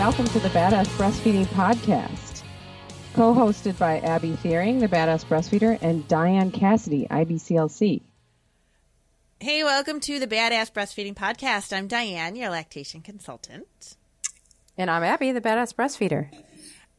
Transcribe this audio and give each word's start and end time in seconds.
Hi, 0.00 0.06
and 0.06 0.16
welcome 0.16 0.32
to 0.32 0.40
the 0.40 0.48
Badass 0.58 0.86
Breastfeeding 0.96 1.44
Podcast. 1.48 2.42
Co 3.12 3.34
hosted 3.34 3.78
by 3.78 3.98
Abby 3.98 4.30
Theuring, 4.30 4.80
the 4.80 4.88
Badass 4.88 5.26
Breastfeeder, 5.26 5.78
and 5.82 6.08
Diane 6.08 6.50
Cassidy, 6.50 7.06
IBCLC. 7.10 8.00
Hey, 9.40 9.62
welcome 9.62 10.00
to 10.00 10.18
the 10.18 10.26
Badass 10.26 10.72
Breastfeeding 10.72 11.14
Podcast. 11.14 11.76
I'm 11.76 11.86
Diane, 11.86 12.34
your 12.34 12.48
lactation 12.48 13.02
consultant. 13.02 13.96
And 14.78 14.90
I'm 14.90 15.02
Abby, 15.02 15.32
the 15.32 15.40
Badass 15.42 15.74
Breastfeeder. 15.74 16.30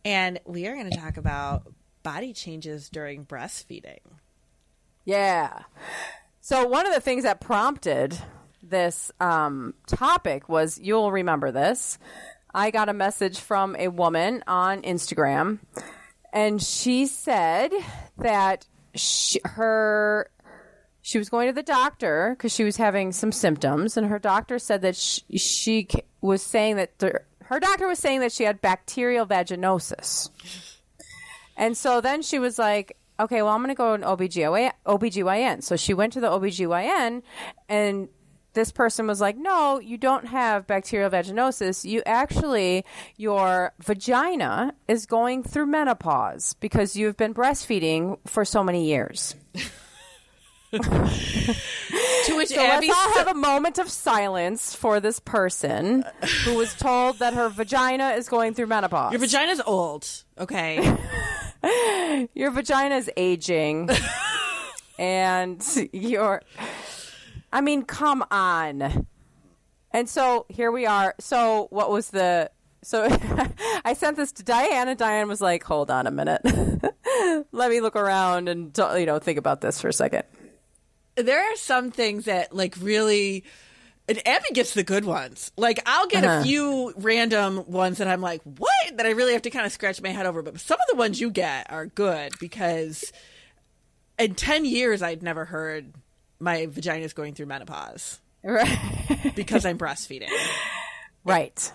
And 0.05 0.39
we 0.45 0.67
are 0.67 0.75
going 0.75 0.91
to 0.91 0.95
talk 0.95 1.17
about 1.17 1.73
body 2.03 2.33
changes 2.33 2.87
during 2.87 3.25
breastfeeding. 3.25 4.01
Yeah. 5.05 5.63
So, 6.39 6.67
one 6.67 6.85
of 6.85 6.93
the 6.93 7.01
things 7.01 7.23
that 7.23 7.41
prompted 7.41 8.15
this 8.61 9.11
um, 9.19 9.73
topic 9.87 10.47
was 10.47 10.79
you'll 10.79 11.11
remember 11.11 11.51
this. 11.51 11.97
I 12.53 12.71
got 12.71 12.89
a 12.89 12.93
message 12.93 13.39
from 13.39 13.75
a 13.77 13.87
woman 13.87 14.43
on 14.47 14.81
Instagram, 14.81 15.59
and 16.33 16.61
she 16.61 17.05
said 17.05 17.71
that 18.17 18.67
she, 18.95 19.39
her 19.45 20.29
she 21.01 21.17
was 21.17 21.29
going 21.29 21.47
to 21.47 21.53
the 21.53 21.63
doctor 21.63 22.35
because 22.37 22.53
she 22.53 22.63
was 22.63 22.77
having 22.77 23.11
some 23.11 23.31
symptoms, 23.31 23.97
and 23.97 24.07
her 24.07 24.19
doctor 24.19 24.59
said 24.59 24.81
that 24.81 24.95
she, 24.95 25.23
she 25.37 25.87
was 26.21 26.43
saying 26.43 26.75
that 26.75 26.99
the, 26.99 27.21
her 27.45 27.59
doctor 27.59 27.87
was 27.87 27.99
saying 27.99 28.19
that 28.19 28.31
she 28.31 28.43
had 28.43 28.61
bacterial 28.61 29.25
vaginosis. 29.25 30.29
And 31.57 31.75
so 31.75 32.01
then 32.01 32.21
she 32.21 32.39
was 32.39 32.57
like, 32.57 32.97
okay, 33.19 33.41
well, 33.41 33.51
I'm 33.51 33.59
going 33.59 33.69
to 33.69 33.75
go 33.75 33.97
to 33.97 34.03
an 34.03 34.17
OBGYN, 34.17 34.71
OBGYN. 34.85 35.63
So 35.63 35.75
she 35.75 35.93
went 35.93 36.13
to 36.13 36.19
the 36.19 36.29
OBGYN, 36.29 37.23
and 37.67 38.09
this 38.53 38.71
person 38.71 39.07
was 39.07 39.21
like, 39.21 39.37
no, 39.37 39.79
you 39.79 39.97
don't 39.97 40.27
have 40.27 40.67
bacterial 40.67 41.09
vaginosis. 41.09 41.89
You 41.89 42.01
actually, 42.05 42.85
your 43.17 43.73
vagina 43.79 44.73
is 44.87 45.05
going 45.05 45.43
through 45.43 45.67
menopause 45.67 46.53
because 46.59 46.95
you've 46.95 47.17
been 47.17 47.33
breastfeeding 47.33 48.17
for 48.27 48.45
so 48.45 48.63
many 48.63 48.85
years. 48.85 49.35
to 50.71 50.79
which 52.37 52.49
so 52.49 52.61
Abby 52.61 52.87
let's 52.87 52.97
all 52.97 53.13
have 53.15 53.27
a 53.27 53.33
moment 53.33 53.77
of 53.77 53.89
silence 53.89 54.73
for 54.73 55.01
this 55.01 55.19
person 55.19 56.05
who 56.45 56.55
was 56.55 56.73
told 56.75 57.19
that 57.19 57.33
her 57.33 57.49
vagina 57.49 58.11
is 58.11 58.29
going 58.29 58.53
through 58.53 58.67
menopause. 58.67 59.11
Your 59.11 59.19
vagina's 59.19 59.61
old, 59.65 60.07
okay? 60.39 60.97
Your 62.33 62.51
vagina 62.51 62.95
is 62.95 63.09
aging, 63.17 63.89
and 64.99 65.63
your. 65.91 66.41
I 67.51 67.61
mean, 67.61 67.83
come 67.83 68.23
on. 68.31 69.07
And 69.91 70.07
so 70.09 70.45
here 70.49 70.71
we 70.71 70.85
are. 70.85 71.15
So 71.19 71.67
what 71.69 71.89
was 71.91 72.09
the? 72.09 72.49
So 72.83 73.07
I 73.85 73.93
sent 73.93 74.17
this 74.17 74.31
to 74.33 74.43
Diane, 74.43 74.87
and 74.87 74.97
Diane 74.97 75.27
was 75.27 75.41
like, 75.41 75.63
"Hold 75.63 75.91
on 75.91 76.07
a 76.07 76.11
minute, 76.11 76.41
let 77.51 77.69
me 77.69 77.79
look 77.81 77.95
around 77.95 78.47
and 78.47 78.75
you 78.77 79.05
know 79.05 79.19
think 79.19 79.37
about 79.37 79.61
this 79.61 79.79
for 79.81 79.87
a 79.89 79.93
second. 79.93 80.23
There 81.15 81.39
are 81.39 81.55
some 81.57 81.91
things 81.91 82.25
that 82.25 82.55
like 82.55 82.75
really. 82.79 83.43
And 84.09 84.27
Abby 84.27 84.47
gets 84.53 84.73
the 84.73 84.83
good 84.83 85.05
ones. 85.05 85.51
Like 85.57 85.79
I'll 85.85 86.07
get 86.07 86.25
Uh-huh. 86.25 86.39
a 86.39 86.43
few 86.43 86.91
random 86.97 87.63
ones 87.67 87.99
that 87.99 88.07
I'm 88.07 88.19
like, 88.19 88.41
what? 88.43 88.97
That 88.97 89.05
I 89.05 89.11
really 89.11 89.33
have 89.33 89.43
to 89.43 89.49
kind 89.51 89.65
of 89.65 89.71
scratch 89.71 90.01
my 90.01 90.09
head 90.09 90.25
over. 90.25 90.41
But 90.41 90.59
some 90.59 90.79
of 90.81 90.87
the 90.89 90.95
ones 90.95 91.21
you 91.21 91.29
get 91.29 91.71
are 91.71 91.85
good 91.85 92.33
because 92.39 93.13
in 94.17 94.33
ten 94.35 94.65
years 94.65 95.01
I'd 95.03 95.21
never 95.21 95.45
heard 95.45 95.93
my 96.41 96.65
vagina 96.65 97.05
is 97.05 97.13
going 97.13 97.33
through 97.35 97.45
menopause 97.45 98.19
Right. 98.43 99.33
because 99.35 99.65
I'm 99.65 99.77
breastfeeding. 99.79 100.29
right. 101.23 101.71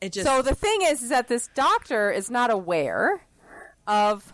It 0.00 0.12
just 0.12 0.26
So 0.26 0.42
the 0.42 0.54
thing 0.54 0.80
is, 0.82 1.02
is 1.02 1.08
that 1.10 1.28
this 1.28 1.48
doctor 1.54 2.10
is 2.10 2.30
not 2.30 2.50
aware 2.50 3.20
of 3.86 4.32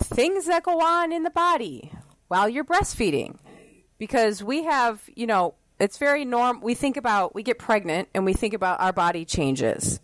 things 0.00 0.46
that 0.46 0.62
go 0.62 0.80
on 0.80 1.12
in 1.12 1.22
the 1.22 1.30
body 1.30 1.92
while 2.28 2.48
you're 2.48 2.64
breastfeeding. 2.64 3.38
Because 3.98 4.42
we 4.42 4.64
have, 4.64 5.00
you 5.14 5.26
know, 5.26 5.54
it's 5.80 5.96
very 5.96 6.24
norm. 6.26 6.60
We 6.60 6.74
think 6.74 6.96
about, 6.98 7.34
we 7.34 7.42
get 7.42 7.58
pregnant 7.58 8.08
and 8.14 8.24
we 8.26 8.34
think 8.34 8.52
about 8.52 8.80
our 8.80 8.92
body 8.92 9.24
changes, 9.24 10.00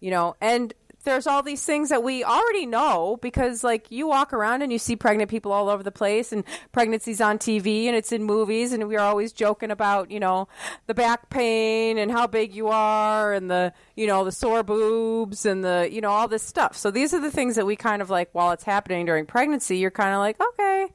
you 0.00 0.10
know, 0.10 0.34
and 0.40 0.74
there's 1.06 1.26
all 1.26 1.42
these 1.42 1.64
things 1.64 1.88
that 1.88 2.02
we 2.02 2.22
already 2.22 2.66
know 2.66 3.18
because, 3.22 3.64
like, 3.64 3.90
you 3.90 4.06
walk 4.06 4.34
around 4.34 4.60
and 4.60 4.70
you 4.70 4.78
see 4.78 4.94
pregnant 4.94 5.30
people 5.30 5.52
all 5.52 5.70
over 5.70 5.82
the 5.82 5.90
place, 5.90 6.32
and 6.32 6.44
pregnancies 6.72 7.22
on 7.22 7.38
TV 7.38 7.86
and 7.86 7.96
it's 7.96 8.12
in 8.12 8.22
movies, 8.22 8.74
and 8.74 8.86
we're 8.86 9.00
always 9.00 9.32
joking 9.32 9.70
about, 9.70 10.10
you 10.10 10.20
know, 10.20 10.48
the 10.86 10.92
back 10.92 11.30
pain 11.30 11.96
and 11.96 12.12
how 12.12 12.26
big 12.26 12.54
you 12.54 12.68
are, 12.68 13.32
and 13.32 13.50
the, 13.50 13.72
you 13.94 14.06
know, 14.06 14.22
the 14.24 14.32
sore 14.32 14.62
boobs 14.62 15.46
and 15.46 15.64
the, 15.64 15.88
you 15.90 16.02
know, 16.02 16.10
all 16.10 16.28
this 16.28 16.42
stuff. 16.42 16.76
So 16.76 16.90
these 16.90 17.14
are 17.14 17.20
the 17.20 17.30
things 17.30 17.56
that 17.56 17.64
we 17.64 17.76
kind 17.76 18.02
of 18.02 18.10
like 18.10 18.28
while 18.32 18.50
it's 18.50 18.64
happening 18.64 19.06
during 19.06 19.24
pregnancy, 19.24 19.78
you're 19.78 19.90
kind 19.90 20.12
of 20.12 20.18
like, 20.18 20.38
okay, 20.38 20.88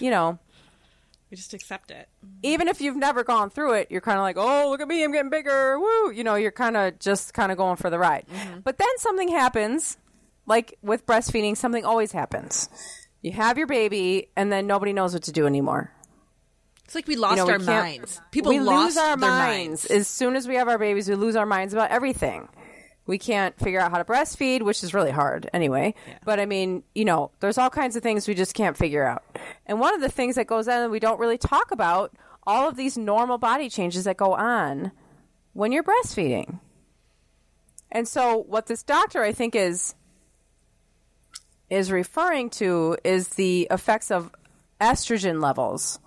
you 0.00 0.10
know, 0.10 0.38
we 1.30 1.36
just 1.36 1.54
accept 1.54 1.90
it. 1.90 2.08
Mm-hmm. 2.24 2.38
even 2.42 2.68
if 2.68 2.80
you've 2.80 2.96
never 2.96 3.24
gone 3.24 3.50
through 3.50 3.74
it, 3.74 3.90
you're 3.90 4.00
kind 4.00 4.18
of 4.18 4.22
like, 4.22 4.36
oh, 4.38 4.70
look 4.70 4.80
at 4.80 4.88
me, 4.88 5.04
I'm 5.04 5.12
getting 5.12 5.30
bigger. 5.30 5.78
Woo. 5.78 6.10
You 6.10 6.24
know, 6.24 6.34
you're 6.34 6.52
kind 6.52 6.76
of 6.76 6.98
just 6.98 7.34
kind 7.34 7.52
of 7.52 7.58
going 7.58 7.76
for 7.76 7.90
the 7.90 7.98
ride. 7.98 8.26
Mm-hmm. 8.32 8.60
But 8.60 8.78
then 8.78 8.88
something 8.96 9.28
happens, 9.28 9.98
like 10.46 10.78
with 10.82 11.06
breastfeeding, 11.06 11.56
something 11.56 11.84
always 11.84 12.12
happens. 12.12 12.68
You 13.22 13.32
have 13.32 13.58
your 13.58 13.66
baby, 13.66 14.30
and 14.36 14.52
then 14.52 14.66
nobody 14.66 14.92
knows 14.92 15.12
what 15.12 15.24
to 15.24 15.32
do 15.32 15.46
anymore. 15.46 15.92
It's 16.84 16.94
like 16.94 17.06
we 17.06 17.16
lost 17.16 17.32
You 17.32 17.36
know, 17.38 17.46
we 17.46 17.52
our 17.52 17.58
minds. 17.58 18.20
People 18.30 18.50
we 18.50 18.60
lose 18.60 18.96
our 18.96 19.16
their 19.16 19.28
minds. 19.28 19.84
As 19.84 20.08
soon 20.08 20.36
as 20.36 20.48
we 20.48 20.54
have 20.54 20.68
our 20.68 20.78
babies, 20.78 21.08
we 21.08 21.16
lose 21.16 21.36
our 21.36 21.44
minds 21.44 21.74
about 21.74 21.90
everything. 21.90 22.48
We 23.08 23.16
can't 23.18 23.58
figure 23.58 23.80
out 23.80 23.90
how 23.90 23.96
to 23.96 24.04
breastfeed, 24.04 24.60
which 24.60 24.84
is 24.84 24.92
really 24.92 25.10
hard 25.10 25.48
anyway. 25.54 25.94
But 26.26 26.38
I 26.38 26.44
mean, 26.44 26.82
you 26.94 27.06
know, 27.06 27.30
there's 27.40 27.56
all 27.56 27.70
kinds 27.70 27.96
of 27.96 28.02
things 28.02 28.28
we 28.28 28.34
just 28.34 28.52
can't 28.52 28.76
figure 28.76 29.02
out. 29.02 29.24
And 29.64 29.80
one 29.80 29.94
of 29.94 30.02
the 30.02 30.10
things 30.10 30.34
that 30.34 30.46
goes 30.46 30.68
on 30.68 30.82
that 30.82 30.90
we 30.90 31.00
don't 31.00 31.18
really 31.18 31.38
talk 31.38 31.70
about, 31.70 32.14
all 32.46 32.68
of 32.68 32.76
these 32.76 32.98
normal 32.98 33.38
body 33.38 33.70
changes 33.70 34.04
that 34.04 34.18
go 34.18 34.34
on 34.34 34.92
when 35.54 35.72
you're 35.72 35.82
breastfeeding. 35.82 36.60
And 37.90 38.06
so 38.06 38.44
what 38.46 38.66
this 38.66 38.82
doctor 38.82 39.22
I 39.22 39.32
think 39.32 39.56
is 39.56 39.94
is 41.70 41.90
referring 41.90 42.50
to 42.50 42.98
is 43.04 43.28
the 43.28 43.68
effects 43.70 44.10
of 44.10 44.30
estrogen 44.82 45.40
levels 45.40 45.98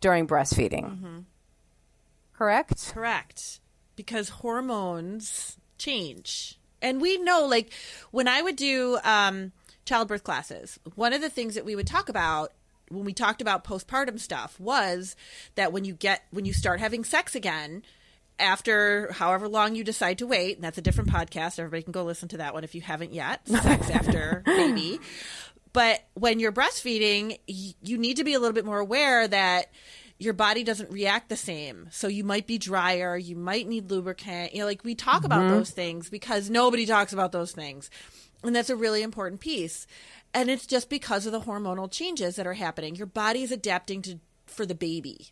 during 0.00 0.26
breastfeeding. 0.26 0.86
Mm-hmm. 0.86 1.18
Correct? 2.32 2.90
Correct. 2.92 3.60
Because 3.94 4.28
hormones 4.28 5.56
change. 5.78 6.58
And 6.82 7.00
we 7.00 7.18
know, 7.18 7.46
like, 7.46 7.72
when 8.10 8.28
I 8.28 8.42
would 8.42 8.56
do 8.56 8.98
um, 9.02 9.52
childbirth 9.84 10.24
classes, 10.24 10.78
one 10.94 11.12
of 11.12 11.20
the 11.20 11.30
things 11.30 11.54
that 11.54 11.64
we 11.64 11.74
would 11.74 11.86
talk 11.86 12.08
about 12.08 12.52
when 12.88 13.04
we 13.04 13.12
talked 13.12 13.42
about 13.42 13.64
postpartum 13.64 14.20
stuff 14.20 14.60
was 14.60 15.16
that 15.56 15.72
when 15.72 15.84
you 15.84 15.92
get, 15.94 16.22
when 16.30 16.44
you 16.44 16.52
start 16.52 16.78
having 16.78 17.02
sex 17.02 17.34
again, 17.34 17.82
after 18.38 19.10
however 19.12 19.48
long 19.48 19.74
you 19.74 19.82
decide 19.82 20.18
to 20.18 20.26
wait, 20.26 20.56
and 20.56 20.64
that's 20.64 20.78
a 20.78 20.82
different 20.82 21.10
podcast. 21.10 21.58
Everybody 21.58 21.82
can 21.82 21.92
go 21.92 22.04
listen 22.04 22.28
to 22.28 22.36
that 22.38 22.54
one 22.54 22.64
if 22.64 22.74
you 22.74 22.80
haven't 22.80 23.12
yet. 23.12 23.46
Sex 23.48 23.90
after 23.90 24.42
baby. 24.44 25.00
But 25.72 26.04
when 26.14 26.40
you're 26.40 26.52
breastfeeding, 26.52 27.38
you 27.46 27.98
need 27.98 28.16
to 28.16 28.24
be 28.24 28.34
a 28.34 28.38
little 28.38 28.54
bit 28.54 28.64
more 28.64 28.78
aware 28.78 29.26
that 29.28 29.70
your 30.18 30.32
body 30.32 30.64
doesn't 30.64 30.90
react 30.90 31.28
the 31.28 31.36
same. 31.36 31.88
So 31.90 32.08
you 32.08 32.24
might 32.24 32.46
be 32.46 32.58
drier, 32.58 33.16
you 33.16 33.36
might 33.36 33.68
need 33.68 33.90
lubricant. 33.90 34.54
You 34.54 34.60
know, 34.60 34.66
like 34.66 34.84
we 34.84 34.94
talk 34.94 35.24
about 35.24 35.40
mm-hmm. 35.40 35.56
those 35.56 35.70
things 35.70 36.08
because 36.08 36.48
nobody 36.48 36.86
talks 36.86 37.12
about 37.12 37.32
those 37.32 37.52
things. 37.52 37.90
And 38.42 38.54
that's 38.54 38.70
a 38.70 38.76
really 38.76 39.02
important 39.02 39.40
piece. 39.40 39.86
And 40.32 40.50
it's 40.50 40.66
just 40.66 40.88
because 40.88 41.26
of 41.26 41.32
the 41.32 41.40
hormonal 41.40 41.90
changes 41.90 42.36
that 42.36 42.46
are 42.46 42.54
happening. 42.54 42.94
Your 42.94 43.06
body 43.06 43.42
is 43.42 43.52
adapting 43.52 44.02
to 44.02 44.18
for 44.46 44.64
the 44.64 44.74
baby. 44.74 45.28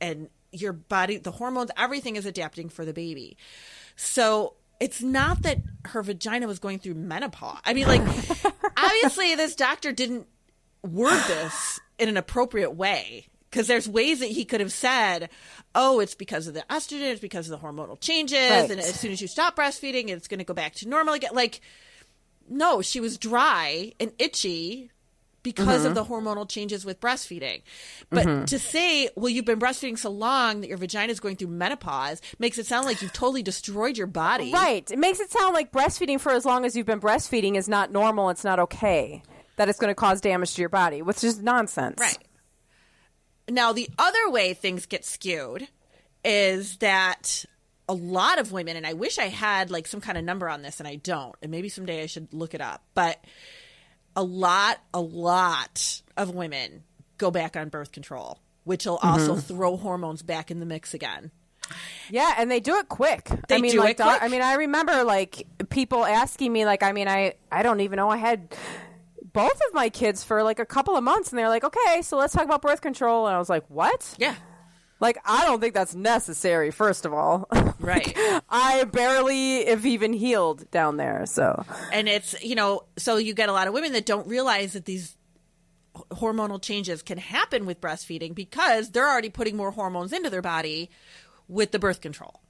And 0.00 0.28
your 0.52 0.72
body, 0.72 1.18
the 1.18 1.32
hormones, 1.32 1.70
everything 1.76 2.16
is 2.16 2.26
adapting 2.26 2.68
for 2.68 2.84
the 2.84 2.92
baby. 2.92 3.36
So 3.96 4.54
it's 4.80 5.02
not 5.02 5.42
that 5.42 5.58
her 5.86 6.02
vagina 6.02 6.46
was 6.46 6.58
going 6.58 6.78
through 6.78 6.94
menopause. 6.94 7.58
I 7.64 7.74
mean, 7.74 7.86
like, 7.86 8.02
obviously, 8.76 9.34
this 9.34 9.54
doctor 9.54 9.92
didn't 9.92 10.26
word 10.82 11.22
this 11.26 11.80
in 11.98 12.08
an 12.08 12.16
appropriate 12.16 12.72
way 12.72 13.26
because 13.54 13.68
there's 13.68 13.88
ways 13.88 14.18
that 14.18 14.30
he 14.30 14.44
could 14.44 14.58
have 14.58 14.72
said, 14.72 15.30
"Oh, 15.76 16.00
it's 16.00 16.16
because 16.16 16.48
of 16.48 16.54
the 16.54 16.64
estrogen, 16.68 17.12
it's 17.12 17.20
because 17.20 17.48
of 17.48 17.60
the 17.60 17.64
hormonal 17.64 18.00
changes, 18.00 18.50
Right. 18.50 18.68
and 18.68 18.80
as 18.80 18.98
soon 18.98 19.12
as 19.12 19.20
you 19.20 19.28
stop 19.28 19.54
breastfeeding, 19.54 20.08
it's 20.08 20.26
going 20.26 20.38
to 20.38 20.44
go 20.44 20.54
back 20.54 20.74
to 20.76 20.88
normal 20.88 21.14
again." 21.14 21.30
Like, 21.32 21.60
no, 22.48 22.82
she 22.82 22.98
was 22.98 23.16
dry 23.16 23.92
and 24.00 24.12
itchy 24.18 24.90
because 25.44 25.84
of 25.84 25.92
mm-hmm. 25.92 25.94
the 25.94 26.04
hormonal 26.04 26.48
changes 26.48 26.84
with 26.84 26.98
breastfeeding. 27.00 27.62
But 28.10 28.26
mm-hmm. 28.26 28.44
to 28.46 28.58
say, 28.58 29.10
well, 29.14 29.28
you've 29.28 29.44
been 29.44 29.60
breastfeeding 29.60 29.98
so 29.98 30.10
long 30.10 30.62
that 30.62 30.68
your 30.68 30.78
vagina 30.78 31.12
is 31.12 31.20
going 31.20 31.36
through 31.36 31.48
menopause 31.48 32.22
makes 32.38 32.56
it 32.56 32.66
sound 32.66 32.86
like 32.86 33.02
you've 33.02 33.12
totally 33.12 33.42
destroyed 33.42 33.98
your 33.98 34.06
body. 34.06 34.50
Right. 34.50 34.90
It 34.90 34.98
makes 34.98 35.20
it 35.20 35.30
sound 35.30 35.52
like 35.52 35.70
breastfeeding 35.70 36.18
for 36.18 36.32
as 36.32 36.46
long 36.46 36.64
as 36.64 36.74
you've 36.74 36.86
been 36.86 37.00
breastfeeding 37.00 37.56
is 37.56 37.68
not 37.68 37.92
normal, 37.92 38.30
it's 38.30 38.42
not 38.42 38.58
okay. 38.58 39.22
That 39.56 39.68
it's 39.68 39.78
going 39.78 39.90
to 39.90 39.94
cause 39.94 40.22
damage 40.22 40.54
to 40.54 40.62
your 40.62 40.70
body, 40.70 41.02
which 41.02 41.22
is 41.22 41.40
nonsense. 41.40 42.00
Right. 42.00 42.18
Now, 43.48 43.72
the 43.72 43.88
other 43.98 44.30
way 44.30 44.54
things 44.54 44.86
get 44.86 45.04
skewed 45.04 45.68
is 46.24 46.78
that 46.78 47.44
a 47.88 47.94
lot 47.94 48.38
of 48.38 48.52
women, 48.52 48.76
and 48.76 48.86
I 48.86 48.94
wish 48.94 49.18
I 49.18 49.26
had 49.28 49.70
like 49.70 49.86
some 49.86 50.00
kind 50.00 50.16
of 50.16 50.24
number 50.24 50.48
on 50.48 50.62
this, 50.62 50.80
and 50.80 50.88
I 50.88 50.96
don't. 50.96 51.34
And 51.42 51.50
maybe 51.50 51.68
someday 51.68 52.02
I 52.02 52.06
should 52.06 52.32
look 52.32 52.54
it 52.54 52.60
up. 52.62 52.82
But 52.94 53.22
a 54.16 54.22
lot, 54.22 54.78
a 54.94 55.00
lot 55.00 56.00
of 56.16 56.34
women 56.34 56.84
go 57.18 57.30
back 57.30 57.56
on 57.56 57.68
birth 57.68 57.92
control, 57.92 58.38
which 58.64 58.86
will 58.86 58.98
also 59.02 59.32
Mm-hmm. 59.32 59.40
throw 59.54 59.76
hormones 59.76 60.22
back 60.22 60.50
in 60.50 60.60
the 60.60 60.66
mix 60.66 60.94
again. 60.94 61.30
Yeah, 62.10 62.34
and 62.38 62.50
they 62.50 62.60
do 62.60 62.76
it 62.76 62.88
quick. 62.88 63.28
They 63.48 63.56
I 63.56 63.60
mean, 63.60 63.72
do 63.72 63.78
like, 63.78 63.98
it 63.98 64.02
quick. 64.02 64.22
I 64.22 64.28
mean, 64.28 64.42
I 64.42 64.54
remember 64.54 65.02
like 65.04 65.46
people 65.70 66.04
asking 66.04 66.52
me, 66.52 66.64
like, 66.66 66.82
I 66.82 66.92
mean, 66.92 67.08
I 67.08 67.34
I 67.50 67.62
don't 67.62 67.80
even 67.80 67.96
know 67.96 68.10
I 68.10 68.18
had 68.18 68.54
both 69.34 69.60
of 69.68 69.74
my 69.74 69.90
kids 69.90 70.24
for 70.24 70.42
like 70.42 70.58
a 70.58 70.64
couple 70.64 70.96
of 70.96 71.04
months, 71.04 71.28
and 71.28 71.38
they're 71.38 71.50
like, 71.50 71.64
okay, 71.64 72.00
so 72.00 72.16
let's 72.16 72.32
talk 72.32 72.44
about 72.44 72.62
birth 72.62 72.80
control, 72.80 73.26
and 73.26 73.36
I 73.36 73.38
was 73.38 73.50
like, 73.50 73.64
what? 73.68 74.14
Yeah. 74.18 74.34
Like, 75.00 75.18
I 75.26 75.44
don't 75.44 75.60
think 75.60 75.74
that's 75.74 75.94
necessary. 75.94 76.70
First 76.70 77.04
of 77.04 77.12
all, 77.12 77.46
Right. 77.80 78.16
I 78.48 78.84
barely 78.84 79.66
have 79.66 79.84
even 79.84 80.14
healed 80.14 80.70
down 80.70 80.96
there, 80.96 81.26
so 81.26 81.64
and 81.92 82.08
it's 82.08 82.42
you 82.42 82.54
know 82.54 82.84
so 82.96 83.18
you 83.18 83.34
get 83.34 83.50
a 83.50 83.52
lot 83.52 83.68
of 83.68 83.74
women 83.74 83.92
that 83.92 84.06
don't 84.06 84.26
realize 84.26 84.72
that 84.72 84.86
these 84.86 85.16
hormonal 86.10 86.62
changes 86.62 87.02
can 87.02 87.18
happen 87.18 87.66
with 87.66 87.80
breastfeeding 87.80 88.34
because 88.34 88.90
they're 88.90 89.08
already 89.08 89.28
putting 89.28 89.56
more 89.56 89.70
hormones 89.70 90.12
into 90.12 90.30
their 90.30 90.42
body 90.42 90.90
with 91.46 91.70
the 91.70 91.78
birth 91.78 92.00
control 92.00 92.40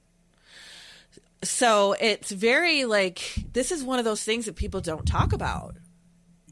so 1.42 1.94
it's 2.00 2.30
very 2.30 2.86
like 2.86 3.44
this 3.52 3.70
is 3.70 3.84
one 3.84 3.98
of 3.98 4.06
those 4.06 4.22
things 4.24 4.46
that 4.46 4.56
people 4.56 4.80
don't 4.80 5.04
talk 5.04 5.34
about 5.34 5.76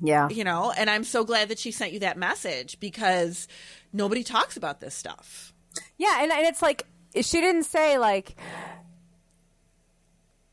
yeah, 0.00 0.28
you 0.28 0.44
know 0.44 0.72
and 0.76 0.88
i'm 0.90 1.04
so 1.04 1.24
glad 1.24 1.48
that 1.48 1.58
she 1.58 1.70
sent 1.70 1.92
you 1.92 2.00
that 2.00 2.16
message 2.16 2.78
because 2.80 3.46
nobody 3.92 4.22
talks 4.22 4.56
about 4.56 4.80
this 4.80 4.94
stuff. 4.94 5.52
Yeah, 5.98 6.22
and, 6.22 6.32
and 6.32 6.46
it's 6.46 6.62
like 6.62 6.86
she 7.14 7.40
didn't 7.40 7.64
say 7.64 7.98
like 7.98 8.36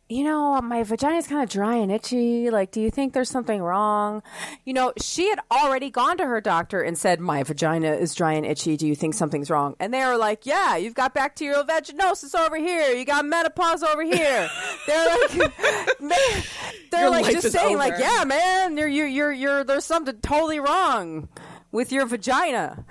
you 0.09 0.23
know, 0.23 0.59
my 0.61 0.81
vagina's 0.81 1.27
kind 1.27 1.44
of 1.44 1.50
dry 1.50 1.75
and 1.75 1.91
itchy. 1.91 2.50
Like, 2.50 2.71
do 2.71 2.81
you 2.81 2.89
think 2.89 3.13
there's 3.13 3.29
something 3.29 3.61
wrong? 3.61 4.23
You 4.65 4.73
know, 4.73 4.91
she 5.00 5.29
had 5.29 5.39
already 5.51 5.91
gone 5.91 6.17
to 6.17 6.25
her 6.25 6.41
doctor 6.41 6.81
and 6.81 6.97
said, 6.97 7.19
My 7.19 7.44
vagina 7.44 7.94
is 7.94 8.15
dry 8.15 8.33
and 8.33 8.45
itchy. 8.45 8.75
Do 8.75 8.88
you 8.88 8.95
think 8.95 9.13
something's 9.13 9.51
wrong? 9.51 9.75
And 9.79 9.94
they 9.94 10.03
were 10.03 10.17
like, 10.17 10.47
Yeah, 10.47 10.75
you've 10.77 10.95
got 10.95 11.13
bacterial 11.13 11.63
vaginosis 11.63 12.33
over 12.33 12.57
here. 12.57 12.91
You 12.94 13.06
got 13.06 13.23
menopause 13.25 13.83
over 13.83 14.03
here. 14.03 14.50
they're 14.88 15.17
like, 15.19 15.38
man, 16.01 16.44
they're 16.91 17.01
Your 17.01 17.11
like 17.11 17.31
just 17.31 17.51
saying, 17.51 17.77
like. 17.77 17.94
Yeah, 18.00 18.23
man, 18.25 18.77
you're, 18.77 18.88
you're, 18.88 19.07
you're, 19.07 19.31
you're, 19.31 19.63
there's 19.63 19.85
something 19.85 20.17
totally 20.21 20.59
wrong 20.59 21.29
with 21.71 21.91
your 21.91 22.07
vagina 22.07 22.83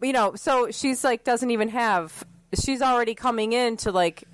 you 0.00 0.12
know, 0.12 0.34
so 0.36 0.70
she's 0.70 1.02
like 1.04 1.24
doesn't 1.24 1.50
even 1.50 1.68
have. 1.70 2.24
She's 2.54 2.82
already 2.82 3.14
coming 3.14 3.52
in 3.52 3.76
to 3.78 3.92
like. 3.92 4.24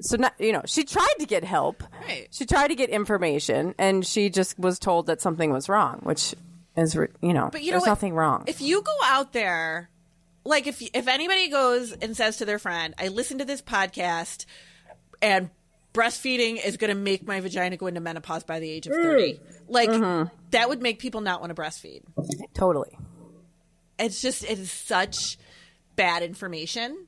So 0.00 0.16
not 0.16 0.34
you 0.38 0.52
know 0.52 0.62
she 0.66 0.84
tried 0.84 1.14
to 1.20 1.26
get 1.26 1.44
help. 1.44 1.82
Right. 2.02 2.28
She 2.30 2.46
tried 2.46 2.68
to 2.68 2.74
get 2.74 2.90
information, 2.90 3.74
and 3.78 4.04
she 4.04 4.28
just 4.30 4.58
was 4.58 4.78
told 4.78 5.06
that 5.06 5.20
something 5.20 5.52
was 5.52 5.68
wrong, 5.68 6.00
which 6.02 6.34
is 6.76 6.94
you 6.94 7.32
know 7.32 7.48
But 7.52 7.62
you 7.62 7.70
know 7.70 7.74
there's 7.74 7.82
what? 7.82 7.88
nothing 7.88 8.14
wrong. 8.14 8.44
If 8.46 8.60
you 8.60 8.82
go 8.82 8.96
out 9.04 9.32
there, 9.32 9.90
like 10.44 10.66
if 10.66 10.82
if 10.82 11.08
anybody 11.08 11.48
goes 11.48 11.92
and 11.92 12.16
says 12.16 12.38
to 12.38 12.44
their 12.44 12.58
friend, 12.58 12.94
"I 12.98 13.08
listened 13.08 13.40
to 13.40 13.46
this 13.46 13.62
podcast, 13.62 14.46
and 15.22 15.50
breastfeeding 15.94 16.62
is 16.62 16.76
going 16.76 16.90
to 16.90 17.00
make 17.00 17.26
my 17.26 17.40
vagina 17.40 17.76
go 17.76 17.86
into 17.86 18.00
menopause 18.00 18.44
by 18.44 18.58
the 18.58 18.68
age 18.68 18.86
of 18.86 18.92
30. 18.92 19.34
Mm. 19.34 19.40
like 19.68 19.88
mm-hmm. 19.88 20.28
that 20.50 20.68
would 20.68 20.82
make 20.82 20.98
people 20.98 21.20
not 21.20 21.40
want 21.40 21.54
to 21.54 21.62
breastfeed. 21.62 22.02
totally. 22.52 22.98
It's 23.98 24.20
just 24.20 24.44
it 24.44 24.58
is 24.58 24.72
such 24.72 25.38
bad 25.94 26.22
information. 26.22 27.06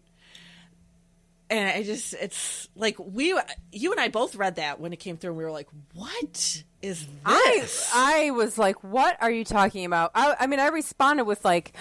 And 1.48 1.68
I 1.68 1.82
just, 1.84 2.12
it's 2.14 2.68
like 2.74 2.96
we, 2.98 3.38
you 3.72 3.92
and 3.92 4.00
I 4.00 4.08
both 4.08 4.34
read 4.34 4.56
that 4.56 4.80
when 4.80 4.92
it 4.92 4.96
came 4.96 5.16
through, 5.16 5.30
and 5.30 5.38
we 5.38 5.44
were 5.44 5.52
like, 5.52 5.68
"What 5.94 6.62
is 6.82 7.06
this?" 7.24 7.90
I 7.94 8.30
was 8.32 8.58
like, 8.58 8.82
"What 8.82 9.16
are 9.20 9.30
you 9.30 9.44
talking 9.44 9.84
about?" 9.84 10.10
I, 10.14 10.34
I 10.40 10.46
mean, 10.48 10.58
I 10.58 10.68
responded 10.68 11.24
with 11.24 11.44
like, 11.44 11.72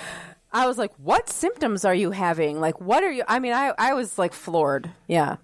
I 0.54 0.68
was 0.68 0.78
like, 0.78 0.92
"What 1.00 1.30
symptoms 1.30 1.84
are 1.84 1.96
you 1.96 2.12
having? 2.12 2.60
Like, 2.60 2.80
what 2.80 3.04
are 3.04 3.12
you?" 3.12 3.24
I 3.28 3.40
mean, 3.40 3.54
I 3.54 3.74
I 3.78 3.94
was 3.94 4.18
like 4.20 4.34
floored. 4.34 4.92
Yeah. 5.08 5.38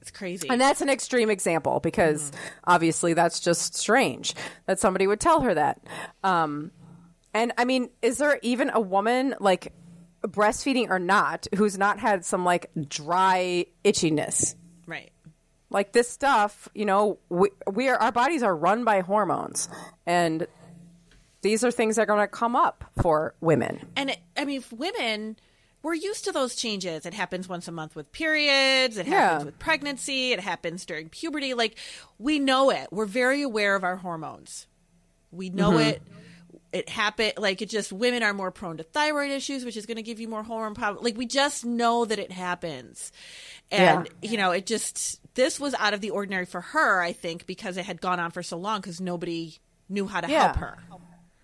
it's 0.00 0.10
crazy. 0.10 0.48
And 0.50 0.60
that's 0.60 0.80
an 0.82 0.90
extreme 0.90 1.30
example 1.30 1.80
because 1.80 2.30
obviously 2.64 3.14
that's 3.14 3.40
just 3.40 3.74
strange 3.74 4.34
that 4.66 4.78
somebody 4.80 5.06
would 5.06 5.20
tell 5.20 5.40
her 5.40 5.54
that. 5.54 5.80
Um, 6.22 6.72
and 7.32 7.52
I 7.56 7.64
mean, 7.64 7.88
is 8.02 8.18
there 8.18 8.38
even 8.42 8.70
a 8.70 8.80
woman 8.80 9.34
like 9.40 9.72
breastfeeding 10.22 10.88
or 10.90 10.98
not 10.98 11.46
who's 11.56 11.76
not 11.78 11.98
had 11.98 12.24
some 12.24 12.44
like 12.44 12.70
dry 12.88 13.66
itchiness? 13.84 14.54
right. 14.86 15.10
Like 15.70 15.92
this 15.92 16.08
stuff, 16.08 16.68
you 16.74 16.84
know, 16.84 17.18
we, 17.30 17.48
we 17.72 17.88
are 17.88 17.96
our 17.96 18.12
bodies 18.12 18.42
are 18.42 18.54
run 18.54 18.84
by 18.84 19.00
hormones, 19.00 19.70
and 20.06 20.46
these 21.40 21.64
are 21.64 21.70
things 21.70 21.96
that 21.96 22.02
are 22.02 22.06
going 22.06 22.20
to 22.20 22.26
come 22.28 22.54
up 22.54 22.84
for 23.00 23.34
women. 23.40 23.80
And 23.96 24.10
it, 24.10 24.18
I 24.36 24.44
mean, 24.44 24.58
if 24.58 24.70
women, 24.70 25.36
we're 25.82 25.94
used 25.94 26.24
to 26.26 26.32
those 26.32 26.54
changes. 26.56 27.06
It 27.06 27.14
happens 27.14 27.48
once 27.48 27.68
a 27.68 27.72
month 27.72 27.96
with 27.96 28.12
periods. 28.12 28.98
It 28.98 29.06
happens 29.06 29.40
Yeah. 29.40 29.44
with 29.46 29.58
pregnancy. 29.58 30.32
It 30.32 30.40
happens 30.40 30.84
during 30.84 31.08
puberty. 31.08 31.54
Like 31.54 31.76
we 32.18 32.38
know 32.38 32.68
it. 32.70 32.88
We're 32.92 33.06
very 33.06 33.40
aware 33.42 33.74
of 33.74 33.82
our 33.82 33.96
hormones. 33.96 34.66
We 35.30 35.48
know 35.48 35.70
Mm-hmm. 35.70 35.88
it. 35.88 36.02
It 36.72 36.88
happen 36.88 37.32
like 37.36 37.60
it 37.60 37.68
just 37.68 37.92
women 37.92 38.22
are 38.22 38.32
more 38.32 38.50
prone 38.50 38.78
to 38.78 38.82
thyroid 38.82 39.30
issues, 39.30 39.64
which 39.64 39.76
is 39.76 39.84
going 39.84 39.96
to 39.98 40.02
give 40.02 40.18
you 40.20 40.28
more 40.28 40.42
hormone 40.42 40.74
problems. 40.74 41.04
Like 41.04 41.16
we 41.18 41.26
just 41.26 41.64
know 41.66 42.04
that 42.06 42.18
it 42.18 42.32
happens, 42.32 43.12
and 43.70 44.08
you 44.22 44.38
know 44.38 44.52
it 44.52 44.64
just 44.66 45.20
this 45.34 45.60
was 45.60 45.74
out 45.74 45.92
of 45.92 46.00
the 46.00 46.10
ordinary 46.10 46.46
for 46.46 46.60
her. 46.62 47.02
I 47.02 47.12
think 47.12 47.44
because 47.46 47.76
it 47.76 47.84
had 47.84 48.00
gone 48.00 48.18
on 48.20 48.30
for 48.30 48.42
so 48.42 48.56
long 48.56 48.80
because 48.80 49.00
nobody 49.00 49.58
knew 49.90 50.06
how 50.06 50.22
to 50.22 50.30
Yeah. 50.30 50.44
help 50.44 50.56
her. 50.56 50.78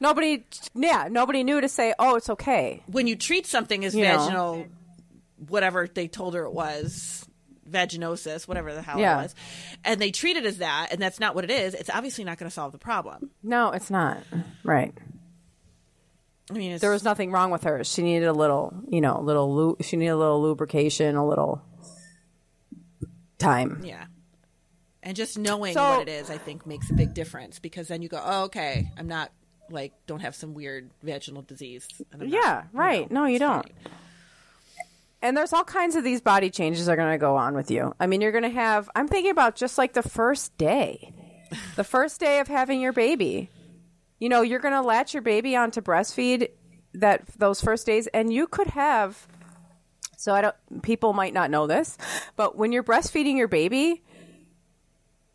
Nobody, 0.01 0.45
yeah, 0.75 1.09
nobody 1.11 1.43
knew 1.45 1.61
to 1.61 1.69
say, 1.69 1.93
"Oh, 1.99 2.15
it's 2.17 2.31
okay." 2.31 2.83
when 2.87 3.07
you 3.07 3.17
treat 3.17 3.47
something 3.47 3.85
as 3.85 3.95
You 3.95 4.05
know. 4.05 4.17
vaginal, 4.19 4.67
whatever 5.49 5.87
they 5.93 6.09
told 6.09 6.35
her 6.35 6.45
it 6.45 6.53
was, 6.53 7.27
vaginosis, 7.69 8.49
whatever 8.49 8.73
the 8.75 8.81
hell 8.83 8.99
Yeah. 8.99 9.19
it 9.19 9.23
was, 9.25 9.35
and 9.85 10.01
they 10.01 10.11
treat 10.11 10.37
it 10.37 10.47
as 10.47 10.59
that, 10.59 10.89
and 10.93 11.01
that's 11.03 11.21
not 11.21 11.35
what 11.35 11.45
it 11.45 11.51
is, 11.51 11.75
it's 11.75 11.91
obviously 11.91 12.25
not 12.25 12.39
going 12.39 12.49
to 12.49 12.55
solve 12.55 12.73
the 12.73 12.79
problem. 12.79 13.31
No, 13.43 13.73
it's 13.73 13.91
not 13.91 14.19
right. 14.65 14.95
I 16.51 16.55
mean, 16.55 16.79
there 16.79 16.91
was 16.91 17.05
nothing 17.05 17.31
wrong 17.31 17.51
with 17.51 17.65
her. 17.65 17.85
She 17.85 18.03
needed 18.03 18.27
a 18.27 18.33
little, 18.33 18.73
you 18.89 19.01
know, 19.01 19.19
a 19.19 19.21
little. 19.23 19.55
Lu- 19.55 19.77
she 19.83 19.97
needed 19.97 20.13
a 20.13 20.17
little 20.17 20.41
lubrication, 20.43 21.15
a 21.17 21.27
little 21.27 21.63
time. 23.39 23.83
yeah. 23.85 24.05
And 25.03 25.17
just 25.17 25.39
knowing 25.39 25.75
So- 25.75 25.99
what 25.99 26.09
it 26.09 26.11
is, 26.11 26.29
I 26.31 26.39
think, 26.39 26.67
makes 26.67 26.91
a 26.91 26.95
big 26.95 27.15
difference 27.15 27.59
because 27.59 27.89
then 27.89 28.03
you 28.03 28.09
go, 28.09 28.21
oh, 28.23 28.45
okay, 28.45 28.91
I'm 28.99 29.07
not 29.09 29.31
like 29.71 29.93
don't 30.07 30.21
have 30.21 30.35
some 30.35 30.55
weird 30.55 30.91
vaginal 31.03 31.43
disease. 31.43 31.87
And 32.13 32.23
I'm 32.23 32.31
not, 32.31 32.43
Yeah, 32.43 32.63
you 32.63 32.69
right. 32.79 33.11
know, 33.11 33.21
No, 33.23 33.27
you 33.27 33.39
don't. 33.39 33.63
fine. 33.63 33.93
And 35.21 35.37
there's 35.37 35.53
all 35.53 35.65
kinds 35.65 35.97
of 35.97 36.05
these 36.05 36.21
body 36.21 36.49
changes 36.51 36.87
that 36.87 36.93
are 36.93 36.97
going 36.97 37.11
to 37.13 37.19
go 37.19 37.37
on 37.37 37.55
with 37.55 37.71
you. 37.71 37.93
I 37.99 38.07
mean, 38.07 38.21
you're 38.21 38.33
going 38.33 38.45
to 38.45 38.51
have. 38.51 38.89
I'm 38.95 39.09
thinking 39.09 39.31
about 39.33 39.57
just 39.57 39.77
like 39.77 39.93
the 39.93 40.03
first 40.03 40.57
day, 40.59 41.13
the 41.77 41.85
first 41.85 42.21
day 42.21 42.39
of 42.41 42.49
having 42.49 42.81
your 42.81 42.93
baby. 42.93 43.51
You 44.19 44.29
know, 44.29 44.43
you're 44.43 44.61
going 44.61 44.75
to 44.75 44.83
latch 44.83 45.15
your 45.15 45.23
baby 45.23 45.57
onto 45.57 45.81
breastfeed 45.81 46.49
that 46.95 47.27
those 47.37 47.61
first 47.61 47.87
days, 47.87 48.07
and 48.09 48.33
you 48.33 48.47
could 48.47 48.69
have. 48.69 49.27
So 50.17 50.35
I 50.35 50.41
don't. 50.41 50.83
People 50.83 51.13
might 51.13 51.33
not 51.33 51.51
know 51.51 51.67
this, 51.67 51.97
but 52.37 52.57
when 52.57 52.73
you're 52.73 52.83
breastfeeding 52.83 53.37
your 53.37 53.49
baby, 53.49 54.03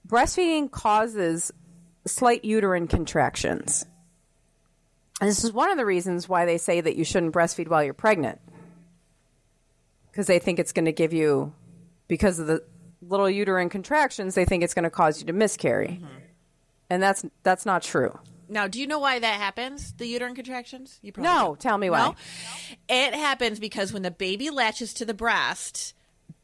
breastfeeding 0.08 0.70
causes 0.70 1.52
slight 2.06 2.44
uterine 2.44 2.88
contractions. 2.88 3.86
And 5.22 5.30
this 5.30 5.46
is 5.46 5.54
one 5.54 5.72
of 5.72 5.78
the 5.78 5.86
reasons 5.86 6.28
why 6.28 6.46
they 6.46 6.58
say 6.58 6.82
that 6.82 6.98
you 6.98 7.06
shouldn't 7.06 7.34
breastfeed 7.34 7.70
while 7.70 7.84
you're 7.84 7.94
pregnant. 7.94 8.42
Because 10.12 10.28
they 10.28 10.40
think 10.40 10.60
it's 10.60 10.74
going 10.74 10.86
to 10.86 10.92
give 10.92 11.14
you, 11.14 11.54
because 12.08 12.40
of 12.40 12.48
the 12.48 12.64
little 13.02 13.30
uterine 13.30 13.70
contractions, 13.70 14.36
they 14.36 14.44
think 14.44 14.64
it's 14.64 14.74
going 14.74 14.84
to 14.84 14.90
cause 14.90 15.22
you 15.22 15.28
to 15.28 15.34
miscarry. 15.34 16.02
Mm-hmm. 16.02 16.18
And 16.90 17.02
that's 17.02 17.26
that's 17.44 17.66
not 17.66 17.84
true. 17.84 18.20
Now, 18.54 18.68
do 18.68 18.80
you 18.80 18.88
know 18.88 19.00
why 19.00 19.20
that 19.20 19.40
happens? 19.40 19.94
The 19.94 20.06
uterine 20.06 20.36
contractions? 20.36 21.00
You 21.02 21.12
probably 21.12 21.32
No, 21.34 21.40
don't. 21.48 21.60
tell 21.60 21.78
me 21.78 21.90
why. 21.90 21.98
No? 22.08 22.16
It 22.88 23.14
happens 23.16 23.60
because 23.60 23.92
when 23.92 24.04
the 24.04 24.12
baby 24.12 24.50
latches 24.50 24.94
to 24.96 25.06
the 25.06 25.14
breast, 25.14 25.94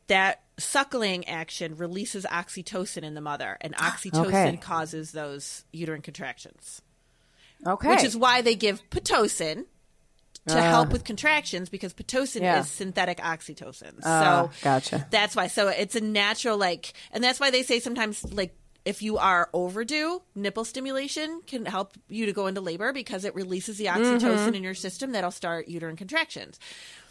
that 0.08 0.42
suckling 0.58 1.28
action 1.28 1.76
releases 1.78 2.26
oxytocin 2.26 3.04
in 3.04 3.14
the 3.14 3.22
mother, 3.22 3.58
and 3.62 3.76
oxytocin 3.78 4.26
Okay. 4.26 4.58
causes 4.58 5.12
those 5.12 5.64
uterine 5.72 6.02
contractions. 6.02 6.82
Okay. 7.66 7.90
Which 7.90 8.04
is 8.04 8.18
why 8.18 8.42
they 8.42 8.56
give 8.56 8.82
pitocin 8.90 9.66
to 10.48 10.60
help 10.62 10.92
with 10.92 11.04
contractions 11.04 11.70
because 11.70 11.94
pitocin 11.94 12.42
Yeah. 12.42 12.62
is 12.62 12.68
synthetic 12.72 13.20
oxytocin. 13.20 14.00
Ah, 14.04 14.50
so 14.50 14.52
gotcha. 14.64 15.06
that's 15.12 15.36
why. 15.36 15.46
So 15.46 15.68
it's 15.68 15.96
a 15.96 16.02
natural 16.02 16.58
like, 16.58 16.94
and 17.12 17.24
that's 17.24 17.40
why 17.40 17.52
they 17.52 17.62
say 17.62 17.80
sometimes 17.80 18.24
like 18.34 18.56
if 18.86 19.02
you 19.02 19.18
are 19.18 19.50
overdue, 19.54 20.22
nipple 20.36 20.64
stimulation 20.66 21.42
can 21.46 21.66
help 21.66 21.94
you 22.08 22.26
to 22.26 22.34
go 22.34 22.48
into 22.48 22.62
labor 22.62 22.94
because 22.94 23.26
it 23.26 23.36
releases 23.36 23.78
the 23.78 23.86
oxytocin 23.86 24.20
Mm-hmm. 24.22 24.56
in 24.56 24.64
your 24.64 24.74
system 24.74 25.12
that'll 25.12 25.32
start 25.32 25.68
uterine 25.68 25.96
contractions. 25.96 26.60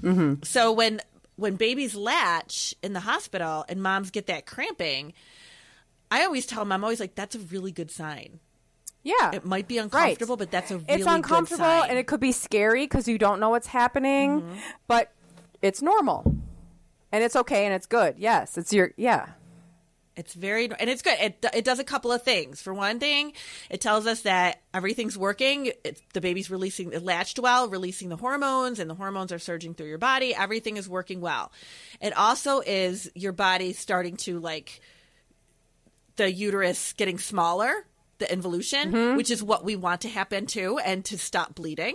Mm-hmm. 0.03 0.43
So 0.45 0.73
when 0.73 1.01
when 1.37 1.55
babies 1.57 1.95
latch 1.95 2.75
in 2.83 2.93
the 2.95 3.01
hospital 3.01 3.65
and 3.69 3.81
moms 3.83 4.11
get 4.11 4.27
that 4.27 4.45
cramping, 4.47 5.13
I 6.11 6.25
always 6.25 6.47
tell 6.47 6.61
them, 6.63 6.73
I'm 6.73 6.83
always 6.83 6.99
like, 7.01 7.15
that's 7.15 7.37
a 7.37 7.39
really 7.39 7.71
good 7.71 7.91
sign. 7.93 8.41
Yeah. 9.05 9.31
It 9.33 9.45
might 9.45 9.69
be 9.69 9.79
uncomfortable, 9.79 10.37
but 10.37 10.51
that's 10.51 10.71
a 10.73 10.79
really 10.79 10.95
it's 10.95 11.07
uncomfortable 11.07 11.65
and 11.65 11.97
it 11.97 12.09
could 12.09 12.19
be 12.19 12.33
scary 12.33 12.85
because 12.87 13.07
you 13.07 13.19
don't 13.19 13.39
know 13.39 13.51
what's 13.51 13.69
happening, 13.69 14.41
Mm-hmm. 14.41 14.55
but 14.89 15.13
it's 15.63 15.81
normal. 15.81 16.25
And 17.13 17.23
it's 17.25 17.37
okay 17.37 17.65
and 17.67 17.75
it's 17.75 17.87
good. 17.87 18.17
Yes. 18.19 18.59
It's 18.59 18.73
your, 18.73 18.93
yeah. 18.97 19.29
It's 20.19 20.35
very 20.35 20.65
and 20.79 20.91
it's 20.91 21.01
good. 21.03 21.17
It 21.21 21.45
it 21.55 21.65
does 21.65 21.79
a 21.79 21.85
couple 21.85 22.13
of 22.13 22.23
things. 22.23 22.61
For 22.61 22.75
one 22.75 22.99
thing, 22.99 23.33
it 23.71 23.81
tells 23.81 24.07
us 24.07 24.23
that 24.23 24.61
everything's 24.75 25.17
working. 25.17 25.73
It's, 25.85 26.03
the 26.13 26.21
baby's 26.21 26.51
releasing 26.51 26.93
it 26.93 27.03
latched 27.05 27.39
well, 27.39 27.69
releasing 27.69 28.09
the 28.09 28.17
hormones, 28.17 28.81
and 28.81 28.91
the 28.91 28.95
hormones 28.97 29.33
are 29.33 29.39
surging 29.39 29.75
through 29.75 29.87
your 29.89 29.99
body. 29.99 30.35
Everything 30.35 30.77
is 30.77 30.89
working 30.89 31.21
well. 31.21 31.53
It 32.01 32.17
also 32.17 32.61
is 32.61 33.11
your 33.15 33.33
body 33.33 33.73
starting 33.73 34.17
to 34.19 34.41
like 34.41 34.81
the 36.17 36.31
uterus 36.33 36.93
getting 36.95 37.19
smaller, 37.19 37.73
the 38.19 38.31
involution, 38.33 38.93
Mm-hmm. 38.93 39.17
which 39.17 39.31
is 39.31 39.43
what 39.43 39.65
we 39.65 39.77
want 39.77 40.01
to 40.03 40.09
happen 40.09 40.47
too, 40.47 40.79
and 40.79 41.05
to 41.07 41.17
stop 41.17 41.55
bleeding. 41.55 41.95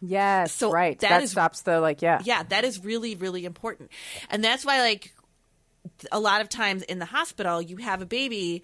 Yes. 0.00 0.52
So 0.52 0.70
right. 0.70 0.98
that 1.00 1.08
That, 1.10 1.22
is- 1.24 1.32
stops 1.32 1.62
the, 1.62 1.80
like, 1.80 2.00
yeah. 2.02 2.20
Yeah, 2.24 2.44
that 2.44 2.64
is 2.64 2.82
really, 2.84 3.14
really 3.16 3.44
important. 3.44 3.90
And 4.30 4.42
that's 4.44 4.64
why, 4.64 4.80
like, 4.80 5.12
a 6.12 6.20
lot 6.20 6.40
of 6.40 6.48
times 6.48 6.82
in 6.82 6.98
the 6.98 7.04
hospital, 7.04 7.60
you 7.60 7.76
have 7.78 8.02
a 8.02 8.06
baby, 8.06 8.62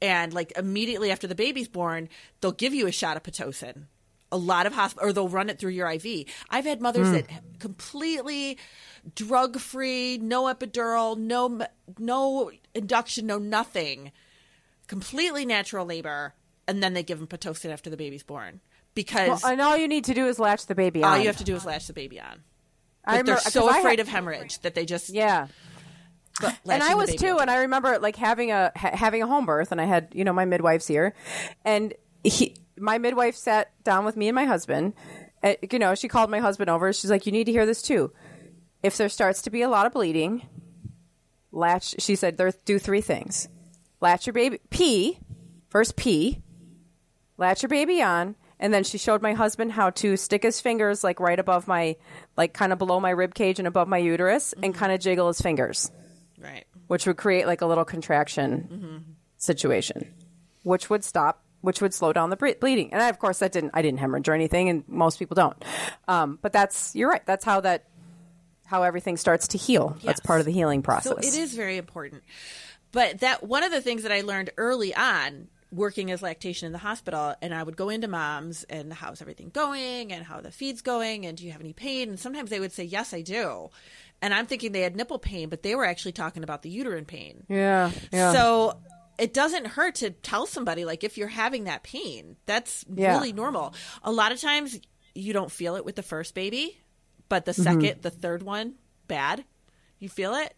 and 0.00 0.32
like 0.32 0.52
immediately 0.56 1.10
after 1.10 1.26
the 1.26 1.34
baby's 1.34 1.68
born, 1.68 2.08
they'll 2.40 2.52
give 2.52 2.74
you 2.74 2.86
a 2.86 2.92
shot 2.92 3.16
of 3.16 3.22
Pitocin. 3.22 3.84
A 4.32 4.36
lot 4.36 4.66
of 4.66 4.74
hospital, 4.74 5.08
or 5.08 5.12
they'll 5.12 5.28
run 5.28 5.50
it 5.50 5.58
through 5.58 5.72
your 5.72 5.90
IV. 5.90 6.26
I've 6.50 6.64
had 6.64 6.80
mothers 6.80 7.08
hmm. 7.08 7.14
that 7.14 7.26
completely 7.58 8.58
drug 9.14 9.58
free, 9.58 10.18
no 10.18 10.44
epidural, 10.44 11.18
no 11.18 11.66
no 11.98 12.52
induction, 12.74 13.26
no 13.26 13.38
nothing, 13.38 14.12
completely 14.86 15.44
natural 15.44 15.84
labor, 15.84 16.34
and 16.68 16.80
then 16.82 16.94
they 16.94 17.02
give 17.02 17.18
them 17.18 17.26
Pitocin 17.26 17.70
after 17.70 17.90
the 17.90 17.96
baby's 17.96 18.22
born 18.22 18.60
because 18.94 19.42
Well, 19.42 19.52
and 19.52 19.60
all 19.60 19.76
you 19.76 19.88
need 19.88 20.04
to 20.04 20.14
do 20.14 20.26
is 20.26 20.38
latch 20.38 20.66
the 20.66 20.74
baby 20.74 21.02
on. 21.02 21.12
all 21.12 21.18
you 21.18 21.26
have 21.26 21.38
to 21.38 21.44
do 21.44 21.54
is 21.54 21.64
latch 21.64 21.86
the 21.86 21.92
baby 21.92 22.20
on. 22.20 22.42
I 23.04 23.12
Like 23.12 23.20
remember- 23.22 23.40
they're 23.42 23.50
so 23.50 23.68
afraid 23.68 24.00
of 24.00 24.08
hemorrhage 24.08 24.60
that 24.60 24.74
they 24.74 24.84
just 24.84 25.08
Yeah. 25.08 25.48
and 26.68 26.82
I 26.82 26.94
was 26.94 27.14
too, 27.14 27.38
and 27.38 27.50
I 27.50 27.58
remember 27.58 27.98
like 27.98 28.16
having 28.16 28.50
a 28.50 28.72
ha- 28.76 28.94
having 28.94 29.22
a 29.22 29.26
home 29.26 29.46
birth, 29.46 29.72
and 29.72 29.80
I 29.80 29.84
had 29.84 30.08
you 30.12 30.24
know 30.24 30.32
my 30.32 30.44
midwife's 30.44 30.86
here, 30.86 31.14
and 31.64 31.94
he, 32.24 32.56
my 32.78 32.98
midwife 32.98 33.36
sat 33.36 33.70
down 33.84 34.04
with 34.04 34.16
me 34.16 34.28
and 34.28 34.34
my 34.34 34.44
husband. 34.44 34.94
And, 35.42 35.56
you 35.70 35.78
know, 35.78 35.94
she 35.94 36.08
called 36.08 36.30
my 36.30 36.38
husband 36.38 36.68
over. 36.70 36.92
She's 36.92 37.10
like, 37.10 37.26
"You 37.26 37.32
need 37.32 37.44
to 37.44 37.52
hear 37.52 37.66
this 37.66 37.82
too. 37.82 38.12
If 38.82 38.96
there 38.96 39.08
starts 39.08 39.42
to 39.42 39.50
be 39.50 39.62
a 39.62 39.68
lot 39.68 39.86
of 39.86 39.92
bleeding, 39.92 40.46
latch." 41.52 41.96
She 41.98 42.16
said, 42.16 42.36
"There 42.36 42.52
do 42.64 42.78
three 42.78 43.00
things: 43.00 43.48
latch 44.00 44.26
your 44.26 44.34
baby, 44.34 44.60
pee 44.70 45.18
first, 45.68 45.96
pee, 45.96 46.42
latch 47.38 47.62
your 47.62 47.70
baby 47.70 48.02
on." 48.02 48.36
And 48.62 48.74
then 48.74 48.84
she 48.84 48.98
showed 48.98 49.22
my 49.22 49.32
husband 49.32 49.72
how 49.72 49.88
to 49.88 50.18
stick 50.18 50.42
his 50.42 50.60
fingers 50.60 51.02
like 51.02 51.18
right 51.18 51.38
above 51.38 51.66
my, 51.66 51.96
like 52.36 52.52
kind 52.52 52.74
of 52.74 52.78
below 52.78 53.00
my 53.00 53.08
rib 53.08 53.34
cage 53.34 53.58
and 53.58 53.66
above 53.66 53.88
my 53.88 53.96
uterus, 53.96 54.52
and 54.62 54.74
kind 54.74 54.92
of 54.92 55.00
jiggle 55.00 55.28
his 55.28 55.40
fingers 55.40 55.90
right. 56.40 56.64
which 56.86 57.06
would 57.06 57.16
create 57.16 57.46
like 57.46 57.60
a 57.60 57.66
little 57.66 57.84
contraction 57.84 59.16
situation, 59.36 60.12
which 60.62 60.90
would 60.90 61.04
stop, 61.04 61.42
which 61.60 61.80
would 61.80 61.94
slow 61.94 62.12
down 62.12 62.30
the 62.30 62.36
bre- 62.36 62.58
bleeding. 62.60 62.92
And 62.92 63.02
I, 63.02 63.08
of 63.08 63.18
course, 63.18 63.38
that 63.40 63.52
didn't, 63.52 63.72
I 63.74 63.82
didn't 63.82 64.00
hemorrhage 64.00 64.28
or 64.28 64.34
anything, 64.34 64.68
and 64.68 64.84
most 64.88 65.18
people 65.18 65.34
don't. 65.34 65.62
Um, 66.08 66.38
but 66.40 66.52
that's, 66.52 66.94
you're 66.94 67.10
right. 67.10 67.24
That's 67.26 67.44
how 67.44 67.60
that, 67.60 67.84
how 68.66 68.82
everything 68.82 69.16
starts 69.16 69.48
to 69.48 69.58
heal. 69.58 69.96
That's 70.04 70.20
part 70.20 70.40
of 70.40 70.46
the 70.46 70.52
healing 70.52 70.82
process. 70.82 71.12
So 71.12 71.18
it 71.18 71.34
is 71.34 71.54
very 71.54 71.76
important. 71.76 72.22
But 72.92 73.20
that 73.20 73.42
one 73.42 73.62
of 73.62 73.72
the 73.72 73.80
things 73.80 74.02
that 74.02 74.12
I 74.12 74.22
learned 74.22 74.50
early 74.56 74.94
on 74.94 75.48
working 75.72 76.10
as 76.10 76.22
lactation 76.22 76.66
in 76.66 76.72
the 76.72 76.78
hospital 76.78 77.34
and 77.40 77.54
I 77.54 77.62
would 77.62 77.76
go 77.76 77.88
into 77.88 78.08
moms 78.08 78.64
and 78.64 78.92
how's 78.92 79.22
everything 79.22 79.50
going 79.50 80.12
and 80.12 80.24
how 80.24 80.40
the 80.40 80.50
feed's 80.50 80.82
going 80.82 81.26
and 81.26 81.38
do 81.38 81.46
you 81.46 81.52
have 81.52 81.60
any 81.60 81.72
pain 81.72 82.08
and 82.08 82.18
sometimes 82.18 82.50
they 82.50 82.60
would 82.60 82.72
say 82.72 82.84
yes 82.84 83.14
I 83.14 83.22
do. 83.22 83.70
And 84.22 84.34
I'm 84.34 84.46
thinking 84.46 84.72
they 84.72 84.82
had 84.82 84.96
nipple 84.96 85.18
pain 85.18 85.48
but 85.48 85.62
they 85.62 85.74
were 85.74 85.84
actually 85.84 86.12
talking 86.12 86.42
about 86.42 86.62
the 86.62 86.70
uterine 86.70 87.04
pain. 87.06 87.44
Yeah. 87.48 87.90
Yeah. 88.12 88.32
So 88.32 88.78
it 89.18 89.32
doesn't 89.34 89.66
hurt 89.66 89.96
to 89.96 90.10
tell 90.10 90.46
somebody 90.46 90.84
like 90.84 91.04
if 91.04 91.18
you're 91.18 91.28
having 91.28 91.64
that 91.64 91.82
pain, 91.82 92.36
that's 92.46 92.84
Yeah. 92.92 93.14
really 93.16 93.32
normal. 93.32 93.74
A 94.02 94.10
lot 94.12 94.32
of 94.32 94.40
times 94.40 94.78
you 95.14 95.32
don't 95.32 95.50
feel 95.50 95.76
it 95.76 95.84
with 95.84 95.96
the 95.96 96.02
first 96.02 96.34
baby, 96.34 96.78
but 97.28 97.44
the 97.44 97.52
Mm-hmm. 97.52 97.62
second, 97.62 98.02
the 98.02 98.10
third 98.10 98.42
one, 98.42 98.74
bad. 99.08 99.44
You 99.98 100.08
feel 100.08 100.34
it. 100.34 100.54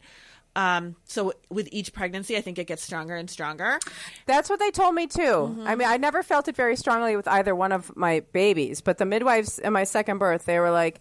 Um, 0.54 0.97
so 1.04 1.33
with 1.49 1.66
each 1.73 1.95
pregnancy, 1.95 2.37
I 2.37 2.42
think 2.42 2.59
it 2.59 2.66
gets 2.66 2.83
stronger 2.83 3.16
and 3.16 3.28
stronger. 3.31 3.78
That's 4.26 4.50
what 4.50 4.59
they 4.59 4.71
told 4.71 4.95
me 4.95 5.07
too. 5.07 5.21
Mm-hmm. 5.21 5.66
I 5.66 5.75
mean, 5.76 5.88
I 5.88 5.97
never 5.97 6.23
felt 6.23 6.47
it 6.47 6.54
very 6.54 6.76
strongly 6.76 7.16
with 7.16 7.26
either 7.26 7.54
one 7.54 7.73
of 7.73 7.90
my 7.97 8.21
babies, 8.33 8.83
but 8.83 8.99
the 8.99 9.07
midwives 9.07 9.59
in 9.59 9.73
my 9.73 9.85
second 9.85 10.19
birth, 10.19 10.45
they 10.45 10.61
were 10.61 10.71
like, 10.71 11.00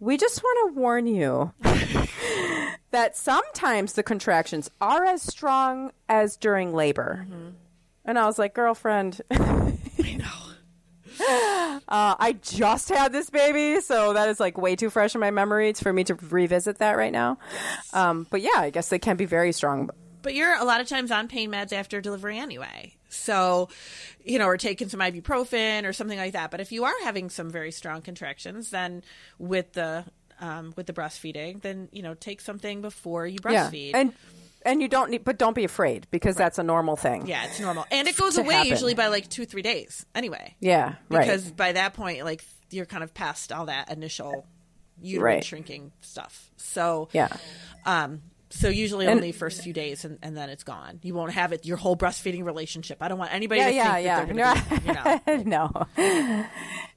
"We 0.00 0.16
just 0.16 0.42
want 0.42 0.74
to 0.74 0.80
warn 0.80 1.06
you 1.06 1.52
that 2.90 3.16
sometimes 3.16 3.92
the 3.94 4.02
contractions 4.02 4.70
are 4.80 5.04
as 5.04 5.22
strong 5.22 5.92
as 6.08 6.36
during 6.36 6.74
labor." 6.74 7.26
Mm-hmm. 7.28 7.48
And 8.04 8.18
I 8.18 8.26
was 8.26 8.38
like, 8.38 8.54
"Girlfriend, 8.54 9.20
I 9.30 10.16
know. 10.16 10.24
uh, 11.88 12.14
I 12.18 12.38
just 12.40 12.88
had 12.88 13.12
this 13.12 13.28
baby, 13.30 13.80
so 13.80 14.12
that 14.12 14.28
is 14.28 14.38
like 14.38 14.56
way 14.56 14.76
too 14.76 14.90
fresh 14.90 15.14
in 15.14 15.20
my 15.20 15.30
memory 15.30 15.72
for 15.72 15.92
me 15.92 16.04
to 16.04 16.14
revisit 16.14 16.78
that 16.78 16.96
right 16.96 17.12
now." 17.12 17.38
Um, 17.92 18.26
but 18.30 18.40
yeah, 18.40 18.50
I 18.56 18.70
guess 18.70 18.88
they 18.88 18.98
can 18.98 19.16
be 19.16 19.24
very 19.24 19.52
strong. 19.52 19.90
But 20.28 20.34
you're 20.34 20.54
a 20.58 20.64
lot 20.64 20.82
of 20.82 20.86
times 20.86 21.10
on 21.10 21.26
pain 21.26 21.50
meds 21.50 21.72
after 21.72 22.02
delivery 22.02 22.38
anyway. 22.38 22.94
So, 23.08 23.70
you 24.22 24.38
know, 24.38 24.44
or 24.44 24.58
taking 24.58 24.90
some 24.90 25.00
ibuprofen 25.00 25.86
or 25.86 25.94
something 25.94 26.18
like 26.18 26.34
that. 26.34 26.50
But 26.50 26.60
if 26.60 26.70
you 26.70 26.84
are 26.84 26.92
having 27.02 27.30
some 27.30 27.48
very 27.48 27.72
strong 27.72 28.02
contractions, 28.02 28.68
then 28.68 29.04
with 29.38 29.72
the 29.72 30.04
um, 30.38 30.74
with 30.76 30.84
the 30.86 30.92
breastfeeding, 30.92 31.62
then 31.62 31.88
you 31.92 32.02
know, 32.02 32.12
take 32.12 32.42
something 32.42 32.82
before 32.82 33.26
you 33.26 33.38
breastfeed. 33.38 33.92
and 33.94 34.12
and 34.66 34.82
you 34.82 34.88
don't 34.88 35.10
need, 35.10 35.24
but 35.24 35.38
don't 35.38 35.54
be 35.54 35.64
afraid 35.64 36.06
because 36.10 36.36
that's 36.36 36.58
a 36.58 36.62
normal 36.62 36.96
thing. 36.96 37.26
Yeah, 37.26 37.46
it's 37.46 37.58
normal, 37.58 37.86
and 37.90 38.06
it 38.06 38.18
goes 38.18 38.36
away 38.36 38.52
happen. 38.56 38.68
usually 38.68 38.92
by 38.92 39.06
like 39.06 39.30
two, 39.30 39.46
three 39.46 39.62
days. 39.62 40.04
Anyway, 40.14 40.56
Yeah, 40.60 40.96
right. 41.08 41.20
because 41.20 41.50
by 41.52 41.72
that 41.72 41.94
point, 41.94 42.22
like 42.26 42.44
you're 42.70 42.84
kind 42.84 43.02
of 43.02 43.14
past 43.14 43.50
all 43.50 43.64
that 43.64 43.90
initial 43.90 44.46
uterine 45.00 45.36
Right. 45.36 45.44
shrinking 45.44 45.92
stuff. 46.02 46.50
So 46.58 47.08
Yeah. 47.14 47.28
um, 47.86 48.20
so 48.50 48.68
usually 48.68 49.06
And- 49.06 49.16
only 49.16 49.32
first 49.32 49.62
few 49.62 49.72
days, 49.72 50.04
and, 50.04 50.18
and 50.22 50.36
then 50.36 50.48
it's 50.50 50.64
gone. 50.64 51.00
You 51.02 51.14
won't 51.14 51.32
have 51.32 51.52
it 51.52 51.66
your 51.66 51.76
whole 51.76 51.96
breastfeeding 51.96 52.44
relationship. 52.44 52.98
I 53.02 53.08
don't 53.08 53.18
want 53.18 53.32
anybody 53.32 53.60
Yeah, 53.60 53.66
to 53.68 53.74
yeah, 54.02 54.24
think 54.24 54.38
yeah. 54.38 54.54
that 54.54 55.24
they're 55.26 55.36
going 55.36 55.44
to 55.44 55.44
be, 55.44 55.44
you 55.44 55.44
know. 55.44 55.86
no. 55.96 56.46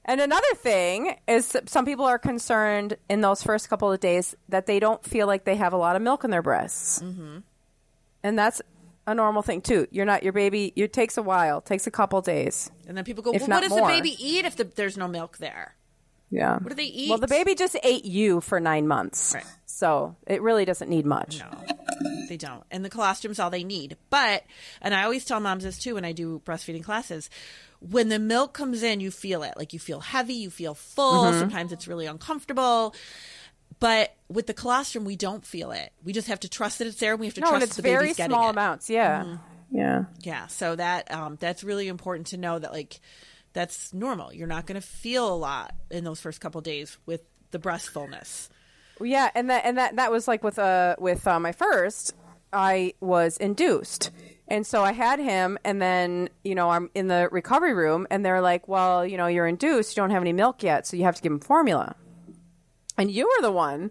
And 0.04 0.20
another 0.20 0.54
thing 0.56 1.16
is 1.28 1.56
some 1.66 1.84
people 1.84 2.04
are 2.04 2.18
concerned 2.18 2.96
in 3.08 3.20
those 3.20 3.42
first 3.42 3.68
couple 3.68 3.92
of 3.92 4.00
days 4.00 4.34
that 4.48 4.66
they 4.66 4.80
don't 4.80 5.04
feel 5.04 5.26
like 5.26 5.44
they 5.44 5.56
have 5.56 5.72
a 5.72 5.76
lot 5.76 5.94
of 5.94 6.02
milk 6.02 6.24
in 6.24 6.30
their 6.30 6.42
breasts. 6.42 7.00
Mm-hmm. 7.00 7.38
And 8.24 8.38
that's 8.38 8.62
a 9.06 9.14
normal 9.14 9.42
thing 9.42 9.60
too. 9.60 9.86
You're 9.90 10.06
not 10.06 10.22
your 10.22 10.32
baby. 10.32 10.72
It 10.76 10.92
takes 10.92 11.16
a 11.16 11.22
while. 11.22 11.60
Takes 11.60 11.86
a 11.86 11.90
couple 11.90 12.20
days. 12.20 12.70
And 12.86 12.96
then 12.96 13.04
people 13.04 13.22
go, 13.22 13.32
well, 13.32 13.40
what 13.46 13.60
does 13.62 13.70
more. 13.70 13.82
the 13.82 13.86
baby 13.86 14.16
eat 14.18 14.44
if 14.44 14.56
the, 14.56 14.64
there's 14.64 14.96
no 14.96 15.08
milk 15.08 15.38
there? 15.38 15.74
Yeah. 16.32 16.54
What 16.54 16.70
do 16.70 16.74
they 16.74 16.84
eat? 16.84 17.10
Well, 17.10 17.18
the 17.18 17.28
baby 17.28 17.54
just 17.54 17.76
ate 17.84 18.04
you 18.06 18.40
for 18.40 18.58
nine 18.58 18.88
months, 18.88 19.34
Right. 19.34 19.44
so 19.66 20.16
it 20.26 20.40
really 20.42 20.64
doesn't 20.64 20.88
need 20.88 21.04
much. 21.06 21.38
No, 21.38 21.50
they 22.28 22.36
don't. 22.38 22.64
And 22.70 22.82
the 22.84 22.88
colostrum's 22.90 23.38
all 23.38 23.50
they 23.50 23.64
need. 23.64 23.96
But, 24.10 24.42
and 24.80 24.94
I 24.94 25.04
always 25.04 25.24
tell 25.26 25.38
moms 25.40 25.62
this 25.62 25.78
too 25.78 25.94
when 25.94 26.04
I 26.06 26.12
do 26.12 26.40
breastfeeding 26.46 26.82
classes, 26.82 27.28
when 27.80 28.08
the 28.08 28.18
milk 28.18 28.54
comes 28.54 28.82
in, 28.82 29.00
you 29.00 29.10
feel 29.10 29.42
it. 29.42 29.54
Like 29.58 29.72
you 29.74 29.78
feel 29.78 30.00
heavy, 30.00 30.34
you 30.34 30.48
feel 30.50 30.74
full. 30.74 31.24
Mm-hmm. 31.24 31.38
Sometimes 31.40 31.70
it's 31.72 31.86
really 31.86 32.06
uncomfortable. 32.06 32.94
But 33.78 34.14
with 34.28 34.46
the 34.46 34.54
colostrum, 34.54 35.04
we 35.04 35.16
don't 35.16 35.44
feel 35.44 35.72
it. 35.72 35.92
We 36.04 36.12
just 36.12 36.28
have 36.28 36.40
to 36.40 36.48
trust 36.48 36.78
that 36.78 36.86
it's 36.86 36.98
there. 36.98 37.12
and 37.12 37.20
We 37.20 37.26
have 37.26 37.34
to 37.34 37.40
No, 37.40 37.48
trust 37.48 37.54
and 37.62 37.68
it's 37.68 37.76
the 37.76 37.82
very 37.82 38.04
baby's 38.04 38.16
getting 38.16 38.30
small 38.34 38.46
it. 38.48 38.52
amounts. 38.52 38.88
Yeah. 38.88 39.36
Yeah. 39.70 40.04
Yeah, 40.20 40.46
so 40.48 40.76
that 40.76 41.10
um, 41.12 41.36
that's 41.40 41.64
really 41.64 41.88
important 41.88 42.28
to 42.28 42.36
know 42.36 42.58
that 42.58 42.72
like 42.72 43.00
that's 43.52 43.92
normal. 43.92 44.32
You're 44.32 44.46
not 44.46 44.66
going 44.66 44.80
to 44.80 44.86
feel 44.86 45.32
a 45.32 45.36
lot 45.36 45.74
in 45.90 46.04
those 46.04 46.20
first 46.20 46.40
couple 46.40 46.60
days 46.60 46.98
with 47.06 47.22
the 47.50 47.58
breast 47.58 47.90
fullness. 47.90 48.48
Yeah, 49.00 49.30
and 49.34 49.50
that 49.50 49.64
and 49.64 49.78
that 49.78 49.96
that 49.96 50.10
was 50.10 50.28
like 50.28 50.44
with 50.44 50.58
uh 50.58 50.96
with 50.98 51.26
uh, 51.26 51.40
my 51.40 51.52
first, 51.52 52.14
I 52.52 52.94
was 53.00 53.36
induced, 53.36 54.10
and 54.46 54.66
so 54.66 54.82
I 54.82 54.92
had 54.92 55.18
him, 55.18 55.58
and 55.64 55.82
then 55.82 56.28
you 56.44 56.54
know 56.54 56.70
I'm 56.70 56.90
in 56.94 57.08
the 57.08 57.28
recovery 57.32 57.74
room, 57.74 58.06
and 58.10 58.24
they're 58.24 58.40
like, 58.40 58.68
well, 58.68 59.04
you 59.04 59.16
know, 59.16 59.26
you're 59.26 59.46
induced, 59.46 59.96
you 59.96 60.02
don't 60.02 60.10
have 60.10 60.22
any 60.22 60.32
milk 60.32 60.62
yet, 60.62 60.86
so 60.86 60.96
you 60.96 61.04
have 61.04 61.16
to 61.16 61.22
give 61.22 61.32
him 61.32 61.40
formula, 61.40 61.96
and 62.96 63.10
you 63.10 63.26
were 63.26 63.42
the 63.42 63.50
one, 63.50 63.90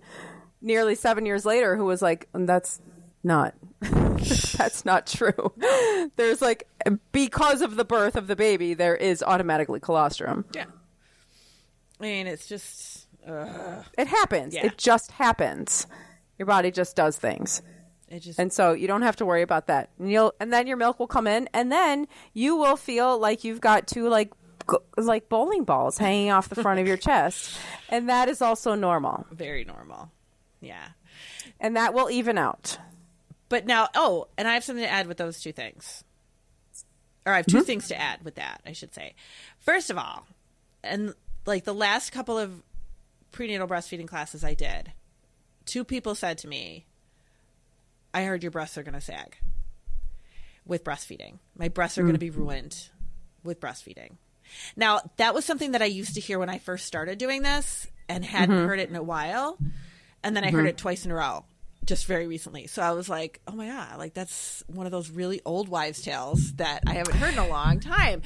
nearly 0.61 0.95
seven 0.95 1.25
years 1.25 1.45
later, 1.45 1.75
who 1.75 1.85
was 1.85 2.01
like, 2.01 2.29
that's 2.33 2.79
not. 3.23 3.53
That's 4.57 4.85
not 4.85 5.07
true. 5.07 5.53
There's 6.15 6.41
like 6.41 6.67
because 7.11 7.61
of 7.61 7.75
the 7.75 7.85
birth 7.85 8.15
of 8.15 8.27
the 8.27 8.35
baby, 8.35 8.73
there 8.73 8.95
is 8.95 9.23
automatically 9.23 9.79
colostrum. 9.79 10.45
Yeah. 10.53 10.65
I 11.99 12.03
mean, 12.03 12.27
it's 12.27 12.47
just 12.47 13.07
uh, 13.27 13.83
It 13.97 14.07
happens. 14.07 14.53
Yeah. 14.53 14.67
It 14.67 14.77
just 14.77 15.11
happens. 15.11 15.87
Your 16.37 16.45
body 16.45 16.71
just 16.71 16.95
does 16.95 17.17
things. 17.17 17.61
It 18.07 18.19
just 18.19 18.39
And 18.39 18.51
so 18.51 18.73
you 18.73 18.87
don't 18.87 19.03
have 19.03 19.15
to 19.17 19.25
worry 19.25 19.41
about 19.41 19.67
that. 19.67 19.89
And 19.97 20.11
you'll 20.11 20.33
and 20.39 20.51
then 20.53 20.67
your 20.67 20.77
milk 20.77 20.99
will 20.99 21.07
come 21.07 21.25
in 21.27 21.49
and 21.53 21.71
then 21.71 22.07
you 22.33 22.55
will 22.57 22.77
feel 22.77 23.17
like 23.17 23.43
you've 23.43 23.61
got 23.61 23.87
two 23.87 24.09
like 24.09 24.31
go- 24.67 24.83
like 24.97 25.27
bowling 25.29 25.63
balls 25.63 25.97
hanging 25.97 26.29
off 26.31 26.49
the 26.49 26.61
front 26.61 26.79
of 26.79 26.87
your 26.87 26.97
chest. 27.07 27.57
And 27.89 28.09
that 28.09 28.29
is 28.29 28.41
also 28.41 28.75
normal. 28.75 29.25
very 29.31 29.63
normal. 29.65 30.11
Yeah. 30.59 30.89
And 31.59 31.75
that 31.77 31.93
will 31.93 32.09
even 32.11 32.37
out. 32.37 32.77
But 33.51 33.65
now, 33.65 33.89
oh, 33.95 34.29
and 34.37 34.47
I 34.47 34.53
have 34.53 34.63
something 34.63 34.85
to 34.85 34.89
add 34.89 35.07
with 35.07 35.17
those 35.17 35.41
two 35.41 35.51
things. 35.51 36.05
Or 37.25 37.33
I 37.33 37.35
have 37.35 37.47
2 37.47 37.57
mm-hmm. 37.57 37.65
things 37.65 37.89
to 37.89 37.99
add 37.99 38.23
with 38.23 38.35
that, 38.35 38.61
I 38.65 38.71
should 38.71 38.95
say. 38.95 39.13
First 39.59 39.89
of 39.89 39.97
all, 39.97 40.25
and 40.85 41.13
like 41.45 41.65
the 41.65 41.73
last 41.73 42.13
couple 42.13 42.37
of 42.37 42.63
prenatal 43.33 43.67
breastfeeding 43.67 44.07
classes 44.07 44.45
I 44.45 44.53
did, 44.53 44.93
two 45.65 45.83
people 45.83 46.15
said 46.15 46.37
to 46.37 46.47
me, 46.47 46.85
I 48.13 48.23
heard 48.23 48.41
your 48.41 48.53
breasts 48.53 48.77
are 48.77 48.83
going 48.83 48.93
to 48.93 49.01
sag 49.01 49.35
with 50.65 50.85
breastfeeding. 50.85 51.39
My 51.57 51.67
breasts 51.67 51.97
are 51.97 52.03
going 52.03 52.13
to 52.13 52.19
mm. 52.19 52.21
be 52.21 52.29
ruined 52.29 52.87
with 53.43 53.59
breastfeeding. 53.59 54.15
Now, 54.77 55.01
that 55.17 55.33
was 55.33 55.43
something 55.43 55.73
that 55.73 55.81
I 55.81 55.87
used 55.87 56.15
to 56.15 56.21
hear 56.21 56.39
when 56.39 56.49
I 56.49 56.57
first 56.57 56.85
started 56.85 57.17
doing 57.17 57.41
this 57.41 57.85
and 58.07 58.23
hadn't 58.23 58.55
mm-hmm. 58.55 58.67
heard 58.67 58.79
it 58.79 58.89
in 58.89 58.95
a 58.95 59.03
while. 59.03 59.57
And 60.23 60.37
then 60.37 60.45
I 60.45 60.51
heard 60.51 60.59
mm-hmm. 60.59 60.67
it 60.67 60.77
twice 60.77 61.03
in 61.03 61.11
a 61.11 61.15
row 61.15 61.43
just 61.85 62.05
very 62.05 62.27
recently. 62.27 62.67
So 62.67 62.81
I 62.81 62.91
was 62.91 63.09
like, 63.09 63.41
oh 63.47 63.53
my 63.53 63.67
God, 63.67 63.97
like 63.97 64.13
that's 64.13 64.63
one 64.67 64.85
of 64.85 64.91
those 64.91 65.09
really 65.09 65.41
old 65.45 65.67
wives' 65.67 66.01
tales 66.01 66.53
that 66.53 66.83
I 66.85 66.93
haven't 66.93 67.15
heard 67.15 67.33
in 67.33 67.39
a 67.39 67.47
long 67.47 67.79
time. 67.79 68.21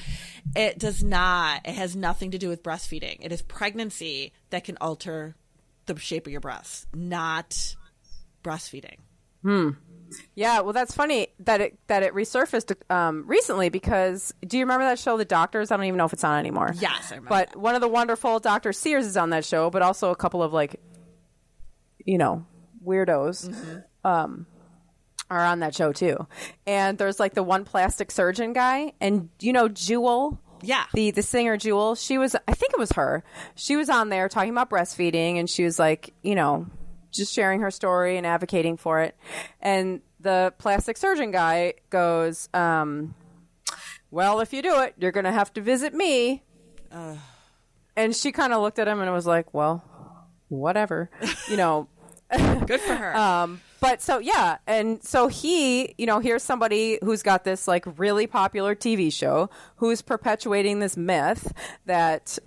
It 0.55 0.77
does 0.77 1.03
not, 1.03 1.61
it 1.65 1.73
has 1.73 1.95
nothing 1.95 2.31
to 2.31 2.37
do 2.37 2.49
with 2.49 2.63
breastfeeding. 2.63 3.17
It 3.21 3.31
is 3.31 3.41
pregnancy 3.41 4.33
that 4.49 4.63
can 4.65 4.77
alter 4.81 5.35
the 5.85 5.97
shape 5.97 6.25
of 6.27 6.31
your 6.31 6.41
breasts, 6.41 6.85
not 6.93 7.75
breastfeeding. 8.43 8.97
Hmm. 9.41 9.71
Yeah, 10.35 10.61
well, 10.61 10.73
that's 10.73 10.93
funny 10.93 11.27
that 11.39 11.61
it 11.61 11.79
that 11.87 12.03
it 12.03 12.13
resurfaced 12.13 12.73
um, 12.91 13.25
recently 13.27 13.69
because 13.69 14.33
do 14.45 14.57
you 14.57 14.63
remember 14.63 14.85
that 14.85 14.99
show, 14.99 15.17
The 15.17 15.25
Doctors? 15.25 15.71
I 15.71 15.77
don't 15.77 15.85
even 15.85 15.97
know 15.97 16.05
if 16.05 16.13
it's 16.13 16.23
on 16.23 16.37
anymore. 16.39 16.73
Yes, 16.79 17.11
I 17.11 17.15
remember 17.15 17.29
But 17.29 17.55
one 17.55 17.75
of 17.75 17.81
the 17.81 17.87
wonderful 17.87 18.39
Dr. 18.39 18.71
Sears 18.71 19.05
is 19.05 19.17
on 19.17 19.31
that 19.31 19.45
show, 19.45 19.69
but 19.69 19.81
also 19.81 20.11
a 20.11 20.15
couple 20.15 20.43
of 20.43 20.53
like, 20.53 20.79
you 22.05 22.17
know, 22.17 22.45
weirdos 22.85 23.83
um, 24.03 24.45
are 25.29 25.43
on 25.45 25.59
that 25.59 25.75
show 25.75 25.91
too. 25.91 26.27
And 26.65 26.97
there's 26.97 27.19
like 27.19 27.33
the 27.33 27.43
one 27.43 27.65
plastic 27.65 28.11
surgeon 28.11 28.53
guy, 28.53 28.93
and 29.01 29.29
you 29.39 29.53
know 29.53 29.67
Jewel. 29.67 30.41
Yeah. 30.61 30.85
The 30.93 31.11
the 31.11 31.21
singer 31.21 31.57
Jewel, 31.57 31.95
she 31.95 32.17
was 32.17 32.35
I 32.47 32.53
think 32.53 32.73
it 32.73 32.79
was 32.79 32.93
her. 32.93 33.23
She 33.55 33.75
was 33.75 33.89
on 33.89 34.09
there 34.09 34.29
talking 34.29 34.49
about 34.49 34.69
breastfeeding 34.69 35.37
and 35.37 35.49
she 35.49 35.63
was 35.63 35.77
like, 35.77 36.13
you 36.23 36.33
know, 36.33 36.67
just 37.11 37.33
sharing 37.33 37.59
her 37.61 37.69
story 37.69 38.17
and 38.17 38.25
advocating 38.25 38.77
for 38.77 39.01
it. 39.01 39.15
And 39.61 40.01
the 40.19 40.53
plastic 40.57 40.97
surgeon 40.97 41.31
guy 41.31 41.75
goes, 41.89 42.49
um, 42.53 43.15
well, 44.11 44.39
if 44.39 44.53
you 44.53 44.61
do 44.61 44.81
it, 44.81 44.95
you're 44.97 45.11
going 45.11 45.25
to 45.25 45.31
have 45.31 45.53
to 45.53 45.61
visit 45.61 45.93
me. 45.93 46.43
and 47.95 48.15
she 48.15 48.31
kind 48.31 48.53
of 48.53 48.61
looked 48.61 48.79
at 48.79 48.87
him 48.87 49.01
and 49.01 49.11
was 49.11 49.27
like, 49.27 49.53
well, 49.53 49.83
whatever. 50.47 51.09
you 51.49 51.57
know, 51.57 51.87
Good 52.65 52.81
for 52.81 52.95
her. 52.95 53.15
um, 53.15 53.61
but 53.79 54.01
so 54.01 54.17
yeah, 54.19 54.57
and 54.65 55.03
so 55.03 55.27
he, 55.27 55.93
you 55.97 56.05
know, 56.05 56.19
here's 56.19 56.43
somebody 56.43 56.97
who's 57.03 57.21
got 57.23 57.43
this 57.43 57.67
like 57.67 57.85
really 57.99 58.25
popular 58.27 58.73
TV 58.75 59.13
show 59.13 59.49
who's 59.77 60.01
perpetuating 60.01 60.79
this 60.79 60.97
myth 60.97 61.53
that 61.85 62.39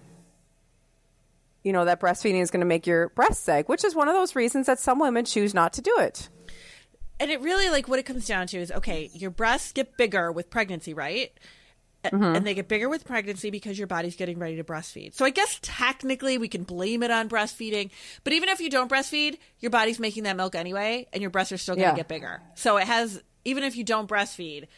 you 1.62 1.72
know 1.72 1.84
that 1.84 2.00
breastfeeding 2.00 2.40
is 2.40 2.50
going 2.50 2.60
to 2.60 2.66
make 2.66 2.86
your 2.86 3.10
breasts 3.10 3.42
sag, 3.44 3.68
which 3.68 3.84
is 3.84 3.94
one 3.94 4.08
of 4.08 4.14
those 4.14 4.34
reasons 4.34 4.66
that 4.66 4.78
some 4.78 4.98
women 4.98 5.24
choose 5.24 5.54
not 5.54 5.72
to 5.74 5.82
do 5.82 5.94
it. 5.98 6.28
and 7.20 7.30
it 7.30 7.40
really 7.40 7.68
like 7.70 7.88
what 7.88 7.98
it 7.98 8.04
comes 8.04 8.26
down 8.26 8.46
to 8.46 8.58
is 8.58 8.70
okay 8.72 9.10
your 9.12 9.30
breasts 9.30 9.72
get 9.72 9.96
bigger 9.96 10.30
with 10.32 10.50
pregnancy 10.50 10.94
right 10.94 11.32
Mm-hmm. 12.04 12.22
and 12.22 12.46
they 12.46 12.54
get 12.54 12.68
bigger 12.68 12.88
with 12.88 13.04
pregnancy 13.04 13.50
because 13.50 13.76
your 13.76 13.88
body's 13.88 14.14
getting 14.14 14.38
ready 14.38 14.54
to 14.56 14.62
breastfeed 14.64 15.14
so 15.14 15.24
i 15.24 15.30
guess 15.30 15.58
technically 15.62 16.38
we 16.38 16.46
can 16.46 16.62
blame 16.62 17.02
it 17.02 17.10
on 17.10 17.28
breastfeeding 17.28 17.90
but 18.22 18.32
even 18.32 18.48
if 18.48 18.60
you 18.60 18.70
don't 18.70 18.88
breastfeed 18.88 19.36
your 19.58 19.70
body's 19.70 19.98
making 19.98 20.22
that 20.22 20.36
milk 20.36 20.54
anyway 20.54 21.06
and 21.12 21.20
your 21.22 21.30
breasts 21.30 21.50
are 21.52 21.58
still 21.58 21.74
going 21.74 21.86
to 21.88 21.90
Yeah. 21.90 21.96
get 21.96 22.06
bigger 22.08 22.40
so 22.54 22.76
it 22.76 22.86
has 22.86 23.20
even 23.44 23.64
if 23.64 23.74
you 23.76 23.82
don't 23.82 24.08
breastfeed 24.08 24.68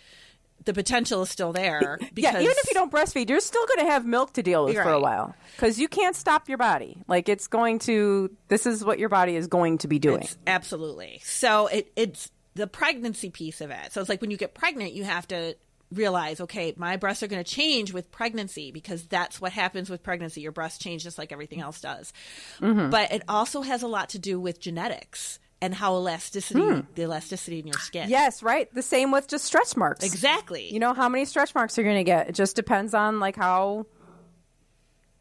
the 0.64 0.72
potential 0.74 1.22
is 1.22 1.30
still 1.30 1.52
there 1.52 1.98
because 2.14 2.34
yeah, 2.34 2.40
even 2.40 2.54
if 2.58 2.68
you 2.68 2.74
don't 2.74 2.92
breastfeed, 2.92 3.30
you're 3.30 3.40
still 3.40 3.64
going 3.66 3.86
to 3.86 3.92
have 3.92 4.04
milk 4.04 4.34
to 4.34 4.42
deal 4.42 4.64
with 4.66 4.74
You're 4.74 4.84
for 4.84 4.92
a 4.92 5.00
while 5.00 5.34
because 5.56 5.78
you 5.80 5.88
can't 5.88 6.14
stop 6.14 6.50
your 6.50 6.58
body. 6.58 6.98
Like 7.08 7.30
it's 7.30 7.46
going 7.46 7.78
to. 7.80 8.30
This 8.48 8.66
is 8.66 8.84
what 8.84 8.98
your 8.98 9.08
body 9.08 9.36
is 9.36 9.46
going 9.46 9.78
to 9.78 9.88
be 9.88 9.98
doing. 9.98 10.18
It's- 10.18 10.36
absolutely. 10.46 11.22
So 11.24 11.68
it, 11.68 11.90
it's 11.96 12.30
the 12.56 12.66
pregnancy 12.66 13.30
piece 13.30 13.62
of 13.62 13.70
it. 13.70 13.90
So 13.92 14.02
it's 14.02 14.10
like 14.10 14.20
when 14.20 14.30
you 14.30 14.36
get 14.36 14.52
pregnant, 14.52 14.92
you 14.92 15.02
have 15.04 15.26
to 15.28 15.56
realize, 15.92 16.40
okay, 16.40 16.72
my 16.76 16.96
breasts 16.96 17.22
are 17.22 17.26
going 17.26 17.42
to 17.42 17.50
change 17.50 17.92
with 17.92 18.10
pregnancy 18.12 18.70
because 18.70 19.04
that's 19.04 19.40
what 19.40 19.52
happens 19.52 19.90
with 19.90 20.02
pregnancy. 20.02 20.40
Your 20.40 20.52
breasts 20.52 20.78
change 20.78 21.02
just 21.02 21.18
like 21.18 21.32
everything 21.32 21.60
else 21.60 21.80
does. 21.80 22.12
Mm-hmm. 22.60 22.90
But 22.90 23.12
it 23.12 23.22
also 23.28 23.62
has 23.62 23.82
a 23.82 23.88
lot 23.88 24.10
to 24.10 24.18
do 24.18 24.38
with 24.40 24.60
genetics 24.60 25.38
and 25.62 25.74
how 25.74 25.94
elasticity, 25.94 26.60
Hmm. 26.60 26.80
the 26.94 27.02
elasticity 27.02 27.58
in 27.58 27.66
your 27.66 27.78
skin. 27.80 28.08
Yes, 28.08 28.42
right. 28.42 28.72
The 28.72 28.82
same 28.82 29.10
with 29.10 29.28
just 29.28 29.44
stretch 29.44 29.76
marks. 29.76 30.04
Exactly. 30.04 30.72
You 30.72 30.78
know 30.80 30.94
how 30.94 31.08
many 31.08 31.24
stretch 31.26 31.54
marks 31.54 31.76
you're 31.76 31.84
going 31.84 31.98
to 31.98 32.04
get. 32.04 32.28
It 32.30 32.34
just 32.34 32.56
depends 32.56 32.94
on 32.94 33.20
like 33.20 33.36
how 33.36 33.86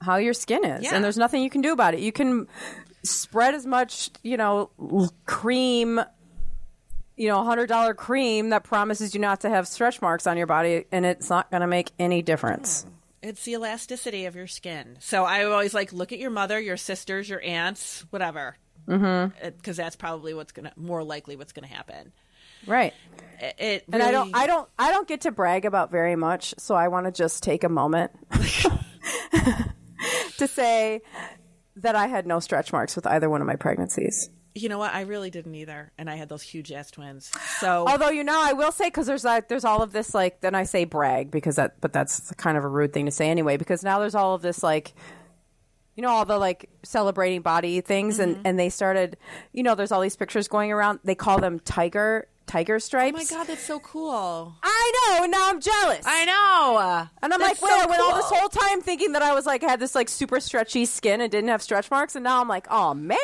how 0.01 0.15
your 0.15 0.33
skin 0.33 0.63
is, 0.63 0.83
Yeah. 0.83 0.95
and 0.95 1.03
there's 1.03 1.17
nothing 1.17 1.43
you 1.43 1.49
can 1.49 1.59
do 1.61 1.73
about 1.73 1.93
it. 1.93 1.99
You 1.99 2.13
can 2.13 2.47
spread 3.03 3.53
as 3.53 3.65
much, 3.65 4.09
you 4.23 4.37
know, 4.37 4.69
cream, 5.25 5.99
you 7.19 7.27
know, 7.27 7.43
hundred 7.43 7.67
dollar 7.67 7.93
cream 7.93 8.49
that 8.49 8.63
promises 8.63 9.13
you 9.13 9.19
not 9.19 9.41
to 9.41 9.49
have 9.49 9.67
stretch 9.67 10.01
marks 10.01 10.25
on 10.25 10.37
your 10.37 10.47
body, 10.47 10.85
and 10.89 11.05
it's 11.05 11.29
not 11.29 11.51
going 11.51 11.59
to 11.61 11.67
make 11.67 11.91
any 11.99 12.21
difference. 12.21 12.85
It's 13.21 13.43
the 13.43 13.51
elasticity 13.51 14.25
of 14.25 14.35
your 14.37 14.47
skin. 14.47 14.95
So 15.01 15.25
I 15.25 15.43
always 15.43 15.73
like 15.73 15.91
look 15.91 16.13
at 16.13 16.19
your 16.19 16.29
mother, 16.29 16.57
your 16.57 16.77
sisters, 16.77 17.27
your 17.29 17.41
aunts, 17.41 18.05
whatever. 18.09 18.55
Mm-hmm. 18.87 19.49
Because 19.57 19.75
that's 19.75 19.97
probably 19.97 20.33
what's 20.33 20.53
gonna 20.53 20.71
more 20.77 21.03
likely 21.03 21.35
what's 21.35 21.51
gonna 21.51 21.67
happen. 21.67 22.13
Right. 22.65 22.93
It, 23.41 23.55
it 23.59 23.83
And 23.91 24.01
I 24.01 24.11
don't, 24.11 24.33
I 24.33 24.47
don't, 24.47 24.69
I 24.79 24.89
don't 24.91 25.07
get 25.07 25.21
to 25.21 25.31
brag 25.31 25.65
about 25.65 25.91
very 25.91 26.15
much, 26.15 26.55
so 26.57 26.73
I 26.73 26.87
want 26.87 27.05
to 27.05 27.11
just 27.11 27.43
take 27.43 27.65
a 27.65 27.69
moment 27.69 28.11
to 30.37 30.47
say 30.47 31.01
that 31.75 31.95
I 31.95 32.07
had 32.07 32.25
no 32.25 32.39
stretch 32.39 32.71
marks 32.71 32.95
with 32.95 33.05
either 33.05 33.29
one 33.29 33.41
of 33.41 33.47
my 33.47 33.57
pregnancies. 33.57 34.29
You 34.55 34.67
know 34.67 34.77
what? 34.77 34.93
I 34.93 35.01
really 35.01 35.29
didn't 35.29 35.53
either, 35.55 35.91
and 35.97 36.09
I 36.09 36.15
had 36.15 36.27
those 36.27 36.41
huge 36.41 36.71
ass 36.71 36.91
twins. 36.91 37.31
So 37.59 37.85
Although 37.87 38.09
you 38.09 38.23
know, 38.23 38.39
I 38.41 38.53
will 38.53 38.71
say 38.71 38.87
because 38.87 39.07
there's 39.07 39.23
like 39.23 39.47
there's 39.47 39.65
all 39.65 39.81
of 39.81 39.91
this 39.91 40.13
like 40.13 40.41
then 40.41 40.55
I 40.55 40.63
say 40.63 40.85
brag 40.85 41.31
because 41.31 41.55
that 41.57 41.79
but 41.81 41.93
that's 41.93 42.31
kind 42.33 42.57
of 42.57 42.63
a 42.63 42.67
rude 42.67 42.93
thing 42.93 43.05
to 43.05 43.11
say 43.11 43.29
anyway 43.29 43.57
because 43.57 43.83
now 43.83 43.99
there's 43.99 44.15
all 44.15 44.33
of 44.33 44.41
this 44.41 44.63
like 44.63 44.93
you 45.95 46.03
know 46.03 46.09
all 46.09 46.23
the 46.23 46.37
like 46.37 46.69
celebrating 46.81 47.41
body 47.41 47.81
things 47.81 48.19
and 48.19 48.37
mm-hmm. 48.37 48.47
and 48.47 48.57
they 48.57 48.69
started 48.69 49.17
you 49.51 49.63
know 49.63 49.75
there's 49.75 49.91
all 49.91 49.99
these 49.99 50.15
pictures 50.15 50.47
going 50.47 50.71
around 50.71 50.99
they 51.03 51.13
call 51.13 51.39
them 51.39 51.59
tiger 51.59 52.25
tiger 52.49 52.79
stripes. 52.79 53.15
oh 53.15 53.17
my 53.35 53.39
god, 53.39 53.47
that's 53.47 53.63
so 53.65 53.79
cool. 53.79 54.55
I 54.63 54.91
know, 55.17 55.23
and 55.23 55.31
now 55.31 55.49
I'm 55.49 55.61
jealous. 55.61 56.03
I 56.05 56.25
know, 56.25 57.07
And 57.21 57.33
I'm 57.33 57.39
That's 57.39 57.61
like, 57.61 57.69
wait, 57.71 57.77
so 57.79 57.83
I 57.83 57.85
went 57.85 58.01
all 58.01 58.15
this 58.15 58.25
whole 58.25 58.49
time 58.49 58.81
thinking 58.81 59.11
that 59.13 59.21
I 59.21 59.33
was 59.33 59.45
like 59.45 59.61
had 59.61 59.79
this 59.79 59.95
like 59.95 60.09
super 60.09 60.39
stretchy 60.39 60.85
skin 60.85 61.21
and 61.21 61.31
didn't 61.31 61.49
have 61.49 61.61
stretch 61.61 61.89
marks, 61.91 62.15
and 62.15 62.23
now 62.23 62.41
I'm 62.41 62.47
like, 62.47 62.67
oh 62.69 62.93
man, 62.93 63.17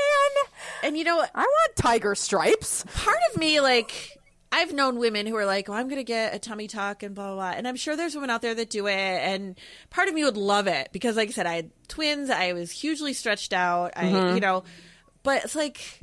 And 0.84 0.98
you 0.98 1.04
know? 1.04 1.20
I 1.34 1.42
want 1.42 1.76
tiger 1.76 2.16
stripes. 2.16 2.86
Part 2.96 3.18
of 3.34 3.40
me, 3.40 3.60
like, 3.62 4.18
I've 4.52 4.72
known 4.74 5.00
women 5.00 5.26
who 5.26 5.36
are 5.36 5.46
like, 5.46 5.68
"Oh, 5.70 5.74
I'm 5.74 5.88
going 5.90 5.98
to 6.00 6.04
get 6.06 6.34
a 6.34 6.40
tummy 6.40 6.68
tuck 6.68 7.04
and 7.04 7.14
blah, 7.14 7.28
blah 7.28 7.36
blah," 7.36 7.58
and 7.58 7.68
I'm 7.68 7.76
sure 7.76 7.98
there's 7.98 8.16
women 8.16 8.30
out 8.30 8.42
there 8.42 8.56
that 8.56 8.70
do 8.70 8.88
it. 8.88 8.94
And 8.94 9.58
part 9.90 10.08
of 10.08 10.14
me 10.14 10.24
would 10.24 10.38
love 10.38 10.68
it 10.68 10.90
because, 10.94 11.18
like 11.18 11.28
I 11.30 11.32
said, 11.32 11.46
I 11.46 11.56
had 11.56 11.72
twins. 11.90 12.30
I 12.30 12.54
was 12.54 12.72
hugely 12.72 13.12
stretched 13.14 13.52
out. 13.52 13.92
I, 13.98 14.06
Mm-hmm. 14.06 14.36
you 14.36 14.42
know, 14.42 14.64
but 15.24 15.44
it's 15.44 15.56
like. 15.56 16.00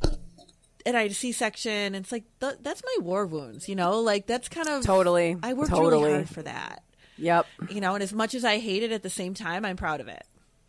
And 0.84 0.96
I 0.96 1.02
had 1.02 1.10
a 1.10 1.14
C-section, 1.14 1.94
it's 1.94 2.10
like 2.12 2.24
th- 2.40 2.56
that's 2.60 2.82
my 2.84 3.04
war 3.04 3.26
wounds, 3.26 3.68
you 3.68 3.76
know. 3.76 4.00
Like 4.00 4.26
that's 4.26 4.48
kind 4.48 4.68
of 4.68 4.82
Totally. 4.84 5.36
I 5.42 5.52
worked 5.52 5.70
Totally. 5.70 6.02
really 6.02 6.12
hard 6.14 6.28
for 6.28 6.42
that. 6.42 6.82
Yep. 7.18 7.46
you 7.70 7.80
know 7.80 7.94
and 7.94 8.02
as 8.02 8.12
much 8.12 8.34
as 8.34 8.44
i 8.44 8.58
hate 8.58 8.82
it 8.82 8.90
at 8.90 9.02
the 9.02 9.10
same 9.10 9.34
time 9.34 9.64
i'm 9.64 9.76
proud 9.76 10.00
of 10.00 10.08
it 10.08 10.26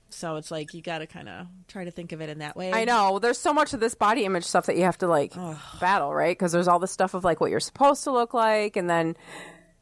so 0.09 0.35
it's 0.35 0.51
like 0.51 0.73
you 0.75 0.81
gotta 0.81 1.07
kind 1.07 1.27
of 1.27 1.47
try 1.67 1.85
to 1.85 1.89
think 1.89 2.11
of 2.11 2.21
it 2.21 2.29
in 2.29 2.39
that 2.39 2.55
way 2.55 2.71
I 2.71 2.85
know. 2.85 3.17
There's 3.17 3.39
so 3.39 3.53
much 3.53 3.73
of 3.73 3.79
this 3.79 3.95
body 3.95 4.25
image 4.25 4.43
stuff 4.43 4.67
that 4.67 4.75
you 4.77 4.83
have 4.83 4.97
to 4.99 5.07
like 5.07 5.33
battle, 5.79 6.13
right? 6.13 6.37
Because 6.37 6.51
there's 6.51 6.67
all 6.67 6.77
this 6.77 6.91
stuff 6.91 7.15
of 7.15 7.23
like 7.23 7.41
what 7.41 7.49
you're 7.49 7.59
supposed 7.59 8.03
to 8.03 8.11
look 8.11 8.33
like, 8.35 8.75
and 8.77 8.87
then, 8.87 9.15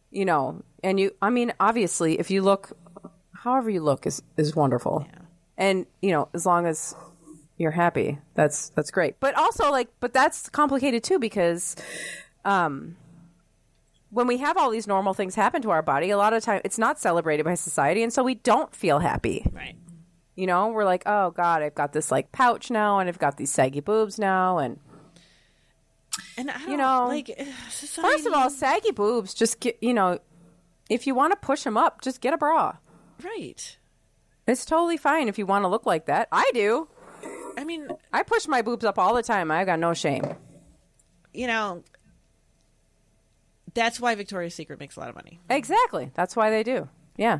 you 0.10 0.24
know, 0.24 0.64
and 0.84 0.98
you. 0.98 1.12
I 1.22 1.32
mean, 1.32 1.52
obviously, 1.60 2.18
if 2.18 2.32
you 2.32 2.44
look, 2.44 2.72
however 3.34 3.70
you 3.70 3.82
look 3.82 4.08
is 4.08 4.22
is 4.38 4.56
wonderful, 4.56 5.06
and 5.58 5.86
you 6.02 6.12
know, 6.12 6.30
as 6.34 6.46
long 6.46 6.66
as 6.66 6.96
you're 7.62 7.72
happy, 7.72 8.20
that's 8.34 8.70
that's 8.70 8.92
great. 8.92 9.20
But 9.20 9.36
also, 9.36 9.72
like, 9.72 9.90
but 10.00 10.14
that's 10.14 10.50
complicated 10.50 11.04
too 11.04 11.20
because, 11.20 11.76
um. 12.46 12.98
When 14.14 14.28
we 14.28 14.40
have 14.40 14.58
all 14.58 14.70
these 14.72 14.88
normal 14.88 15.14
things 15.14 15.36
happen 15.36 15.62
to 15.62 15.70
our 15.70 15.82
body, 15.82 16.10
a 16.10 16.18
lot 16.18 16.34
of 16.34 16.44
time 16.44 16.60
it's 16.66 16.78
not 16.78 17.00
celebrated 17.00 17.44
by 17.46 17.54
society, 17.56 18.04
and 18.04 18.12
so 18.12 18.24
we 18.24 18.36
don't 18.36 18.76
feel 18.76 19.00
happy. 19.00 19.46
right 19.54 19.78
You 20.36 20.48
know, 20.48 20.68
we're 20.68 20.84
like, 20.84 21.04
oh 21.06 21.32
God, 21.32 21.62
I've 21.62 21.76
got 21.76 21.94
this 21.94 22.12
like 22.12 22.34
pouch 22.34 22.70
now, 22.70 23.00
and 23.00 23.08
I've 23.08 23.20
got 23.20 23.38
these 23.38 23.52
saggy 23.52 23.80
boobs 23.80 24.20
now, 24.20 24.58
and 24.58 24.80
And 26.38 26.52
I 26.52 26.58
don't 26.58 26.72
You 26.72 26.76
know, 26.78 27.08
like 27.08 27.28
society, 27.70 28.02
First 28.02 28.28
of 28.28 28.34
all, 28.34 28.50
saggy 28.50 28.92
boobs, 28.92 29.34
just 29.34 29.62
get, 29.62 29.78
you 29.82 29.94
know, 29.94 30.20
if 30.90 31.08
you 31.08 31.16
want 31.16 31.32
to 31.32 31.38
push 31.38 31.64
them 31.64 31.78
up, 31.78 32.02
just 32.02 32.20
get 32.20 32.34
a 32.34 32.38
bra. 32.38 32.76
right? 33.24 33.78
It's 34.46 34.66
totally 34.66 34.98
fine 34.98 35.30
if 35.30 35.38
you 35.38 35.46
want 35.46 35.64
to 35.64 35.70
look 35.70 35.86
like 35.86 36.08
that. 36.08 36.28
I 36.34 36.50
do. 36.54 36.90
I 37.58 37.64
mean, 37.64 37.88
I 38.14 38.24
push 38.24 38.48
my 38.48 38.62
boobs 38.62 38.86
up 38.86 38.98
all 39.00 39.14
the 39.16 39.24
time. 39.24 39.52
I 39.52 39.66
got 39.66 39.80
no 39.80 39.94
shame. 39.94 40.24
you 41.34 41.48
know, 41.48 41.84
that's 43.74 44.00
why 44.00 44.16
Victoria's 44.16 44.54
Secret 44.56 44.80
makes 44.80 44.96
a 44.98 45.00
lot 45.00 45.10
of 45.10 45.16
money. 45.16 45.40
Exactly. 45.50 46.12
That's 46.14 46.36
why 46.36 46.50
they 46.50 46.64
do. 46.64 46.90
Yeah. 47.18 47.40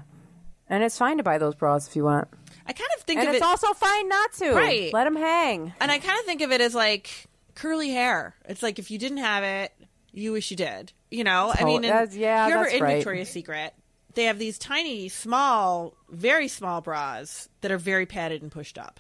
And 0.70 0.84
it's 0.84 0.98
fine 0.98 1.18
to 1.18 1.24
buy 1.24 1.38
those 1.38 1.56
bras 1.56 1.88
if 1.88 1.96
you 1.96 2.06
want. 2.06 2.30
I 2.66 2.72
kind 2.74 2.90
of 2.98 3.04
think 3.04 3.20
And 3.20 3.30
of 3.30 3.36
it's 3.36 3.44
it, 3.44 3.48
also 3.48 3.74
fine 3.74 4.08
not 4.08 4.32
to. 4.34 4.54
Right. 4.54 4.94
Let 4.94 5.04
them 5.04 5.16
hang. 5.18 5.74
and 5.82 5.92
I 5.92 6.00
kind 6.00 6.18
of 6.20 6.26
think 6.26 6.42
of 6.42 6.52
it 6.52 6.62
as 6.62 6.74
like 6.74 7.26
curly 7.56 7.90
hair. 7.90 8.36
It's 8.48 8.64
like 8.64 8.80
if 8.80 8.90
you 8.92 8.98
didn't 8.98 9.18
have 9.18 9.44
it, 9.44 9.74
you 10.14 10.32
wish 10.32 10.52
you 10.52 10.58
did. 10.58 10.94
You 11.10 11.26
know, 11.26 11.52
I 11.54 11.60
Oh, 11.62 11.66
mean, 11.66 11.82
that's- 11.82 12.16
yeah, 12.16 12.46
if 12.46 12.50
you're 12.50 12.58
ever 12.60 12.66
that's 12.66 12.78
in 12.78 12.84
right. 12.84 12.96
Victoria's 12.98 13.30
Secret, 13.30 13.74
they 14.14 14.26
have 14.26 14.40
these 14.40 14.58
tiny, 14.58 15.10
small, 15.10 15.94
very 16.10 16.48
small 16.48 16.80
bras 16.80 17.50
that 17.62 17.72
are 17.72 17.78
very 17.78 18.06
padded 18.06 18.42
and 18.42 18.52
pushed 18.52 18.78
up. 18.78 19.00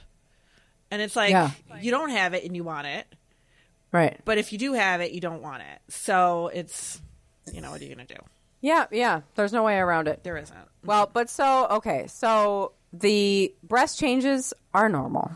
And 0.91 1.01
it's 1.01 1.15
like 1.15 1.32
Yeah. 1.32 1.51
you 1.80 1.89
don't 1.91 2.10
have 2.10 2.34
it 2.34 2.43
and 2.43 2.56
you 2.56 2.63
want 2.63 2.86
it, 2.88 3.08
Right. 3.91 4.19
but 4.25 4.38
if 4.38 4.51
you 4.51 4.58
do 4.60 4.73
have 4.73 5.01
it, 5.01 5.12
you 5.12 5.21
don't 5.21 5.41
want 5.41 5.63
it. 5.63 5.82
So 5.93 6.49
it's, 6.54 7.01
you 7.51 7.62
know, 7.62 7.71
what 7.71 7.82
are 7.82 7.84
you 7.86 7.95
gonna 7.95 8.06
do? 8.06 8.15
Yeah, 8.60 8.86
yeah. 8.91 9.21
There's 9.36 9.54
no 9.54 9.63
way 9.63 9.77
around 9.77 10.08
it. 10.08 10.23
There 10.23 10.38
isn't. 10.38 10.58
Well, 10.84 11.10
but 11.12 11.30
so, 11.30 11.65
okay. 11.71 12.06
So 12.08 12.73
the 12.93 13.56
breast 13.63 13.99
changes 13.99 14.54
are 14.73 14.89
normal. 14.89 15.32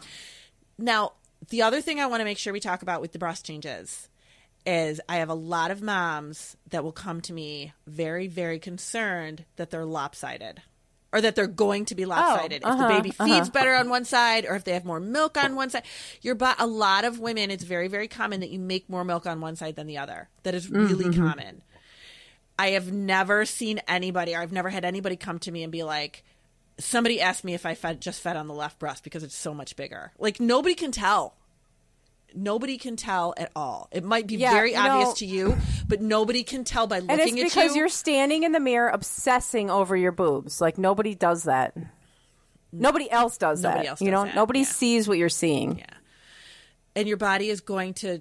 Now, 0.78 1.14
the 1.50 1.62
other 1.62 1.82
thing 1.82 2.00
I 2.00 2.06
want 2.08 2.22
to 2.22 2.26
make 2.26 2.38
sure 2.38 2.54
we 2.54 2.60
talk 2.60 2.82
about 2.82 3.02
with 3.02 3.14
the 3.14 3.20
breast 3.20 3.46
changes 3.46 4.10
is 4.66 5.00
I 5.08 5.18
have 5.18 5.30
a 5.30 5.34
lot 5.36 5.72
of 5.72 5.82
moms 5.82 6.58
that 6.70 6.84
will 6.84 6.92
come 6.92 7.22
to 7.22 7.34
me 7.34 7.74
very, 7.88 8.28
very 8.28 8.60
concerned 8.60 9.46
that 9.56 9.70
they're 9.70 9.86
lopsided 9.86 10.62
or 11.16 11.22
that 11.22 11.34
they're 11.36 11.48
going 11.48 11.86
to 11.86 11.96
be 11.96 12.04
lopsided. 12.06 12.62
if 12.62 12.68
uh-huh, 12.68 12.88
the 12.88 12.94
baby 12.94 13.14
uh-huh. 13.18 13.26
feeds 13.26 13.50
better 13.50 13.74
on 13.74 13.88
one 13.90 14.04
side 14.04 14.46
or 14.46 14.56
if 14.56 14.66
they 14.66 14.74
have 14.74 14.84
more 14.84 15.00
milk 15.00 15.38
on 15.42 15.56
one 15.56 15.70
side. 15.70 15.84
Your 16.22 16.36
bo- 16.36 16.54
a 16.60 16.68
lot 16.68 17.06
of 17.06 17.20
women, 17.20 17.50
it's 17.52 17.64
very, 17.64 17.88
very 17.88 18.10
common 18.10 18.42
that 18.42 18.50
you 18.50 18.60
make 18.60 18.90
more 18.90 19.06
milk 19.06 19.26
on 19.26 19.40
one 19.40 19.56
side 19.56 19.78
than 19.78 19.88
the 19.88 19.98
other. 19.98 20.28
That 20.44 20.54
is 20.56 20.70
really 20.70 21.06
Mm-hmm. 21.06 21.26
common. 21.26 21.62
I 22.60 22.72
have 22.72 22.92
never 22.92 23.46
seen 23.46 23.80
anybody, 23.88 24.36
or 24.36 24.42
I've 24.42 24.52
never 24.52 24.70
had 24.70 24.84
anybody 24.84 25.16
come 25.16 25.40
to 25.40 25.52
me 25.52 25.64
and 25.64 25.72
be 25.72 25.84
like, 25.84 26.24
somebody 26.78 27.22
asked 27.22 27.44
me 27.46 27.54
if 27.54 27.66
I 27.66 27.76
fed 27.76 28.02
just 28.02 28.22
fed 28.22 28.36
on 28.36 28.48
the 28.48 28.54
left 28.54 28.80
breast 28.80 29.04
because 29.04 29.24
it's 29.24 29.36
so 29.36 29.54
much 29.54 29.76
bigger. 29.78 30.12
Like 30.20 30.40
nobody 30.42 30.76
can 30.76 30.92
tell. 30.92 31.36
Nobody 32.36 32.78
can 32.78 32.96
tell 32.98 33.34
at 33.38 33.50
all. 33.56 33.88
It 33.92 34.04
might 34.04 34.28
be 34.28 34.36
Yeah, 34.36 34.52
very 34.52 34.74
you 34.74 34.78
obvious 34.78 35.14
to 35.20 35.26
you, 35.26 35.56
but 35.88 36.02
nobody 36.02 36.44
can 36.44 36.64
tell 36.66 36.86
by 36.86 37.00
looking 37.00 37.20
at 37.20 37.30
you. 37.38 37.44
because 37.46 37.76
you. 37.76 37.86
are 37.86 37.90
standing 37.90 38.44
in 38.44 38.52
the 38.52 38.60
mirror 38.60 38.90
obsessing 38.90 39.70
over 39.72 39.96
your 39.96 40.12
boobs. 40.12 40.60
Like 40.60 40.78
nobody 40.78 41.16
does 41.16 41.44
that. 41.44 41.76
Nobody 42.74 43.10
else 43.10 43.38
does 43.38 43.62
Nobody 43.62 43.84
that. 43.84 43.90
else 43.92 44.02
you 44.02 44.12
does 44.12 44.14
know, 44.14 44.26
that, 44.26 44.36
nobody 44.36 44.60
yeah. 44.60 44.66
sees 44.66 45.08
what 45.08 45.18
you're 45.18 45.30
seeing. 45.30 45.80
Yeah. 45.80 45.86
And 46.98 47.08
your 47.08 47.16
body 47.18 47.50
is 47.50 47.62
going 47.62 47.94
to 47.96 48.20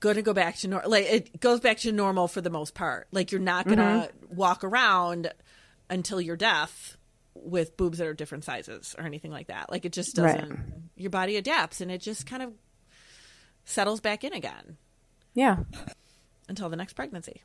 going 0.00 0.16
to 0.16 0.22
go 0.22 0.34
back 0.34 0.56
to 0.58 0.68
normal. 0.68 0.90
Like 0.90 1.06
it 1.06 1.40
goes 1.40 1.60
back 1.60 1.78
to 1.78 1.92
normal 1.92 2.28
for 2.28 2.40
the 2.40 2.50
most 2.50 2.74
part. 2.74 3.06
Like 3.12 3.32
you're 3.32 3.40
not 3.40 3.66
going 3.66 3.78
to 3.78 3.84
Mm-hmm. 3.84 4.34
walk 4.36 4.64
around 4.64 5.32
until 5.88 6.20
your 6.20 6.36
death 6.36 6.96
with 7.34 7.76
boobs 7.76 7.98
that 7.98 8.06
are 8.06 8.14
different 8.14 8.44
sizes 8.44 8.94
or 8.98 9.04
anything 9.04 9.30
like 9.30 9.48
that. 9.48 9.70
Like 9.70 9.84
it 9.84 9.92
just 9.92 10.14
doesn't. 10.16 10.90
Your 10.96 11.10
body 11.10 11.36
adapts 11.36 11.80
and 11.80 11.90
it 11.90 11.98
just 12.00 12.26
kind 12.26 12.42
of 12.42 12.52
settles 13.64 14.00
back 14.00 14.24
in 14.24 14.32
again 14.32 14.76
Yeah. 15.34 15.58
until 16.48 16.68
the 16.68 16.76
next 16.76 16.92
pregnancy. 16.94 17.42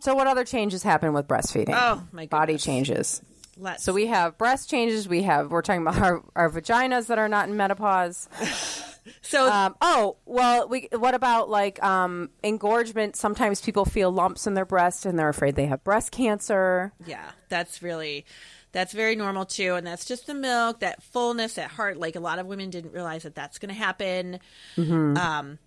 So 0.00 0.14
what 0.14 0.26
other 0.26 0.44
changes 0.44 0.82
happen 0.82 1.12
with 1.12 1.26
breastfeeding? 1.26 1.74
Oh, 1.74 2.02
my 2.12 2.26
body 2.26 2.58
changes. 2.58 3.22
Let's 3.58 3.82
So 3.82 3.92
we 3.92 4.06
have 4.06 4.36
breast 4.36 4.68
changes. 4.68 5.08
We 5.08 5.22
have 5.22 5.50
we're 5.50 5.62
talking 5.62 5.82
about 5.82 5.98
our, 6.00 6.22
our 6.34 6.50
vaginas 6.50 7.06
that 7.06 7.18
are 7.18 7.28
not 7.28 7.48
in 7.48 7.56
menopause. 7.56 8.28
so 9.22 9.50
Um, 9.50 9.76
oh 9.80 10.16
well, 10.26 10.68
we 10.68 10.88
what 10.92 11.14
about 11.14 11.48
like 11.48 11.82
um, 11.82 12.30
engorgement? 12.42 13.16
Sometimes 13.16 13.60
people 13.60 13.84
feel 13.84 14.10
lumps 14.10 14.46
in 14.46 14.54
their 14.54 14.64
breast 14.64 15.06
and 15.06 15.18
they're 15.18 15.28
afraid 15.28 15.56
they 15.56 15.66
have 15.66 15.82
breast 15.84 16.12
cancer. 16.12 16.92
Yeah, 17.06 17.30
that's 17.48 17.82
really 17.82 18.24
that's 18.72 18.92
very 18.92 19.16
normal 19.16 19.46
too, 19.46 19.74
and 19.74 19.86
that's 19.86 20.04
just 20.04 20.26
the 20.26 20.34
milk, 20.34 20.80
that 20.80 21.02
fullness, 21.02 21.54
that 21.54 21.70
heart. 21.70 21.96
Like 21.98 22.16
a 22.16 22.20
lot 22.20 22.38
of 22.38 22.46
women 22.46 22.70
didn't 22.70 22.92
realize 22.92 23.22
that 23.22 23.34
that's 23.34 23.58
going 23.58 23.70
to 23.70 23.80
happen. 23.80 24.40
Um, 24.76 25.58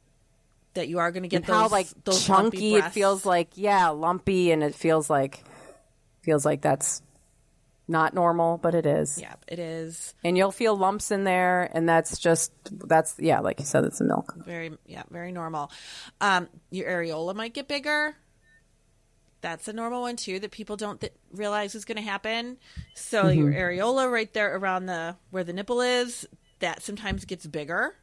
that 0.75 0.87
you 0.87 0.99
are 0.99 1.11
going 1.11 1.23
to 1.23 1.29
get 1.29 1.43
Mm-hmm. 1.43 1.51
And 1.51 1.63
those 1.63 1.71
how 1.71 1.75
like 1.75 1.87
those 2.03 2.25
chunky 2.25 2.75
it 2.75 2.91
feels 2.91 3.25
like 3.25 3.49
yeah 3.55 3.89
lumpy 3.89 4.51
and 4.51 4.63
it 4.63 4.75
feels 4.75 5.09
like 5.09 5.43
feels 6.21 6.45
like 6.45 6.61
that's 6.61 7.01
not 7.89 8.13
normal 8.13 8.57
but 8.57 8.75
it 8.75 8.85
is 8.85 9.17
Yeah, 9.19 9.33
it 9.47 9.59
is 9.59 10.13
and 10.23 10.37
you'll 10.37 10.51
feel 10.51 10.77
lumps 10.77 11.11
in 11.11 11.23
there 11.23 11.69
and 11.73 11.89
that's 11.89 12.17
just 12.19 12.51
that's 12.87 13.15
yeah 13.19 13.39
like 13.39 13.59
you 13.59 13.65
said 13.65 13.83
it's 13.83 13.97
the 13.99 14.05
milk 14.05 14.33
very 14.45 14.71
yeah 14.85 15.03
very 15.09 15.31
normal. 15.31 15.71
Um, 16.21 16.47
your 16.69 16.87
areola 16.89 17.33
might 17.35 17.53
get 17.53 17.67
bigger. 17.67 18.15
That's 19.41 19.67
a 19.69 19.73
normal 19.73 20.01
one 20.01 20.17
too 20.17 20.39
that 20.41 20.51
people 20.51 20.75
don't 20.75 20.99
th- 20.99 21.13
realize 21.31 21.73
is 21.73 21.85
going 21.85 21.95
to 21.97 22.01
happen. 22.03 22.57
So 22.93 23.23
Mm-hmm. 23.25 23.39
your 23.39 23.51
areola 23.53 24.11
right 24.11 24.31
there 24.33 24.55
around 24.55 24.85
the 24.87 25.15
where 25.31 25.43
the 25.45 25.53
nipple 25.53 25.79
is, 25.81 26.27
that 26.59 26.81
sometimes 26.83 27.23
gets 27.25 27.47
bigger. 27.47 27.95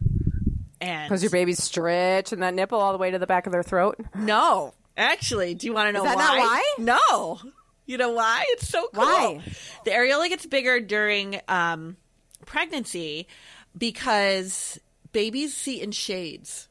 And 0.80 1.08
because 1.08 1.22
your 1.22 1.30
baby's 1.30 1.62
stretching 1.62 2.40
that 2.40 2.54
nipple 2.54 2.78
all 2.80 2.92
the 2.92 2.98
way 2.98 3.10
to 3.10 3.18
the 3.18 3.26
back 3.26 3.46
of 3.46 3.52
their 3.52 3.62
throat 3.62 3.98
No, 4.14 4.72
actually, 4.96 5.54
do 5.54 5.66
you 5.66 5.72
want 5.74 5.88
to 5.88 5.92
know 5.92 6.04
why? 6.04 6.10
Is 6.12 6.16
that 6.16 6.38
why? 6.38 6.62
not 6.76 6.98
why? 6.98 7.40
No. 7.44 7.50
You 7.86 7.96
know 7.98 8.10
why? 8.10 8.44
It's 8.48 8.68
so 8.68 8.88
cool. 8.92 9.04
Why? 9.04 9.40
The 9.84 9.92
areola 9.92 10.28
gets 10.28 10.44
bigger 10.46 10.80
during 10.80 11.40
um, 11.48 11.96
pregnancy 12.44 13.28
because 13.76 14.78
babies 15.12 15.54
see 15.56 15.80
in 15.80 15.92
shades. 15.92 16.68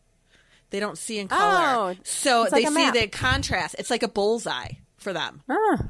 They 0.71 0.79
don't 0.79 0.97
see 0.97 1.19
in 1.19 1.27
color. 1.29 1.93
Oh, 1.93 1.95
so 2.03 2.43
it's 2.43 2.53
they 2.53 2.65
like 2.65 2.73
see 2.73 2.91
the 2.99 3.07
contrast. 3.07 3.75
It's 3.79 3.89
like 3.89 4.03
a 4.03 4.07
bullseye 4.09 4.71
for 4.97 5.13
them. 5.13 5.41
ah 5.49 5.87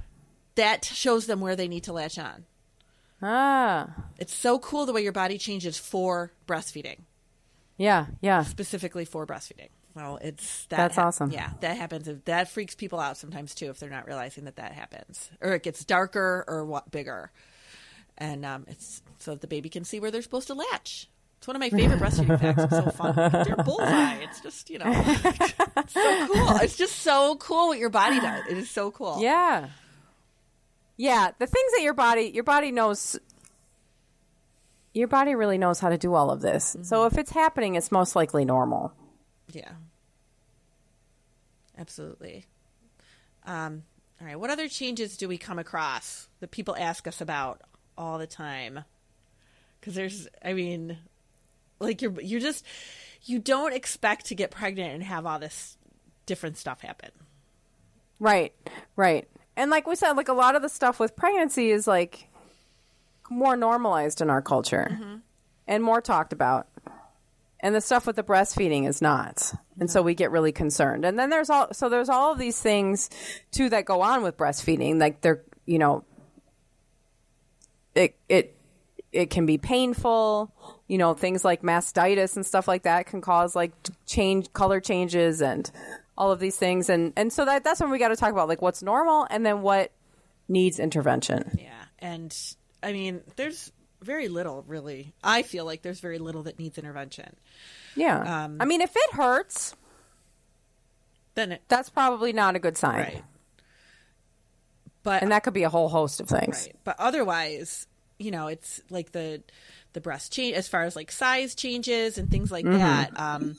That 0.56 0.86
shows 0.86 1.26
them 1.26 1.42
where 1.42 1.56
they 1.56 1.68
need 1.68 1.84
to 1.86 1.94
latch 1.94 2.20
on. 2.20 2.46
ah 3.22 3.88
It's 4.20 4.34
so 4.34 4.60
cool 4.60 4.86
the 4.86 4.94
way 4.94 5.02
your 5.02 5.12
body 5.12 5.38
changes 5.38 5.78
for 5.80 6.34
breastfeeding. 6.48 7.00
yeah 7.78 8.08
yeah 8.22 8.44
specifically 8.44 9.06
for 9.06 9.26
breastfeeding. 9.26 9.70
Well, 9.96 10.20
it's 10.22 10.66
that 10.66 10.78
That's 10.78 10.98
awesome. 10.98 11.32
Yeah, 11.32 11.52
that 11.62 11.78
happens. 11.78 12.10
That 12.26 12.50
freaks 12.50 12.76
people 12.76 13.00
out 13.00 13.16
sometimes 13.18 13.56
too 13.56 13.70
if 13.70 13.80
they're 13.80 13.90
not 13.90 14.06
realizing 14.08 14.44
that 14.46 14.58
that 14.58 14.74
happens, 14.74 15.30
or 15.42 15.54
it 15.54 15.64
gets 15.64 15.86
darker 15.86 16.44
or 16.48 16.66
what 16.66 16.92
bigger, 16.92 17.32
and 18.18 18.46
um, 18.46 18.66
it's 18.68 19.02
so 19.20 19.32
that 19.32 19.42
the 19.42 19.48
baby 19.48 19.70
can 19.70 19.86
see 19.86 20.00
where 20.02 20.12
they're 20.12 20.22
supposed 20.22 20.48
to 20.48 20.54
latch. 20.54 21.10
It's 21.38 21.48
one 21.48 21.56
of 21.56 21.60
my 21.62 21.70
favorite 21.70 22.00
breastfeeding 22.00 22.40
facts. 22.40 22.64
It's 22.64 22.72
so 22.76 22.90
fun. 22.92 23.16
They're 23.16 23.56
bullseye. 23.64 24.16
It's 24.24 24.42
just 24.42 24.70
you 24.70 24.80
know, 24.80 24.86
it's 24.88 25.94
so 25.94 26.28
cool. 26.28 26.56
It's 26.58 26.76
just 26.76 26.96
so 27.02 27.36
cool 27.38 27.68
what 27.70 27.78
your 27.80 27.90
body 27.90 28.20
does. 28.20 28.44
It 28.50 28.58
is 28.58 28.70
so 28.70 28.92
cool. 28.92 29.22
yeah 29.22 29.70
yeah 30.98 31.32
the 31.40 31.46
things 31.46 31.72
that 31.76 31.82
your 31.84 31.94
body 31.94 32.32
your 32.34 32.46
body 32.46 32.72
knows 32.72 33.20
your 34.94 35.10
body 35.10 35.36
really 35.36 35.58
knows 35.58 35.78
how 35.80 35.90
to 35.90 35.98
do 35.98 36.14
all 36.14 36.32
of 36.32 36.40
this 36.42 36.78
so 36.84 37.06
if 37.06 37.18
it's 37.18 37.32
happening 37.32 37.76
it's 37.76 37.92
most 37.92 38.16
likely 38.16 38.46
normal 38.46 38.94
Yeah. 39.56 39.72
Absolutely. 41.78 42.46
Um, 43.46 43.84
all 44.20 44.28
right. 44.28 44.40
What 44.40 44.50
other 44.50 44.68
changes 44.68 45.18
do 45.18 45.28
we 45.28 45.38
come 45.38 45.60
across 45.60 46.28
that 46.40 46.52
people 46.52 46.76
ask 46.78 47.08
us 47.08 47.22
about 47.22 47.62
all 47.98 48.18
the 48.18 48.28
time? 48.28 48.82
Because 49.80 49.96
there's, 49.96 50.28
I 50.44 50.54
mean, 50.54 50.98
like 51.80 52.02
you're 52.02 52.20
you're 52.22 52.40
just 52.40 52.66
you 53.24 53.40
don't 53.40 53.74
expect 53.74 54.28
to 54.28 54.36
get 54.36 54.52
pregnant 54.52 54.94
and 54.94 55.04
have 55.04 55.26
all 55.26 55.40
this 55.40 55.78
different 56.26 56.58
stuff 56.58 56.82
happen. 56.82 57.12
Right, 58.20 58.54
right. 58.96 59.28
And 59.56 59.72
like 59.72 59.88
we 59.88 59.96
said, 59.96 60.14
like 60.14 60.28
a 60.28 60.34
lot 60.34 60.56
of 60.56 60.62
the 60.62 60.70
stuff 60.70 61.00
with 61.00 61.16
pregnancy 61.16 61.72
is 61.72 61.88
like 61.88 62.28
more 63.30 63.56
normalized 63.56 64.22
in 64.22 64.30
our 64.30 64.42
culture 64.42 64.98
and 65.68 65.84
more 65.84 66.02
talked 66.02 66.34
about. 66.34 66.68
And 67.66 67.74
the 67.74 67.82
stuff 67.82 68.06
with 68.06 68.16
the 68.16 68.22
breastfeeding 68.22 68.88
is 68.88 69.02
not. 69.02 69.52
And 69.80 69.90
so 69.90 70.04
we 70.04 70.14
get 70.14 70.30
really 70.30 70.52
concerned. 70.52 71.04
And 71.04 71.18
then 71.18 71.32
there's 71.32 71.50
all 71.50 71.74
so 71.74 71.90
there's 71.90 72.10
all 72.10 72.32
of 72.32 72.38
these 72.38 72.62
things 72.62 73.10
too 73.50 73.70
that 73.70 73.86
go 73.86 74.04
on 74.04 74.22
with 74.22 74.38
breastfeeding. 74.38 75.00
Like 75.00 75.22
they're 75.22 75.42
you 75.66 75.80
know 75.80 76.06
it 77.96 78.20
it 78.30 78.56
it 79.12 79.32
can 79.32 79.48
be 79.48 79.58
painful. 79.58 80.54
You 80.88 81.00
know, 81.00 81.16
things 81.16 81.44
like 81.44 81.64
mastitis 81.64 82.36
and 82.36 82.46
stuff 82.46 82.68
like 82.68 82.84
that 82.84 83.08
can 83.08 83.20
cause 83.20 83.56
like 83.56 83.72
change 84.06 84.54
color 84.54 84.80
changes 84.80 85.42
and 85.42 85.72
all 86.16 86.32
of 86.32 86.40
these 86.40 86.58
things. 86.58 86.88
And 86.88 87.14
and 87.18 87.34
so 87.34 87.46
that 87.46 87.64
that's 87.64 87.82
when 87.82 87.90
we 87.90 87.98
got 87.98 88.10
to 88.10 88.16
talk 88.16 88.32
about 88.32 88.48
like 88.48 88.62
what's 88.62 88.84
normal 88.84 89.26
and 89.32 89.44
then 89.44 89.64
what 89.64 89.92
needs 90.48 90.80
intervention. 90.80 91.58
Yeah, 91.60 91.72
and 91.98 92.38
I 92.84 92.92
mean, 92.92 93.22
there's 93.38 93.72
very 94.06 94.28
little 94.30 94.64
really. 94.68 95.14
I 95.24 95.42
feel 95.42 95.66
like 95.66 95.82
there's 95.82 96.00
very 96.00 96.20
little 96.20 96.44
that 96.44 96.58
needs 96.60 96.78
intervention. 96.78 97.36
Yeah. 97.96 98.46
Um, 98.46 98.58
I 98.62 98.66
mean, 98.66 98.82
if 98.82 98.96
it 98.96 99.14
hurts, 99.14 99.76
Then 101.36 101.54
it, 101.54 101.64
that's 101.68 101.90
probably 101.90 102.32
not 102.34 102.56
a 102.56 102.60
good 102.60 102.78
sign. 102.78 103.00
right. 103.00 103.24
But 105.04 105.22
And 105.22 105.32
that 105.32 105.44
could 105.44 105.54
be 105.54 105.64
a 105.64 105.70
whole 105.70 105.90
host 105.90 106.20
of 106.20 106.28
things. 106.28 106.64
Right. 106.68 106.76
But 106.84 106.96
otherwise, 107.00 107.88
you 108.18 108.32
know, 108.32 108.48
it's 108.48 108.82
like 108.90 109.12
the 109.12 109.44
the 109.94 110.02
breast 110.02 110.34
change 110.34 110.56
as 110.56 110.68
far 110.68 110.84
as 110.84 110.96
like 110.96 111.12
size 111.12 111.56
changes 111.56 112.18
and 112.18 112.30
things 112.30 112.52
like 112.52 112.66
that. 112.66 113.18
Um, 113.20 113.56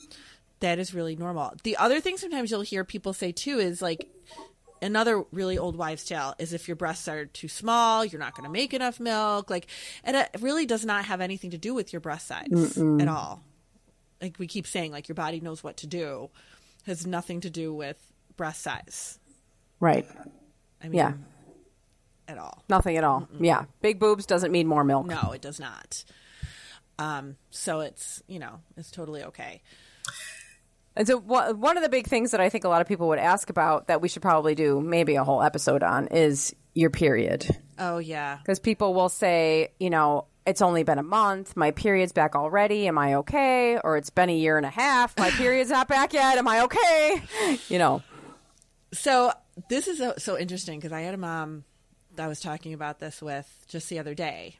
that 0.59 0.77
is 0.79 0.93
really 0.93 1.15
normal. 1.15 1.53
The 1.63 1.77
other 1.77 1.99
thing 2.01 2.17
sometimes 2.17 2.51
you'll 2.51 2.61
hear 2.61 2.83
people 2.83 3.13
say 3.13 3.31
too 3.31 3.59
is 3.59 3.81
like 3.81 4.07
another 4.81 5.23
really 5.31 5.57
old 5.57 5.75
wives' 5.75 6.03
tale 6.05 6.33
is 6.39 6.53
if 6.53 6.67
your 6.67 6.75
breasts 6.75 7.07
are 7.07 7.25
too 7.25 7.47
small, 7.47 8.03
you're 8.05 8.19
not 8.19 8.35
going 8.35 8.45
to 8.45 8.51
make 8.51 8.73
enough 8.73 8.99
milk. 8.99 9.49
Like, 9.49 9.67
and 10.03 10.15
it 10.15 10.29
really 10.39 10.65
does 10.65 10.85
not 10.85 11.05
have 11.05 11.21
anything 11.21 11.51
to 11.51 11.57
do 11.57 11.73
with 11.73 11.93
your 11.93 11.99
breast 11.99 12.27
size 12.27 12.77
at 12.77 13.07
all. 13.07 13.43
Like 14.21 14.39
we 14.39 14.47
keep 14.47 14.65
saying, 14.67 14.91
like 14.91 15.07
your 15.07 15.15
body 15.15 15.39
knows 15.39 15.63
what 15.63 15.77
to 15.77 15.87
do, 15.87 16.29
has 16.85 17.05
nothing 17.05 17.41
to 17.41 17.49
do 17.49 17.73
with 17.73 17.97
breast 18.35 18.61
size. 18.61 19.19
Right. 19.79 20.07
I 20.81 20.85
mean, 20.89 20.93
Yeah. 20.97 21.13
at 22.27 22.37
all. 22.37 22.63
Nothing 22.69 22.97
at 22.97 23.03
all. 23.03 23.27
Yeah. 23.39 23.65
Big 23.81 23.99
boobs 23.99 24.25
doesn't 24.25 24.51
mean 24.51 24.67
more 24.67 24.83
milk. 24.83 25.05
No, 25.07 25.31
it 25.33 25.41
does 25.41 25.59
not. 25.59 26.03
Um, 26.99 27.35
so 27.51 27.81
it's 27.81 28.23
you 28.27 28.39
know 28.39 28.59
it's 28.75 28.89
totally 28.89 29.23
okay. 29.23 29.61
And 30.97 31.07
so 31.07 31.17
one 31.19 31.77
of 31.77 31.83
the 31.83 31.89
big 31.89 32.07
things 32.07 32.31
that 32.31 32.41
I 32.41 32.49
think 32.49 32.63
a 32.63 32.69
lot 32.69 32.81
of 32.81 32.87
people 32.87 33.07
would 33.09 33.19
ask 33.19 33.49
about 33.51 33.87
that 33.87 34.01
we 34.01 34.09
should 34.09 34.23
probably 34.23 34.55
do 34.55 34.81
maybe 34.81 35.15
a 35.15 35.23
whole 35.23 35.43
episode 35.43 35.83
on 35.83 36.07
is 36.07 36.55
your 36.73 36.89
period. 36.89 37.55
Oh 37.77 37.99
yeah, 37.99 38.37
Because 38.37 38.59
people 38.59 38.95
will 38.95 39.09
say, 39.09 39.69
you 39.79 39.91
know, 39.91 40.25
it's 40.47 40.61
only 40.61 40.83
been 40.83 40.97
a 40.97 41.03
month. 41.03 41.55
My 41.55 41.71
period's 41.71 42.13
back 42.13 42.35
already. 42.35 42.87
Am 42.87 42.97
I 42.97 43.15
okay? 43.15 43.77
Or 43.83 43.97
it's 43.97 44.09
been 44.09 44.29
a 44.29 44.35
year 44.35 44.57
and 44.57 44.65
a 44.65 44.71
half. 44.71 45.17
My 45.19 45.29
period's 45.37 45.69
not 45.69 45.87
back 45.87 46.13
yet. 46.13 46.37
Am 46.37 46.47
I 46.47 46.61
okay? 46.61 47.21
You 47.69 47.77
know. 47.77 48.01
so 48.91 49.31
this 49.69 49.87
is 49.87 49.99
so, 49.99 50.15
so 50.17 50.37
interesting 50.37 50.79
because 50.79 50.91
I 50.91 51.01
had 51.01 51.13
a 51.13 51.17
mom 51.17 51.63
that 52.15 52.23
I 52.23 52.27
was 52.27 52.39
talking 52.39 52.73
about 52.73 52.99
this 52.99 53.21
with 53.21 53.65
just 53.67 53.89
the 53.89 53.99
other 53.99 54.15
day. 54.15 54.57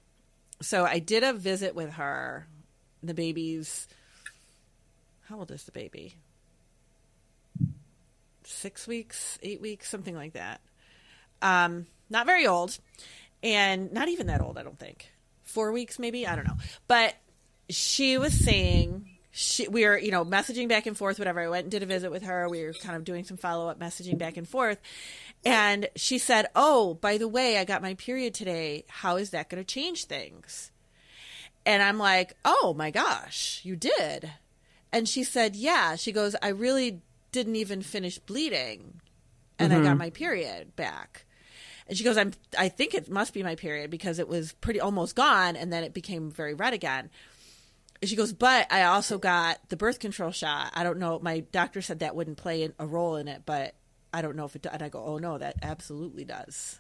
So 0.62 0.86
I 0.86 1.00
did 1.00 1.24
a 1.24 1.34
visit 1.34 1.74
with 1.74 1.94
her. 1.94 2.48
The 3.02 3.14
baby's 3.14 3.88
how 5.30 5.40
old 5.40 5.52
is 5.52 5.64
the 5.64 5.72
baby? 5.72 6.16
Six 8.50 8.88
weeks, 8.88 9.38
eight 9.44 9.62
weeks, 9.62 9.90
something 9.90 10.16
like 10.16 10.34
that. 10.34 10.62
Um, 11.42 11.86
not 12.10 12.26
very 12.26 12.48
old, 12.48 12.78
and 13.44 13.92
not 13.92 14.08
even 14.08 14.28
that 14.28 14.42
old. 14.42 14.58
I 14.58 14.64
don't 14.64 14.80
think 14.80 15.12
four 15.44 15.72
weeks, 15.72 16.00
maybe. 16.00 16.26
I 16.26 16.36
don't 16.36 16.48
know. 16.48 16.58
But 16.88 17.16
she 17.70 18.18
was 18.18 18.34
saying 18.34 19.18
she 19.32 19.68
we 19.68 19.86
were 19.86 19.98
you 19.98 20.10
know 20.10 20.26
messaging 20.26 20.68
back 20.68 20.88
and 20.88 20.98
forth 20.98 21.20
whatever 21.20 21.40
i 21.40 21.48
went 21.48 21.66
and 21.66 21.72
did 21.72 21.84
a 21.84 21.86
visit 21.86 22.10
with 22.10 22.24
her 22.24 22.50
we 22.50 22.64
were 22.64 22.74
kind 22.74 22.96
of 22.96 23.04
doing 23.04 23.24
some 23.24 23.38
follow-up 23.38 23.80
messaging 23.80 24.18
back 24.18 24.36
and 24.36 24.50
forth 24.50 24.80
and 25.46 25.88
she 25.96 26.18
said 26.18 26.48
oh 26.56 26.96
by 26.96 27.20
the 27.20 27.28
way 27.28 27.58
i 27.58 27.64
got 27.64 27.84
my 27.84 27.94
period 27.96 28.34
today 28.34 28.84
how 28.88 29.16
is 29.16 29.30
that 29.30 29.48
going 29.48 29.64
to 29.64 29.74
change 29.74 30.06
things 30.06 30.72
and 31.68 31.84
i'm 31.84 32.00
like 32.00 32.34
oh 32.46 32.74
my 32.76 32.90
gosh 32.90 33.62
you 33.64 33.76
did 33.76 34.32
and 34.92 35.08
she 35.08 35.24
said 35.24 35.56
yeah 35.56 35.96
she 35.96 36.12
goes 36.12 36.36
i 36.42 36.48
really 36.48 37.02
didn't 37.32 37.56
even 37.56 37.82
finish 37.82 38.18
bleeding 38.20 39.00
and 39.60 39.74
i 39.74 39.78
got 39.78 39.90
mm-hmm. 39.90 39.98
my 39.98 40.10
period 40.10 40.76
back 40.76 41.26
and 41.88 41.98
she 41.98 42.04
goes 42.04 42.18
i'm 42.18 42.32
i 42.58 42.70
think 42.70 42.94
it 42.94 43.10
must 43.10 43.34
be 43.34 43.44
my 43.44 43.56
period 43.56 43.90
because 43.90 44.20
it 44.20 44.28
was 44.28 44.54
pretty 44.54 44.80
almost 44.80 45.16
gone 45.16 45.56
and 45.56 45.72
then 45.72 45.84
it 45.84 45.94
became 45.94 46.32
very 46.32 46.54
red 46.54 46.74
again 46.74 47.10
And 48.02 48.10
she 48.10 48.16
goes, 48.16 48.32
but 48.34 48.72
I 48.72 48.84
also 48.84 49.18
got 49.18 49.58
the 49.70 49.78
birth 49.78 50.00
control 50.00 50.32
shot. 50.32 50.72
I 50.76 50.84
don't 50.84 51.00
know. 51.00 51.20
My 51.20 51.40
doctor 51.40 51.82
said 51.82 52.00
that 52.00 52.16
wouldn't 52.16 52.38
play 52.38 52.70
a 52.78 52.86
role 52.86 53.16
in 53.16 53.28
it, 53.28 53.42
but 53.46 53.74
I 54.14 54.22
don't 54.22 54.36
know 54.36 54.46
if 54.46 54.56
it 54.56 54.62
does. 54.62 54.74
And 54.74 54.84
I 54.84 54.90
go, 54.90 55.04
oh 55.04 55.18
no, 55.18 55.38
that 55.38 55.56
absolutely 55.64 56.24
does. 56.24 56.80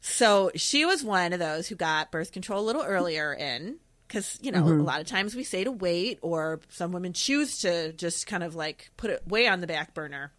So 0.00 0.50
she 0.54 0.84
was 0.84 1.04
one 1.04 1.32
of 1.32 1.38
those 1.38 1.68
who 1.68 1.74
got 1.74 2.10
birth 2.10 2.32
control 2.32 2.60
a 2.60 2.64
little 2.64 2.82
earlier 2.82 3.34
in 3.34 3.76
because, 4.06 4.38
you 4.42 4.52
know, 4.52 4.66
a 4.66 4.70
lot 4.70 5.00
of 5.00 5.06
times 5.06 5.34
we 5.34 5.44
say 5.44 5.64
to 5.64 5.72
wait 5.72 6.18
or 6.22 6.60
some 6.68 6.92
women 6.92 7.12
choose 7.12 7.58
to 7.58 7.92
just 7.92 8.26
kind 8.26 8.42
of 8.42 8.54
like 8.54 8.90
put 8.96 9.10
it 9.10 9.26
way 9.26 9.48
on 9.48 9.60
the 9.60 9.66
back 9.66 9.94
burner. 9.94 10.32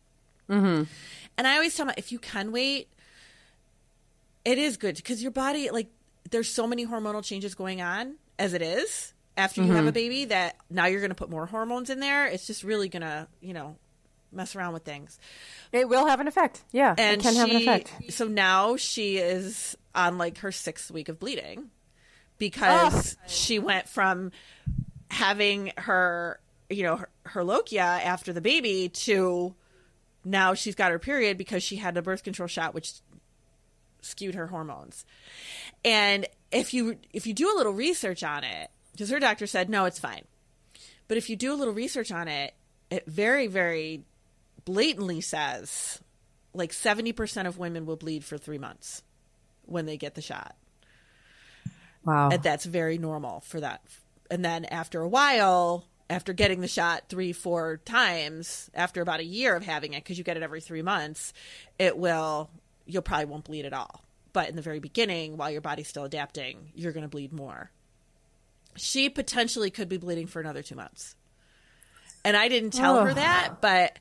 Mm-hmm. 0.49 0.83
And 1.37 1.47
I 1.47 1.55
always 1.55 1.75
tell 1.75 1.85
them 1.85 1.95
if 1.97 2.11
you 2.11 2.19
can 2.19 2.51
wait, 2.51 2.89
it 4.45 4.57
is 4.57 4.77
good 4.77 4.95
because 4.95 5.21
your 5.21 5.31
body, 5.31 5.69
like, 5.69 5.89
there's 6.29 6.49
so 6.49 6.67
many 6.67 6.85
hormonal 6.85 7.23
changes 7.23 7.55
going 7.55 7.81
on 7.81 8.15
as 8.39 8.53
it 8.53 8.61
is 8.61 9.13
after 9.37 9.63
you 9.63 9.71
have 9.73 9.87
a 9.87 9.91
baby 9.91 10.25
that 10.25 10.57
now 10.69 10.87
you're 10.87 10.99
going 10.99 11.11
to 11.11 11.15
put 11.15 11.29
more 11.29 11.45
hormones 11.45 11.89
in 11.89 11.99
there. 11.99 12.25
It's 12.27 12.47
just 12.47 12.63
really 12.63 12.89
going 12.89 13.03
to, 13.03 13.27
you 13.39 13.53
know, 13.53 13.77
mess 14.31 14.55
around 14.55 14.73
with 14.73 14.83
things. 14.83 15.19
It 15.71 15.87
will 15.87 16.05
have 16.07 16.19
an 16.19 16.27
effect. 16.27 16.63
Yeah. 16.71 16.95
And 16.97 17.21
it 17.21 17.23
can 17.23 17.33
she, 17.33 17.39
have 17.39 17.49
an 17.49 17.55
effect. 17.55 17.93
so 18.09 18.27
now 18.27 18.75
she 18.75 19.17
is 19.17 19.77
on 19.95 20.17
like 20.17 20.39
her 20.39 20.51
sixth 20.51 20.91
week 20.91 21.07
of 21.07 21.19
bleeding 21.19 21.69
because 22.37 23.17
she 23.27 23.59
went 23.59 23.87
from 23.89 24.31
having 25.09 25.71
her, 25.77 26.39
you 26.69 26.83
know, 26.83 26.97
her, 26.97 27.09
her 27.25 27.43
lochia 27.43 27.79
after 27.79 28.33
the 28.33 28.41
baby 28.41 28.89
to 28.89 29.55
now 30.23 30.53
she's 30.53 30.75
got 30.75 30.91
her 30.91 30.99
period 30.99 31.37
because 31.37 31.63
she 31.63 31.77
had 31.77 31.95
a 31.97 32.01
birth 32.01 32.23
control 32.23 32.47
shot, 32.47 32.73
which 32.73 32.93
skewed 34.01 34.35
her 34.35 34.47
hormones. 34.47 35.05
And 35.83 36.27
if 36.51 36.73
you 36.73 36.97
if 37.13 37.27
you 37.27 37.33
do 37.33 37.53
a 37.53 37.55
little 37.57 37.73
research 37.73 38.23
on 38.23 38.43
it, 38.43 38.69
because 38.91 39.09
her 39.09 39.19
doctor 39.19 39.47
said 39.47 39.69
no, 39.69 39.85
it's 39.85 39.99
fine. 39.99 40.25
But 41.07 41.17
if 41.17 41.29
you 41.29 41.35
do 41.35 41.53
a 41.53 41.55
little 41.55 41.73
research 41.73 42.11
on 42.11 42.27
it, 42.27 42.53
it 42.89 43.05
very 43.07 43.47
very 43.47 44.03
blatantly 44.65 45.21
says 45.21 46.01
like 46.53 46.71
70% 46.71 47.45
of 47.45 47.57
women 47.57 47.85
will 47.85 47.95
bleed 47.95 48.25
for 48.25 48.37
3 48.37 48.57
months 48.57 49.03
when 49.65 49.85
they 49.85 49.95
get 49.95 50.15
the 50.15 50.21
shot. 50.21 50.55
Wow. 52.07 52.29
And 52.29 52.41
that's 52.41 52.63
very 52.63 52.97
normal 52.97 53.41
for 53.41 53.59
that. 53.59 53.81
And 54.31 54.43
then 54.43 54.63
after 54.65 55.01
a 55.01 55.07
while, 55.07 55.83
after 56.09 56.31
getting 56.31 56.61
the 56.61 56.67
shot 56.69 57.03
three, 57.09 57.33
four 57.33 57.81
times, 57.83 58.71
after 58.73 59.01
about 59.01 59.19
a 59.19 59.25
year 59.25 59.57
of 59.57 59.63
having 59.63 59.93
it, 59.93 60.05
because 60.05 60.17
you 60.17 60.23
get 60.23 60.37
it 60.37 60.43
every 60.43 60.61
three 60.61 60.81
months, 60.81 61.33
it 61.77 61.97
will, 61.97 62.49
you'll 62.85 63.01
probably 63.01 63.25
won't 63.25 63.43
bleed 63.43 63.65
at 63.65 63.73
all. 63.73 64.05
But 64.31 64.47
in 64.47 64.55
the 64.55 64.61
very 64.61 64.79
beginning, 64.79 65.35
while 65.35 65.51
your 65.51 65.59
body's 65.59 65.89
still 65.89 66.05
adapting, 66.05 66.71
you're 66.75 66.93
going 66.93 67.03
to 67.03 67.09
bleed 67.09 67.33
more. 67.33 67.71
She 68.77 69.09
potentially 69.09 69.69
could 69.69 69.89
be 69.89 69.97
bleeding 69.97 70.27
for 70.27 70.39
another 70.39 70.63
two 70.63 70.75
months. 70.75 71.15
And 72.23 72.37
I 72.37 72.47
didn't 72.47 72.71
tell 72.71 73.03
her 73.03 73.13
that, 73.13 73.59
but 73.59 73.99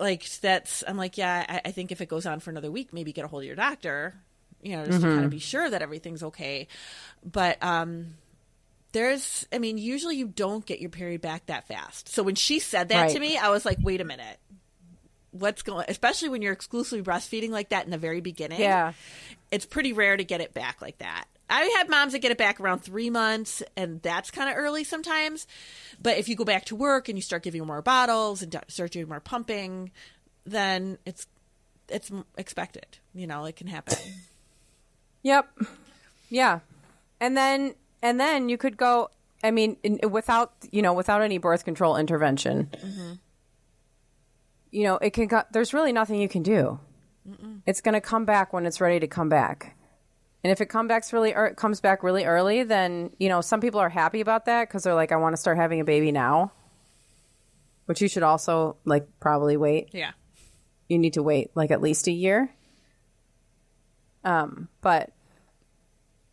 like 0.00 0.28
that's 0.40 0.82
I'm 0.86 0.96
like, 0.96 1.16
yeah, 1.16 1.44
I, 1.48 1.68
I 1.68 1.70
think 1.70 1.92
if 1.92 2.00
it 2.00 2.08
goes 2.08 2.26
on 2.26 2.40
for 2.40 2.50
another 2.50 2.70
week, 2.70 2.92
maybe 2.92 3.12
get 3.12 3.24
a 3.24 3.28
hold 3.28 3.42
of 3.42 3.46
your 3.46 3.56
doctor, 3.56 4.14
you 4.64 4.76
know, 4.76 4.84
just 4.86 5.02
to 5.02 5.06
kind 5.06 5.24
of 5.24 5.30
be 5.30 5.38
sure 5.38 5.68
that 5.68 5.82
everything's 5.82 6.22
okay. 6.24 6.66
But 7.24 7.62
um 7.62 8.14
there's 8.92 9.46
I 9.52 9.58
mean, 9.58 9.78
usually 9.78 10.16
you 10.16 10.26
don't 10.26 10.64
get 10.64 10.80
your 10.80 10.90
period 10.90 11.20
back 11.20 11.46
that 11.46 11.68
fast. 11.68 12.08
So 12.08 12.22
when 12.22 12.34
she 12.34 12.58
said 12.58 12.88
that 12.88 13.10
to 13.10 13.20
me, 13.20 13.36
I 13.36 13.50
was 13.50 13.64
like, 13.64 13.78
wait 13.82 14.00
a 14.00 14.04
minute. 14.04 14.38
What's 15.30 15.62
going 15.62 15.84
especially 15.88 16.30
when 16.30 16.42
you're 16.42 16.52
exclusively 16.52 17.02
breastfeeding 17.02 17.50
like 17.50 17.70
that 17.70 17.84
in 17.84 17.90
the 17.90 17.98
very 17.98 18.20
beginning. 18.20 18.60
Yeah. 18.60 18.92
It's 19.50 19.66
pretty 19.66 19.92
rare 19.92 20.16
to 20.16 20.24
get 20.24 20.40
it 20.40 20.54
back 20.54 20.80
like 20.80 20.98
that. 20.98 21.26
I 21.50 21.64
have 21.78 21.90
moms 21.90 22.12
that 22.12 22.20
get 22.20 22.30
it 22.30 22.38
back 22.38 22.58
around 22.58 22.78
three 22.80 23.10
months, 23.10 23.62
and 23.76 24.00
that's 24.00 24.30
kind 24.30 24.48
of 24.48 24.56
early 24.56 24.82
sometimes. 24.82 25.46
But 26.02 26.16
if 26.16 26.28
you 26.28 26.36
go 26.36 26.44
back 26.44 26.64
to 26.66 26.76
work 26.76 27.08
and 27.08 27.18
you 27.18 27.22
start 27.22 27.42
giving 27.42 27.64
more 27.66 27.82
bottles 27.82 28.42
and 28.42 28.56
start 28.68 28.92
doing 28.92 29.08
more 29.08 29.20
pumping, 29.20 29.90
then 30.44 30.98
it's 31.04 31.26
it's 31.88 32.10
expected. 32.38 32.86
You 33.14 33.26
know, 33.26 33.44
it 33.44 33.56
can 33.56 33.66
happen. 33.66 33.98
Yep. 35.24 35.58
Yeah. 36.30 36.60
And 37.20 37.36
then 37.36 37.74
and 38.02 38.20
then 38.20 38.48
you 38.48 38.56
could 38.56 38.76
go 38.76 39.10
I 39.42 39.50
mean 39.50 39.76
in, 39.82 39.98
without 40.10 40.52
you 40.70 40.82
know 40.82 40.92
without 40.92 41.22
any 41.22 41.38
birth 41.38 41.64
control 41.64 41.96
intervention. 41.96 42.70
Mm-hmm. 42.72 43.12
You 44.70 44.82
know, 44.84 44.96
it 44.98 45.10
can 45.10 45.28
there's 45.52 45.74
really 45.74 45.92
nothing 45.92 46.20
you 46.20 46.28
can 46.28 46.42
do. 46.42 46.78
It's 47.66 47.80
going 47.80 47.94
to 47.94 48.00
come 48.00 48.24
back 48.26 48.52
when 48.52 48.66
it's 48.66 48.80
ready 48.80 49.00
to 49.00 49.06
come 49.06 49.28
back. 49.28 49.76
And 50.42 50.50
if 50.50 50.60
it 50.60 50.66
comes 50.66 50.88
back 50.88 51.10
really 51.10 51.30
ear 51.30 51.54
comes 51.54 51.80
back 51.80 52.02
really 52.02 52.24
early, 52.24 52.64
then 52.64 53.10
you 53.18 53.30
know 53.30 53.40
some 53.40 53.60
people 53.60 53.80
are 53.80 53.88
happy 53.88 54.20
about 54.20 54.44
that 54.44 54.68
because 54.68 54.82
they're 54.82 54.94
like, 54.94 55.10
I 55.10 55.16
want 55.16 55.32
to 55.32 55.40
start 55.40 55.56
having 55.56 55.80
a 55.80 55.84
baby 55.84 56.12
now. 56.12 56.52
Which 57.86 58.02
you 58.02 58.08
should 58.08 58.22
also 58.22 58.76
like 58.84 59.06
probably 59.20 59.58
wait 59.58 59.90
yeah. 59.92 60.12
you 60.88 60.98
need 60.98 61.14
to 61.14 61.22
wait 61.22 61.50
like 61.54 61.70
at 61.70 61.80
least 61.80 62.08
a 62.08 62.12
year. 62.12 62.50
Um, 64.24 64.68
but 64.80 65.12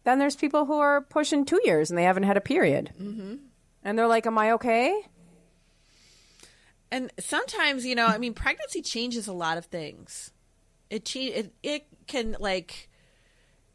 then 0.03 0.17
there's 0.17 0.35
people 0.35 0.65
who 0.65 0.79
are 0.79 1.01
pushing 1.01 1.45
two 1.45 1.59
years 1.63 1.89
and 1.89 1.97
they 1.97 2.03
haven't 2.03 2.23
had 2.23 2.37
a 2.37 2.41
period, 2.41 2.91
mm-hmm. 2.99 3.35
and 3.83 3.99
they're 3.99 4.07
like, 4.07 4.25
"Am 4.25 4.37
I 4.37 4.51
okay?" 4.53 4.99
And 6.91 7.11
sometimes, 7.19 7.85
you 7.85 7.95
know, 7.95 8.05
I 8.05 8.17
mean, 8.17 8.33
pregnancy 8.33 8.81
changes 8.81 9.27
a 9.27 9.33
lot 9.33 9.57
of 9.57 9.65
things. 9.65 10.31
It 10.89 11.05
cha- 11.05 11.19
it 11.19 11.53
it 11.63 11.85
can 12.07 12.35
like 12.39 12.89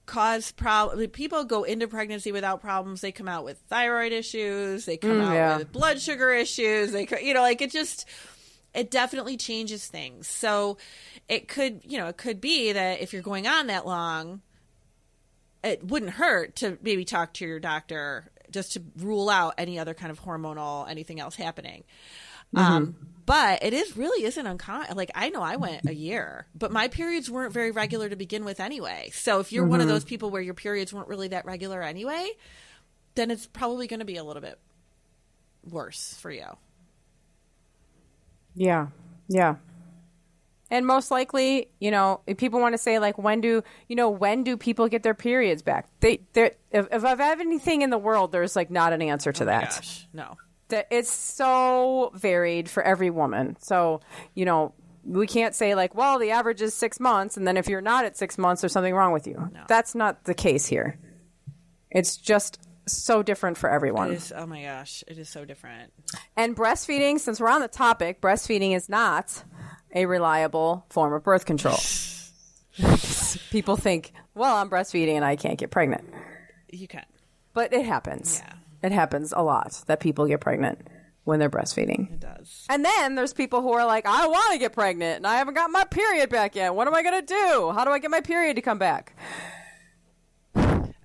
cause 0.07 0.53
problem. 0.53 1.07
People 1.11 1.45
go 1.45 1.65
into 1.65 1.89
pregnancy 1.89 2.33
without 2.33 2.61
problems. 2.61 3.01
They 3.01 3.13
come 3.13 3.29
out 3.29 3.45
with 3.45 3.59
thyroid 3.69 4.13
issues. 4.13 4.85
They 4.85 4.97
come 4.97 5.21
out 5.21 5.35
yeah. 5.35 5.59
with 5.59 5.73
blood 5.73 6.01
sugar 6.01 6.33
issues. 6.33 6.93
They, 6.93 7.09
you 7.23 7.35
know, 7.35 7.43
like 7.43 7.61
it 7.61 7.73
just, 7.73 8.09
it 8.77 8.91
definitely 8.91 9.39
changes 9.39 9.87
things. 9.87 10.29
So 10.29 10.77
it 11.29 11.49
could, 11.49 11.81
you 11.85 11.97
know, 11.99 12.09
it 12.09 12.19
could 12.19 12.41
be 12.41 12.73
that 12.73 13.01
if 13.01 13.13
you're 13.13 13.23
going 13.23 13.49
on 13.49 13.69
that 13.69 13.87
long, 13.87 14.43
it 15.65 15.83
wouldn't 15.83 16.13
hurt 16.13 16.57
to 16.57 16.79
maybe 16.83 17.05
talk 17.07 17.33
to 17.35 17.47
your 17.47 17.59
doctor 17.59 18.31
just 18.51 18.75
to 18.75 18.83
rule 18.99 19.31
out 19.31 19.55
any 19.59 19.79
other 19.79 19.95
kind 19.95 20.13
of 20.13 20.21
hormonal 20.23 20.89
anything 20.89 21.19
else 21.19 21.35
happening. 21.35 21.85
Um, 22.55 22.95
but 23.25 23.65
it 23.65 23.73
is 23.73 23.97
really 23.97 24.25
isn't 24.25 24.47
uncommon. 24.47 24.97
Like 24.97 25.11
I 25.15 25.31
know 25.31 25.43
I 25.43 25.57
went 25.57 25.89
a 25.89 25.95
year, 25.95 26.47
but 26.55 26.71
my 26.71 26.89
periods 26.89 27.31
weren't 27.31 27.53
very 27.53 27.71
regular 27.71 28.09
to 28.09 28.15
begin 28.15 28.45
with 28.45 28.61
anyway. 28.61 29.11
So 29.13 29.41
if 29.41 29.53
you're 29.53 29.67
one 29.67 29.81
of 29.81 29.89
those 29.89 30.05
people 30.05 30.31
where 30.31 30.43
your 30.43 30.55
periods 30.55 30.93
weren't 30.93 31.09
really 31.09 31.29
that 31.29 31.47
regular 31.47 31.83
anyway, 31.83 32.31
then 33.15 33.31
it's 33.31 33.47
probably 33.47 33.87
going 33.89 34.01
to 34.01 34.07
be 34.07 34.17
a 34.17 34.25
little 34.25 34.43
bit 34.43 34.59
worse 35.69 36.15
for 36.21 36.31
you. 36.31 36.47
Yeah. 38.57 38.89
Yeah. 39.29 39.57
And 40.69 40.85
most 40.85 41.13
likely, 41.13 41.69
you 41.79 41.93
know, 41.93 42.23
if 42.27 42.39
people 42.39 42.61
want 42.61 42.75
to 42.75 42.79
say 42.79 42.99
like, 42.99 43.19
when 43.19 43.41
do 43.41 43.63
you 43.89 43.95
know 43.95 44.11
when 44.11 44.43
do 44.43 44.57
people 44.57 44.89
get 44.89 45.05
their 45.05 45.15
periods 45.15 45.63
back? 45.63 45.89
They, 46.01 46.23
there, 46.33 46.53
if, 46.73 46.89
if 46.91 47.05
I've 47.05 47.21
had 47.21 47.41
anything 47.41 47.83
in 47.83 47.91
the 47.91 47.99
world, 47.99 48.33
there's 48.33 48.57
like 48.57 48.71
not 48.71 48.93
an 48.93 49.01
answer 49.01 49.33
to 49.33 49.45
oh 49.45 49.47
that. 49.47 49.71
Gosh, 49.71 50.09
no. 50.13 50.37
That 50.69 50.89
it's 50.91 51.13
so 51.13 52.11
varied 52.15 52.69
for 52.69 52.83
every 52.83 53.11
woman. 53.11 53.57
So 53.61 54.01
you 54.35 54.45
know, 54.45 54.75
we 55.05 55.29
can't 55.29 55.55
say 55.55 55.77
like, 55.77 55.95
well, 55.95 56.19
the 56.19 56.33
average 56.33 56.61
is 56.61 56.75
six 56.75 56.99
months, 56.99 57.37
and 57.37 57.47
then 57.47 57.57
if 57.57 57.69
you're 57.69 57.81
not 57.81 58.05
at 58.05 58.17
six 58.17 58.37
months, 58.37 58.63
there's 58.63 58.73
something 58.73 58.95
wrong 58.95 59.13
with 59.13 59.29
you. 59.29 59.51
That's 59.69 59.95
not 59.95 60.25
the 60.25 60.35
case 60.35 60.67
here. 60.67 60.99
It's 61.93 62.17
just 62.17 62.61
so 62.87 63.23
different 63.23 63.59
for 63.59 63.71
everyone. 63.71 64.13
It 64.13 64.17
is. 64.17 64.33
Oh 64.35 64.47
my 64.47 64.63
gosh, 64.63 65.03
it 65.09 65.19
is 65.19 65.29
so 65.29 65.45
different. 65.45 65.93
And 66.37 66.57
breastfeeding, 66.57 67.19
since 67.19 67.41
we're 67.41 67.51
on 67.51 67.61
the 67.61 67.69
topic, 67.69 68.21
breastfeeding 68.21 68.75
is 68.75 68.89
not 68.89 69.43
a 69.95 70.07
reliable 70.07 70.87
form 70.91 71.13
of 71.13 71.23
birth 71.25 71.47
control. 71.47 71.79
People 73.51 73.77
think, 73.77 74.13
well, 74.35 74.57
I'm 74.57 74.69
breastfeeding 74.69 75.15
and 75.15 75.25
I 75.25 75.37
can't 75.37 75.59
get 75.59 75.71
pregnant. 75.71 76.05
You 76.71 76.87
can. 76.87 77.05
But 77.55 77.73
it 77.73 77.87
happens. 77.87 78.43
Yeah. 78.45 78.53
It 78.83 78.93
happens 78.93 79.33
a 79.35 79.43
lot 79.43 79.83
that 79.87 80.01
people 80.01 80.27
get 80.27 80.41
pregnant 80.41 80.87
when 81.25 81.41
they're 81.41 81.51
breastfeeding. 81.51 82.13
It 82.13 82.21
does. 82.21 82.67
And 82.69 82.85
then 82.85 83.15
there's 83.15 83.33
people 83.33 83.63
who 83.63 83.73
are 83.73 83.87
like, 83.87 84.07
I 84.07 84.27
want 84.27 84.53
to 84.53 84.59
get 84.59 84.73
pregnant 84.75 85.17
and 85.17 85.27
I 85.27 85.39
haven't 85.39 85.55
got 85.55 85.71
my 85.71 85.85
period 85.85 86.29
back 86.29 86.55
yet. 86.55 86.75
What 86.75 86.87
am 86.87 86.95
I 86.95 87.03
going 87.03 87.21
to 87.21 87.27
do? 87.27 87.73
How 87.73 87.85
do 87.85 87.91
I 87.91 87.99
get 87.99 88.11
my 88.11 88.21
period 88.21 88.57
to 88.57 88.63
come 88.63 88.79
back? 88.79 89.17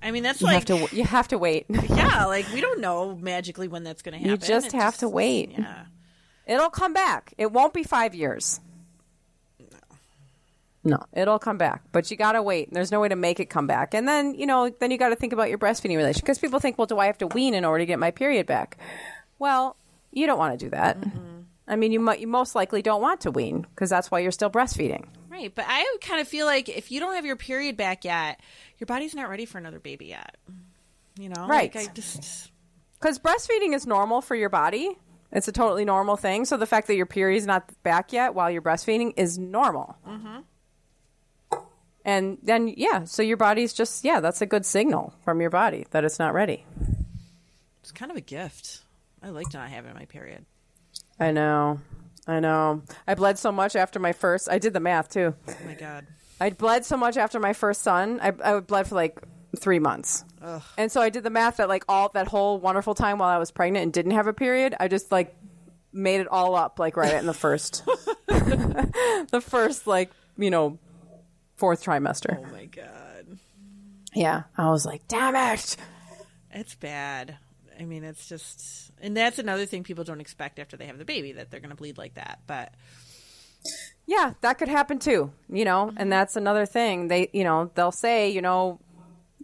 I 0.01 0.11
mean, 0.11 0.23
that's 0.23 0.41
You 0.41 0.47
like 0.47 0.67
have 0.67 0.89
to 0.89 0.95
you 0.95 1.03
have 1.03 1.27
to 1.29 1.37
wait. 1.37 1.65
yeah, 1.69 2.25
like 2.27 2.51
we 2.53 2.61
don't 2.61 2.79
know 2.81 3.15
magically 3.15 3.67
when 3.67 3.83
that's 3.83 4.01
going 4.01 4.13
to 4.13 4.17
happen. 4.17 4.31
You 4.31 4.37
just 4.37 4.67
It 4.67 4.73
have 4.73 4.97
to 4.99 5.09
wait. 5.09 5.51
Yeah. 5.51 5.85
It'll 6.47 6.69
come 6.69 6.93
back. 6.93 7.33
It 7.37 7.51
won't 7.51 7.73
be 7.73 7.83
5 7.83 8.15
years. 8.15 8.59
No, 10.83 10.97
it'll 11.13 11.37
come 11.37 11.59
back, 11.59 11.83
but 11.91 12.09
you 12.09 12.17
gotta 12.17 12.41
wait. 12.41 12.73
There's 12.73 12.91
no 12.91 12.99
way 12.99 13.07
to 13.09 13.15
make 13.15 13.39
it 13.39 13.51
come 13.51 13.67
back, 13.67 13.93
and 13.93 14.07
then 14.07 14.33
you 14.33 14.47
know, 14.47 14.69
then 14.79 14.89
you 14.89 14.97
got 14.97 15.09
to 15.09 15.15
think 15.15 15.31
about 15.31 15.47
your 15.47 15.59
breastfeeding 15.59 15.95
relationship 15.95 16.23
because 16.23 16.39
people 16.39 16.59
think, 16.59 16.79
well, 16.79 16.87
do 16.87 16.97
I 16.97 17.05
have 17.05 17.19
to 17.19 17.27
wean 17.27 17.53
in 17.53 17.65
order 17.65 17.83
to 17.83 17.85
get 17.85 17.99
my 17.99 18.09
period 18.09 18.47
back? 18.47 18.79
Well, 19.37 19.75
you 20.11 20.25
don't 20.25 20.39
want 20.39 20.59
to 20.59 20.65
do 20.65 20.71
that. 20.71 20.99
Mm-hmm. 20.99 21.41
I 21.67 21.75
mean, 21.75 21.91
you 21.91 21.99
might, 21.99 22.19
you 22.19 22.27
most 22.27 22.55
likely 22.55 22.81
don't 22.81 23.01
want 23.01 23.21
to 23.21 23.31
wean 23.31 23.61
because 23.61 23.91
that's 23.91 24.09
why 24.09 24.19
you're 24.19 24.31
still 24.31 24.49
breastfeeding. 24.49 25.05
Right, 25.31 25.55
but 25.55 25.63
I 25.65 25.85
kind 26.01 26.19
of 26.19 26.27
feel 26.27 26.45
like 26.45 26.67
if 26.67 26.91
you 26.91 26.99
don't 26.99 27.15
have 27.15 27.25
your 27.25 27.37
period 27.37 27.77
back 27.77 28.03
yet, 28.03 28.41
your 28.79 28.85
body's 28.85 29.15
not 29.15 29.29
ready 29.29 29.45
for 29.45 29.59
another 29.59 29.79
baby 29.79 30.07
yet. 30.07 30.35
You 31.17 31.29
know, 31.29 31.47
Right. 31.47 31.73
Like 31.73 31.89
I 31.89 31.93
just 31.93 32.51
Because 32.99 33.17
breastfeeding 33.17 33.73
is 33.73 33.87
normal 33.87 34.21
for 34.21 34.35
your 34.35 34.49
body. 34.49 34.97
It's 35.31 35.47
a 35.47 35.53
totally 35.53 35.85
normal 35.85 36.17
thing. 36.17 36.43
So 36.43 36.57
the 36.57 36.65
fact 36.65 36.87
that 36.87 36.95
your 36.95 37.05
period's 37.05 37.45
not 37.45 37.71
back 37.83 38.11
yet 38.11 38.35
while 38.35 38.51
you're 38.51 38.61
breastfeeding 38.61 39.13
is 39.15 39.39
normal. 39.39 39.95
Mm-hmm. 40.05 40.39
And 42.03 42.37
then, 42.43 42.67
yeah, 42.75 43.05
so 43.05 43.21
your 43.21 43.37
body's 43.37 43.73
just, 43.73 44.03
yeah, 44.03 44.19
that's 44.19 44.41
a 44.41 44.45
good 44.45 44.65
signal 44.65 45.13
from 45.23 45.39
your 45.39 45.51
body 45.51 45.85
that 45.91 46.03
it's 46.03 46.19
not 46.19 46.33
ready. 46.33 46.65
it's 47.79 47.91
kind 47.93 48.11
of 48.11 48.17
a 48.17 48.21
gift. 48.21 48.81
I 49.23 49.29
like 49.29 49.53
not 49.53 49.69
having 49.69 49.93
my 49.93 50.05
period. 50.05 50.45
I 51.19 51.31
know. 51.31 51.79
I 52.27 52.39
know. 52.39 52.83
I 53.07 53.15
bled 53.15 53.39
so 53.39 53.51
much 53.51 53.75
after 53.75 53.99
my 53.99 54.13
first, 54.13 54.49
I 54.49 54.59
did 54.59 54.73
the 54.73 54.79
math 54.79 55.09
too. 55.09 55.33
Oh 55.47 55.55
my 55.65 55.73
god. 55.73 56.07
I 56.39 56.49
bled 56.49 56.85
so 56.85 56.97
much 56.97 57.17
after 57.17 57.39
my 57.39 57.53
first 57.53 57.81
son. 57.81 58.19
I, 58.21 58.33
I 58.43 58.59
bled 58.59 58.87
for 58.87 58.95
like 58.95 59.19
three 59.57 59.79
months. 59.79 60.23
And 60.77 60.91
so 60.91 61.01
I 61.01 61.09
did 61.09 61.23
the 61.23 61.29
math 61.29 61.57
that 61.57 61.69
like 61.69 61.83
all 61.87 62.09
that 62.09 62.27
whole 62.27 62.59
wonderful 62.59 62.95
time 62.95 63.19
while 63.19 63.29
I 63.29 63.37
was 63.37 63.51
pregnant 63.51 63.83
and 63.83 63.93
didn't 63.93 64.13
have 64.13 64.27
a 64.27 64.33
period, 64.33 64.75
I 64.79 64.87
just 64.87 65.11
like 65.11 65.35
made 65.93 66.21
it 66.21 66.27
all 66.27 66.55
up 66.55 66.79
like 66.79 66.97
right 66.97 67.13
in 67.13 67.25
the 67.25 67.33
first, 67.33 67.83
the 68.27 69.43
first 69.45 69.85
like 69.85 70.11
you 70.37 70.49
know 70.49 70.79
fourth 71.57 71.83
trimester. 71.83 72.37
Oh 72.39 72.51
my 72.51 72.65
god. 72.65 73.37
Yeah, 74.13 74.43
I 74.57 74.71
was 74.71 74.85
like, 74.85 75.07
damn 75.07 75.35
it. 75.35 75.77
It's 76.49 76.75
bad. 76.75 77.37
I 77.81 77.85
mean, 77.85 78.03
it's 78.03 78.27
just, 78.29 78.91
and 79.01 79.17
that's 79.17 79.39
another 79.39 79.65
thing 79.65 79.83
people 79.83 80.03
don't 80.03 80.21
expect 80.21 80.59
after 80.59 80.77
they 80.77 80.85
have 80.85 80.99
the 80.99 81.05
baby 81.05 81.31
that 81.31 81.49
they're 81.49 81.59
going 81.59 81.71
to 81.71 81.75
bleed 81.75 81.97
like 81.97 82.13
that. 82.13 82.41
But 82.45 82.75
Yeah, 84.05 84.33
that 84.41 84.59
could 84.59 84.67
happen 84.67 84.99
too, 84.99 85.31
you 85.49 85.65
know, 85.65 85.87
and 85.87 85.97
mm-hmm. 85.97 86.09
that's 86.09 86.35
another 86.35 86.67
thing. 86.67 87.07
They, 87.07 87.29
you 87.33 87.43
know, 87.43 87.71
they'll 87.73 87.91
say, 87.91 88.29
you 88.29 88.41
know, 88.43 88.79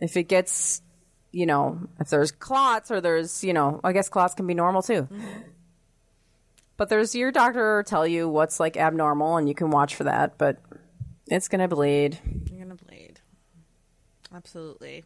if 0.01 0.17
it 0.17 0.23
gets, 0.23 0.83
you 1.31 1.47
know, 1.47 1.79
if 1.99 2.09
there's 2.09 2.31
clots 2.31 2.91
or 2.91 3.01
there's, 3.01 3.43
you 3.43 3.53
know, 3.53 3.81
I 3.83 3.91
guess 3.91 4.07
clots 4.07 4.35
can 4.35 4.45
be 4.45 4.53
normal 4.53 4.83
too. 4.83 5.03
Mm-hmm. 5.03 5.41
But 6.77 6.89
there's 6.89 7.15
your 7.15 7.31
doctor 7.31 7.83
tell 7.87 8.05
you 8.05 8.29
what's 8.29 8.59
like 8.59 8.77
abnormal 8.77 9.37
and 9.37 9.49
you 9.49 9.55
can 9.55 9.71
watch 9.71 9.95
for 9.95 10.03
that, 10.03 10.37
but 10.37 10.59
it's 11.25 11.47
going 11.47 11.61
to 11.61 11.67
bleed. 11.67 12.19
you're 12.51 12.63
going 12.63 12.77
to 12.77 12.85
bleed. 12.85 13.19
Absolutely. 14.31 15.03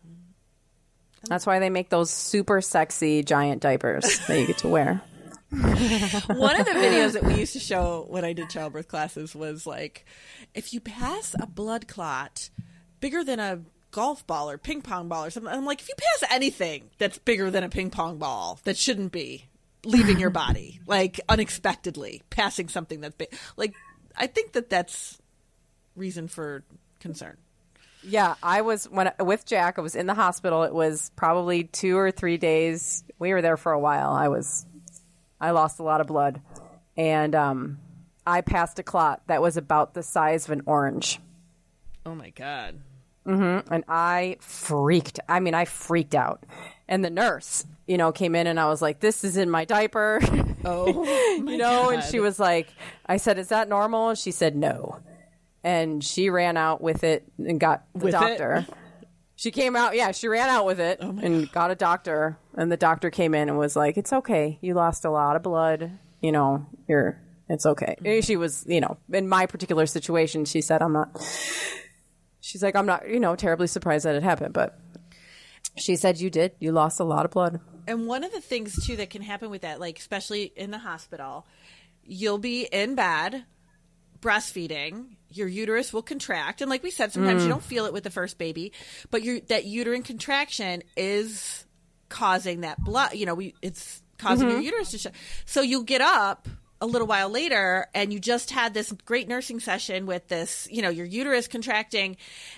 That's 1.27 1.45
why 1.45 1.59
they 1.59 1.69
make 1.69 1.89
those 1.89 2.09
super 2.09 2.61
sexy 2.61 3.23
giant 3.23 3.61
diapers 3.61 4.19
that 4.27 4.39
you 4.39 4.47
get 4.47 4.59
to 4.59 4.67
wear. 4.67 5.01
One 5.51 6.59
of 6.59 6.65
the 6.65 6.71
videos 6.71 7.11
that 7.13 7.23
we 7.23 7.35
used 7.35 7.53
to 7.53 7.59
show 7.59 8.05
when 8.07 8.23
I 8.23 8.31
did 8.31 8.49
childbirth 8.49 8.87
classes 8.87 9.35
was 9.35 9.67
like, 9.67 10.05
if 10.53 10.73
you 10.73 10.79
pass 10.79 11.35
a 11.39 11.45
blood 11.45 11.87
clot 11.87 12.49
bigger 13.01 13.23
than 13.23 13.39
a 13.39 13.59
golf 13.91 14.25
ball 14.25 14.49
or 14.49 14.57
ping 14.57 14.81
pong 14.81 15.09
ball 15.09 15.25
or 15.25 15.29
something, 15.29 15.51
I'm 15.51 15.65
like, 15.65 15.81
if 15.81 15.89
you 15.89 15.95
pass 15.97 16.31
anything 16.31 16.89
that's 16.97 17.17
bigger 17.17 17.51
than 17.51 17.63
a 17.65 17.69
ping 17.69 17.89
pong 17.89 18.17
ball 18.17 18.59
that 18.63 18.77
shouldn't 18.77 19.11
be 19.11 19.49
leaving 19.83 20.19
your 20.19 20.29
body, 20.29 20.79
like 20.87 21.19
unexpectedly 21.27 22.21
passing 22.29 22.69
something 22.69 23.01
that's 23.01 23.15
big, 23.15 23.33
like, 23.57 23.73
I 24.15 24.27
think 24.27 24.53
that 24.53 24.69
that's 24.69 25.19
reason 25.97 26.29
for 26.29 26.63
concern. 26.99 27.37
Yeah, 28.03 28.35
I 28.41 28.61
was 28.61 28.85
when 28.85 29.11
with 29.19 29.45
Jack. 29.45 29.77
I 29.77 29.81
was 29.81 29.95
in 29.95 30.07
the 30.07 30.13
hospital. 30.13 30.63
It 30.63 30.73
was 30.73 31.11
probably 31.15 31.65
two 31.65 31.97
or 31.97 32.11
three 32.11 32.37
days. 32.37 33.03
We 33.19 33.33
were 33.33 33.41
there 33.41 33.57
for 33.57 33.71
a 33.71 33.79
while. 33.79 34.11
I 34.11 34.27
was, 34.27 34.65
I 35.39 35.51
lost 35.51 35.79
a 35.79 35.83
lot 35.83 36.01
of 36.01 36.07
blood, 36.07 36.41
and 36.97 37.35
um, 37.35 37.77
I 38.25 38.41
passed 38.41 38.79
a 38.79 38.83
clot 38.83 39.21
that 39.27 39.41
was 39.41 39.55
about 39.57 39.93
the 39.93 40.01
size 40.03 40.45
of 40.45 40.51
an 40.51 40.63
orange, 40.65 41.19
Oh 42.05 42.15
my 42.15 42.31
God. 42.31 42.79
and 43.25 43.83
I 43.87 44.37
freaked. 44.39 45.19
I 45.29 45.39
mean, 45.39 45.53
I 45.53 45.65
freaked 45.65 46.15
out. 46.15 46.43
And 46.87 47.05
the 47.05 47.09
nurse, 47.11 47.65
you 47.87 47.97
know, 47.97 48.11
came 48.11 48.33
in, 48.35 48.47
and 48.47 48.59
I 48.59 48.65
was 48.67 48.81
like, 48.81 48.99
"This 48.99 49.23
is 49.23 49.37
in 49.37 49.49
my 49.49 49.63
diaper," 49.63 50.19
Oh, 50.65 51.03
you 51.37 51.57
know. 51.57 51.89
And 51.91 52.03
she 52.03 52.19
was 52.19 52.39
like, 52.39 52.67
"I 53.05 53.17
said, 53.17 53.37
is 53.37 53.49
that 53.49 53.69
normal?" 53.69 54.09
And 54.09 54.17
she 54.17 54.31
said, 54.31 54.55
"No." 54.55 54.99
And 55.63 56.03
she 56.03 56.29
ran 56.29 56.57
out 56.57 56.81
with 56.81 57.03
it 57.03 57.23
and 57.37 57.59
got 57.59 57.83
the 57.93 58.05
With 58.05 58.15
it? 58.15 58.19
doctor. 58.19 58.65
She 59.35 59.51
came 59.51 59.75
out, 59.75 59.95
yeah, 59.95 60.11
she 60.11 60.27
ran 60.27 60.49
out 60.49 60.65
with 60.65 60.79
it 60.79 60.99
oh 61.01 61.17
and 61.21 61.51
got 61.51 61.71
a 61.71 61.75
doctor. 61.75 62.37
And 62.55 62.71
the 62.71 62.77
doctor 62.77 63.09
came 63.09 63.33
in 63.33 63.49
and 63.49 63.57
was 63.57 63.75
like, 63.75 63.97
"It's 63.97 64.11
okay. 64.13 64.59
You 64.61 64.73
lost 64.73 65.05
a 65.05 65.09
lot 65.09 65.35
of 65.35 65.43
blood. 65.43 65.91
You 66.21 66.31
know, 66.31 66.65
you're. 66.87 67.19
It's 67.49 67.65
okay." 67.65 67.95
And 68.03 68.23
She 68.23 68.35
was, 68.37 68.65
you 68.67 68.81
know, 68.81 68.97
in 69.11 69.27
my 69.27 69.45
particular 69.45 69.85
situation, 69.85 70.45
she 70.45 70.61
said, 70.61 70.81
"I'm 70.81 70.93
not." 70.93 71.09
She's 72.39 72.61
like, 72.63 72.75
"I'm 72.75 72.85
not, 72.85 73.07
you 73.07 73.19
know, 73.19 73.35
terribly 73.35 73.67
surprised 73.67 74.05
that 74.05 74.15
it 74.15 74.23
happened, 74.23 74.53
but." 74.53 74.77
She 75.77 75.95
said, 75.95 76.19
"You 76.19 76.29
did. 76.29 76.51
You 76.59 76.71
lost 76.71 76.99
a 76.99 77.03
lot 77.03 77.25
of 77.25 77.31
blood." 77.31 77.61
And 77.87 78.05
one 78.07 78.23
of 78.23 78.31
the 78.31 78.41
things 78.41 78.85
too 78.85 78.95
that 78.97 79.09
can 79.09 79.21
happen 79.21 79.49
with 79.49 79.61
that, 79.61 79.79
like 79.79 79.97
especially 79.97 80.51
in 80.55 80.69
the 80.71 80.77
hospital, 80.79 81.47
you'll 82.03 82.37
be 82.37 82.63
in 82.65 82.93
bed 82.95 83.45
breastfeeding, 84.19 85.15
your 85.33 85.47
uterus 85.47 85.91
will 85.93 86.01
contract, 86.01 86.61
and 86.61 86.69
like 86.69 86.83
we 86.83 86.91
said, 86.91 87.11
sometimes 87.11 87.43
you 87.43 87.49
don't 87.49 87.63
feel 87.63 87.85
it 87.85 87.93
with 87.93 88.03
the 88.03 88.09
first 88.11 88.37
baby, 88.37 88.71
but 89.09 89.23
your 89.23 89.39
that 89.41 89.65
uterine 89.65 90.03
contraction 90.03 90.83
is 90.97 91.65
causing 92.09 92.61
that 92.61 92.83
blood. 92.83 93.13
You 93.13 93.25
know, 93.25 93.35
we 93.35 93.55
it's 93.61 94.01
causing 94.17 94.49
your 94.49 94.59
uterus 94.59 94.91
to 94.91 94.97
shut. 94.97 95.13
So 95.45 95.61
you'll 95.61 95.83
get 95.83 96.01
up 96.01 96.47
a 96.83 96.85
little 96.87 97.07
while 97.07 97.29
later 97.29 97.85
and 97.93 98.11
you 98.11 98.19
just 98.19 98.49
had 98.49 98.73
this 98.73 98.91
great 99.05 99.27
nursing 99.27 99.59
session 99.59 100.07
with 100.07 100.27
this, 100.29 100.67
you 100.71 100.81
know, 100.81 100.89
your 100.89 101.05
uterus 101.05 101.47
contracting 101.47 102.17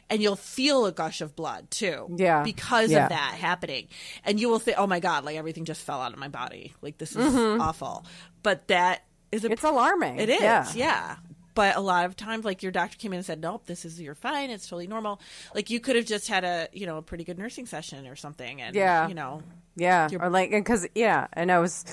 and 0.10 0.22
you'll 0.22 0.38
feel 0.38 0.86
a 0.86 0.94
gush 0.94 1.20
of 1.20 1.36
blood 1.36 1.70
too. 1.70 2.08
Yeah. 2.18 2.42
Because 2.44 2.90
Yeah. 2.90 3.04
of 3.04 3.10
that 3.10 3.34
happening. 3.38 3.90
And 4.24 4.40
you 4.40 4.48
will 4.48 4.60
think, 4.60 4.78
oh 4.80 4.88
my 4.88 5.02
God, 5.02 5.26
like 5.26 5.36
everything 5.36 5.66
just 5.66 5.82
fell 5.82 6.02
out 6.02 6.14
of 6.14 6.20
my 6.20 6.30
body. 6.30 6.74
Like 6.82 6.98
this 6.98 7.16
is 7.18 7.36
awful. 7.60 8.06
But 8.44 8.70
that 8.70 9.04
is 9.34 9.44
a 9.44 9.48
Mm-hmm. 9.48 9.54
It's 9.54 9.64
alarming. 9.66 10.20
it 10.20 10.30
is, 10.30 10.42
Yeah. 10.42 10.68
yeah. 10.74 11.16
But 11.56 11.76
a 11.76 11.80
lot 11.82 12.06
of 12.06 12.16
times, 12.16 12.46
like 12.46 12.64
your 12.64 12.72
doctor 12.72 12.98
came 12.98 13.14
in 13.14 13.18
and 13.18 13.26
said, 13.26 13.40
"Nope, 13.42 13.66
this 13.66 13.86
is 13.86 14.02
you're 14.02 14.16
fine. 14.16 14.50
It's 14.50 14.66
totally 14.68 14.88
normal." 14.88 15.20
Like 15.54 15.70
you 15.70 15.80
could 15.80 15.96
have 15.96 16.06
just 16.06 16.28
had 16.28 16.44
a 16.44 16.68
you 16.74 16.86
know 16.86 16.98
a 16.98 17.02
pretty 17.02 17.24
good 17.24 17.38
nursing 17.38 17.66
session 17.66 18.08
or 18.08 18.16
something, 18.16 18.62
and 18.62 18.76
Yeah. 18.76 19.08
you 19.08 19.14
know, 19.14 19.44
Yeah, 19.76 20.10
or 20.20 20.30
like 20.30 20.50
because 20.52 20.88
yeah, 20.96 21.28
and 21.34 21.52
I 21.52 21.60
was, 21.60 21.86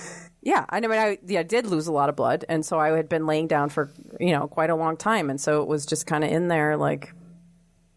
yeah, 0.43 0.65
I 0.71 0.81
know 0.81 0.91
I 0.91 1.19
yeah 1.27 1.43
did 1.43 1.67
lose 1.67 1.87
a 1.89 1.93
lot 1.93 2.09
of 2.09 2.17
blood, 2.17 2.45
and 2.49 2.65
so 2.65 2.79
I 2.79 2.91
had 2.97 3.09
been 3.09 3.27
laying 3.27 3.49
down 3.49 3.69
for 3.69 3.91
you 4.19 4.33
know 4.33 4.49
quite 4.49 4.71
a 4.71 4.75
long 4.77 4.97
time, 4.97 5.29
and 5.31 5.41
so 5.41 5.61
it 5.63 5.69
was 5.69 5.85
just 5.87 6.07
kind 6.07 6.25
of 6.25 6.31
in 6.31 6.49
there 6.49 6.77
like 6.77 7.13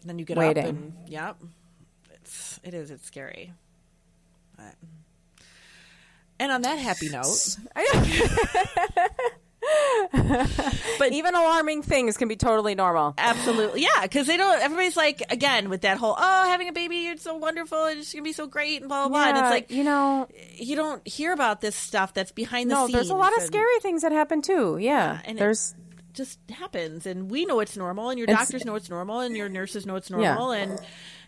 then 0.06 0.20
you 0.20 0.26
get 0.26 0.38
Waiting. 0.38 0.64
up 0.66 0.70
and 0.70 0.94
yep, 1.08 1.38
it's 2.14 2.60
it 2.64 2.74
is 2.74 2.92
it's 2.92 3.06
scary. 3.06 3.54
But, 4.58 4.76
and 6.40 6.52
on 6.52 6.62
that 6.64 6.76
happy 6.78 7.08
note, 7.10 7.58
but 11.00 11.12
even 11.12 11.36
alarming 11.36 11.82
things 11.84 12.18
can 12.18 12.28
be 12.28 12.36
totally 12.36 12.76
normal. 12.76 13.14
absolutely, 13.18 13.82
yeah, 13.82 14.02
because 14.04 14.28
they 14.28 14.38
don't. 14.38 14.62
Everybody's 14.62 14.98
like 14.98 15.24
again 15.32 15.70
with 15.70 15.82
that 15.82 15.98
whole 15.98 16.16
oh 16.18 16.44
having 16.46 16.68
a 16.68 16.74
baby, 16.74 17.08
it's 17.08 17.24
so 17.24 17.36
wonderful, 17.36 17.86
it's 17.86 18.12
gonna 18.14 18.24
be 18.24 18.34
so 18.34 18.48
great, 18.48 18.82
and 18.82 18.90
blah 18.90 19.08
blah 19.08 19.18
blah. 19.20 19.28
And 19.30 19.38
it's 19.38 19.50
like 19.52 19.72
you 19.72 19.84
know, 19.84 20.28
you 20.56 20.76
don't 20.76 21.06
hear 21.08 21.34
about 21.34 21.62
this 21.62 21.76
stuff 21.76 22.14
that's 22.14 22.32
behind 22.32 22.70
the 22.70 22.76
no, 22.76 22.82
scenes. 22.88 22.94
there's 22.94 23.10
a 23.10 23.16
lot 23.16 23.36
of 23.38 23.44
scary 23.44 23.80
things 23.82 24.02
that 24.04 24.12
happen 24.12 24.42
too. 24.42 24.78
Yeah, 24.80 25.20
and 25.26 25.38
it- 25.38 25.40
there's 25.40 25.76
just 26.14 26.38
happens 26.52 27.08
and 27.08 27.32
we 27.32 27.44
know 27.44 27.60
it's 27.60 27.76
normal 27.76 28.10
and 28.12 28.20
your 28.20 28.26
It's- 28.26 28.38
doctors 28.46 28.66
know 28.66 28.76
it's 28.76 28.88
normal 28.88 29.22
and 29.22 29.36
your 29.36 29.50
nurses 29.50 29.88
know 29.88 29.96
it's 29.96 30.12
normal 30.12 30.52
and 30.52 30.80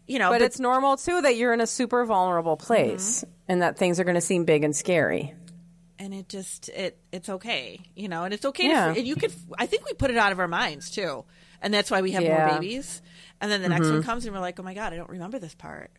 you 0.05 0.19
know 0.19 0.29
but 0.29 0.43
it's 0.43 0.59
normal 0.59 0.95
too 0.95 1.21
that 1.21 1.35
you're 1.37 1.53
in 1.55 1.59
a 1.59 1.65
super 1.65 2.05
vulnerable 2.05 2.55
place 2.55 3.21
Mm-hmm. 3.21 3.31
and 3.47 3.61
that 3.63 3.79
things 3.79 3.99
are 3.99 4.03
going 4.03 4.13
to 4.13 4.21
seem 4.21 4.45
big 4.45 4.63
and 4.63 4.75
scary. 4.75 5.33
And 5.99 6.13
it 6.13 6.27
just 6.29 6.69
it 6.69 6.97
it's 7.11 7.29
okay 7.29 7.79
you 7.95 8.07
know 8.07 8.23
and 8.23 8.33
it's 8.33 8.45
okay 8.45 8.67
Yeah. 8.67 8.93
to 8.93 8.99
and 8.99 9.07
you 9.07 9.15
could 9.15 9.33
i 9.57 9.65
think 9.65 9.85
we 9.85 9.93
put 9.93 10.11
it 10.11 10.17
out 10.17 10.31
of 10.31 10.39
our 10.39 10.47
minds 10.47 10.89
too 10.91 11.23
and 11.61 11.73
that's 11.73 11.89
why 11.89 12.01
we 12.01 12.11
have 12.11 12.23
Yeah. 12.23 12.47
more 12.47 12.55
babies 12.59 13.01
and 13.41 13.51
then 13.51 13.61
the 13.61 13.69
next 13.69 13.85
one 13.87 13.99
mm-hmm. 13.99 14.01
comes 14.09 14.25
and 14.25 14.33
we're 14.33 14.41
like 14.41 14.59
oh 14.59 14.63
my 14.63 14.73
god 14.73 14.93
i 14.93 14.95
don't 14.97 15.09
remember 15.09 15.39
this 15.39 15.55
part 15.55 15.91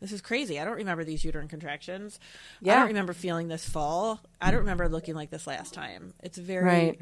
this 0.00 0.12
is 0.12 0.20
crazy 0.20 0.60
i 0.60 0.64
don't 0.64 0.76
remember 0.76 1.04
these 1.04 1.24
uterine 1.24 1.48
contractions 1.48 2.18
i 2.62 2.66
don't 2.66 2.88
remember 2.88 3.12
feeling 3.12 3.48
this 3.48 3.68
full 3.68 4.20
i 4.40 4.50
don't 4.50 4.60
remember 4.60 4.88
looking 4.88 5.14
like 5.14 5.30
this 5.30 5.46
last 5.46 5.74
time 5.74 6.14
it's 6.22 6.38
very 6.38 6.64
Right. 6.64 7.00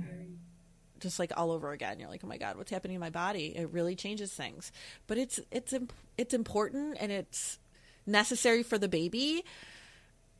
just 1.00 1.18
like 1.20 1.32
all 1.36 1.52
over 1.52 1.70
again. 1.70 2.00
You're 2.00 2.08
like, 2.08 2.22
oh 2.24 2.26
my 2.26 2.38
god, 2.38 2.56
what's 2.56 2.72
happening 2.72 2.96
in 2.96 3.00
my 3.00 3.10
body? 3.10 3.52
It 3.56 3.70
really 3.70 3.94
changes 3.94 4.32
things. 4.32 4.72
But 5.06 5.16
it's 5.18 5.38
it's 5.52 5.72
it's 6.16 6.34
important 6.34 6.96
and 6.98 7.12
it's 7.12 7.58
necessary 8.04 8.64
for 8.64 8.78
the 8.78 8.88
baby, 8.88 9.44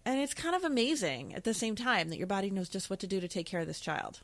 and 0.05 0.19
it's 0.19 0.35
kind 0.35 0.55
of 0.55 0.65
amazing 0.65 1.35
at 1.35 1.45
the 1.45 1.55
same 1.55 1.77
time 1.77 2.09
that 2.09 2.19
your 2.19 2.27
body 2.27 2.51
knows 2.51 2.69
just 2.69 2.91
what 2.91 3.01
to 3.01 3.07
do 3.07 3.21
to 3.21 3.29
take 3.29 3.47
care 3.47 3.61
of 3.61 3.67
this 3.67 3.81
child. 3.81 4.21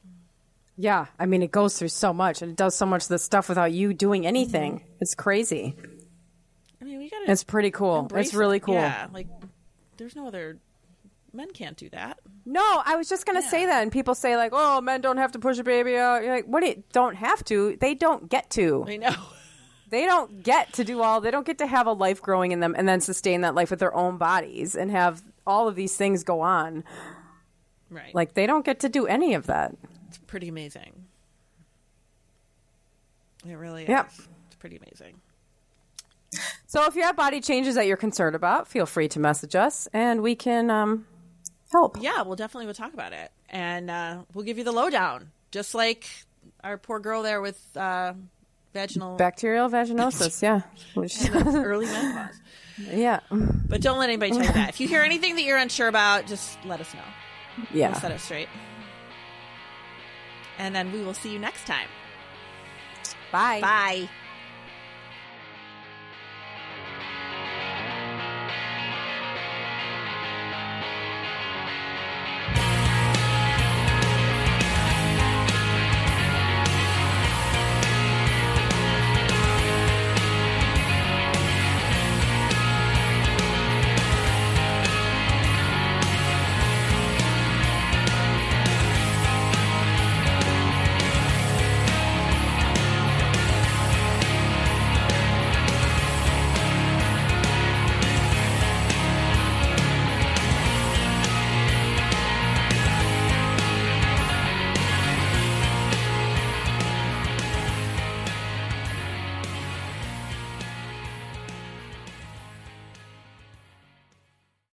Yeah, 0.76 1.06
I 1.18 1.26
mean, 1.26 1.42
it 1.42 1.52
goes 1.52 1.78
through 1.78 1.88
so 1.88 2.12
much 2.12 2.42
and 2.42 2.50
it 2.52 2.56
does 2.56 2.74
so 2.74 2.86
much 2.86 3.04
of 3.04 3.08
the 3.08 3.18
stuff 3.18 3.48
without 3.48 3.72
you 3.72 3.94
doing 3.94 4.26
anything. 4.26 4.78
Mm-hmm. 4.78 4.92
It's 5.00 5.14
crazy. 5.14 5.76
I 6.80 6.84
mean, 6.84 6.98
we 6.98 7.08
got. 7.08 7.28
It's 7.28 7.44
pretty 7.44 7.70
cool. 7.70 8.10
It's 8.14 8.34
really 8.34 8.60
cool. 8.60 8.74
Yeah, 8.74 9.06
like 9.12 9.28
there's 9.96 10.16
no 10.16 10.26
other. 10.26 10.58
Men 11.32 11.50
can't 11.50 11.76
do 11.76 11.88
that. 11.88 12.20
No, 12.46 12.82
I 12.84 12.94
was 12.94 13.08
just 13.08 13.26
gonna 13.26 13.42
say 13.42 13.66
that, 13.66 13.82
and 13.82 13.90
people 13.90 14.14
say 14.14 14.36
like, 14.36 14.52
"Oh, 14.54 14.80
men 14.80 15.00
don't 15.00 15.16
have 15.16 15.32
to 15.32 15.38
push 15.38 15.58
a 15.58 15.64
baby 15.64 15.96
out." 15.96 16.22
You're 16.22 16.34
like, 16.34 16.44
"What? 16.46 16.60
Do 16.60 16.68
you, 16.68 16.84
don't 16.92 17.16
have 17.16 17.44
to? 17.46 17.76
They 17.80 17.94
don't 17.94 18.28
get 18.28 18.50
to. 18.50 18.84
I 18.86 18.96
know. 18.96 19.14
They 19.90 20.06
don't 20.06 20.42
get 20.42 20.72
to 20.72 20.82
do 20.82 21.02
all. 21.02 21.20
They 21.20 21.30
don't 21.30 21.46
get 21.46 21.58
to 21.58 21.68
have 21.68 21.86
a 21.86 21.92
life 21.92 22.20
growing 22.20 22.50
in 22.50 22.58
them 22.58 22.74
and 22.76 22.88
then 22.88 23.00
sustain 23.00 23.42
that 23.42 23.54
life 23.54 23.70
with 23.70 23.78
their 23.78 23.94
own 23.94 24.16
bodies 24.16 24.74
and 24.74 24.90
have 24.90 25.22
all 25.46 25.68
of 25.68 25.74
these 25.74 25.96
things 25.96 26.24
go 26.24 26.40
on. 26.40 26.84
Right. 27.90 28.14
Like 28.14 28.34
they 28.34 28.46
don't 28.46 28.64
get 28.64 28.80
to 28.80 28.88
do 28.88 29.06
any 29.06 29.34
of 29.34 29.46
that. 29.46 29.76
it's 30.08 30.18
pretty 30.18 30.48
amazing. 30.48 31.04
It 33.46 33.54
really 33.54 33.82
is. 33.84 33.88
Yep. 33.88 34.10
It's 34.46 34.56
pretty 34.58 34.76
amazing. 34.76 35.20
So 36.66 36.86
if 36.86 36.96
you 36.96 37.02
have 37.02 37.14
body 37.14 37.40
changes 37.40 37.76
that 37.76 37.86
you're 37.86 37.96
concerned 37.96 38.34
about, 38.34 38.66
feel 38.66 38.86
free 38.86 39.06
to 39.08 39.20
message 39.20 39.54
us, 39.54 39.86
and 39.92 40.22
we 40.22 40.34
can 40.34 40.70
um, 40.70 41.06
help. 41.70 41.98
Yeah, 42.00 42.22
we'll 42.22 42.34
definitely 42.36 42.66
we'll 42.66 42.74
talk 42.74 42.94
about 42.94 43.12
it, 43.12 43.30
and 43.48 43.90
uh, 43.90 44.22
we'll 44.32 44.44
give 44.44 44.58
you 44.58 44.64
the 44.64 44.72
lowdown, 44.72 45.30
just 45.52 45.74
like 45.74 46.08
our 46.64 46.76
poor 46.76 46.98
girl 46.98 47.22
there 47.22 47.40
with 47.40 47.64
uh, 47.76 48.14
vaginal 48.74 49.16
Bacterial 49.16 49.70
vaginosis, 49.70 50.42
yeah, 50.42 50.60
Which- 50.94 51.30
early 51.34 51.86
menopause. 51.86 52.40
yeah, 52.78 53.20
But 53.30 53.80
don't 53.80 53.98
let 53.98 54.10
anybody 54.10 54.32
tell 54.32 54.42
you 54.42 54.52
that. 54.52 54.68
If 54.68 54.80
you 54.80 54.88
hear 54.88 55.02
anything 55.02 55.36
that 55.36 55.42
you're 55.42 55.56
unsure 55.58 55.88
about, 55.88 56.26
just 56.26 56.62
let 56.66 56.80
us 56.80 56.92
know. 56.92 57.00
We'll 57.56 57.80
yeah. 57.80 57.92
set 57.94 58.10
it 58.10 58.20
straight. 58.20 58.48
And 60.58 60.74
then 60.74 60.92
we 60.92 61.02
will 61.02 61.14
see 61.14 61.32
you 61.32 61.38
next 61.38 61.66
time. 61.66 61.88
Bye. 63.32 63.60
Bye. 63.60 64.08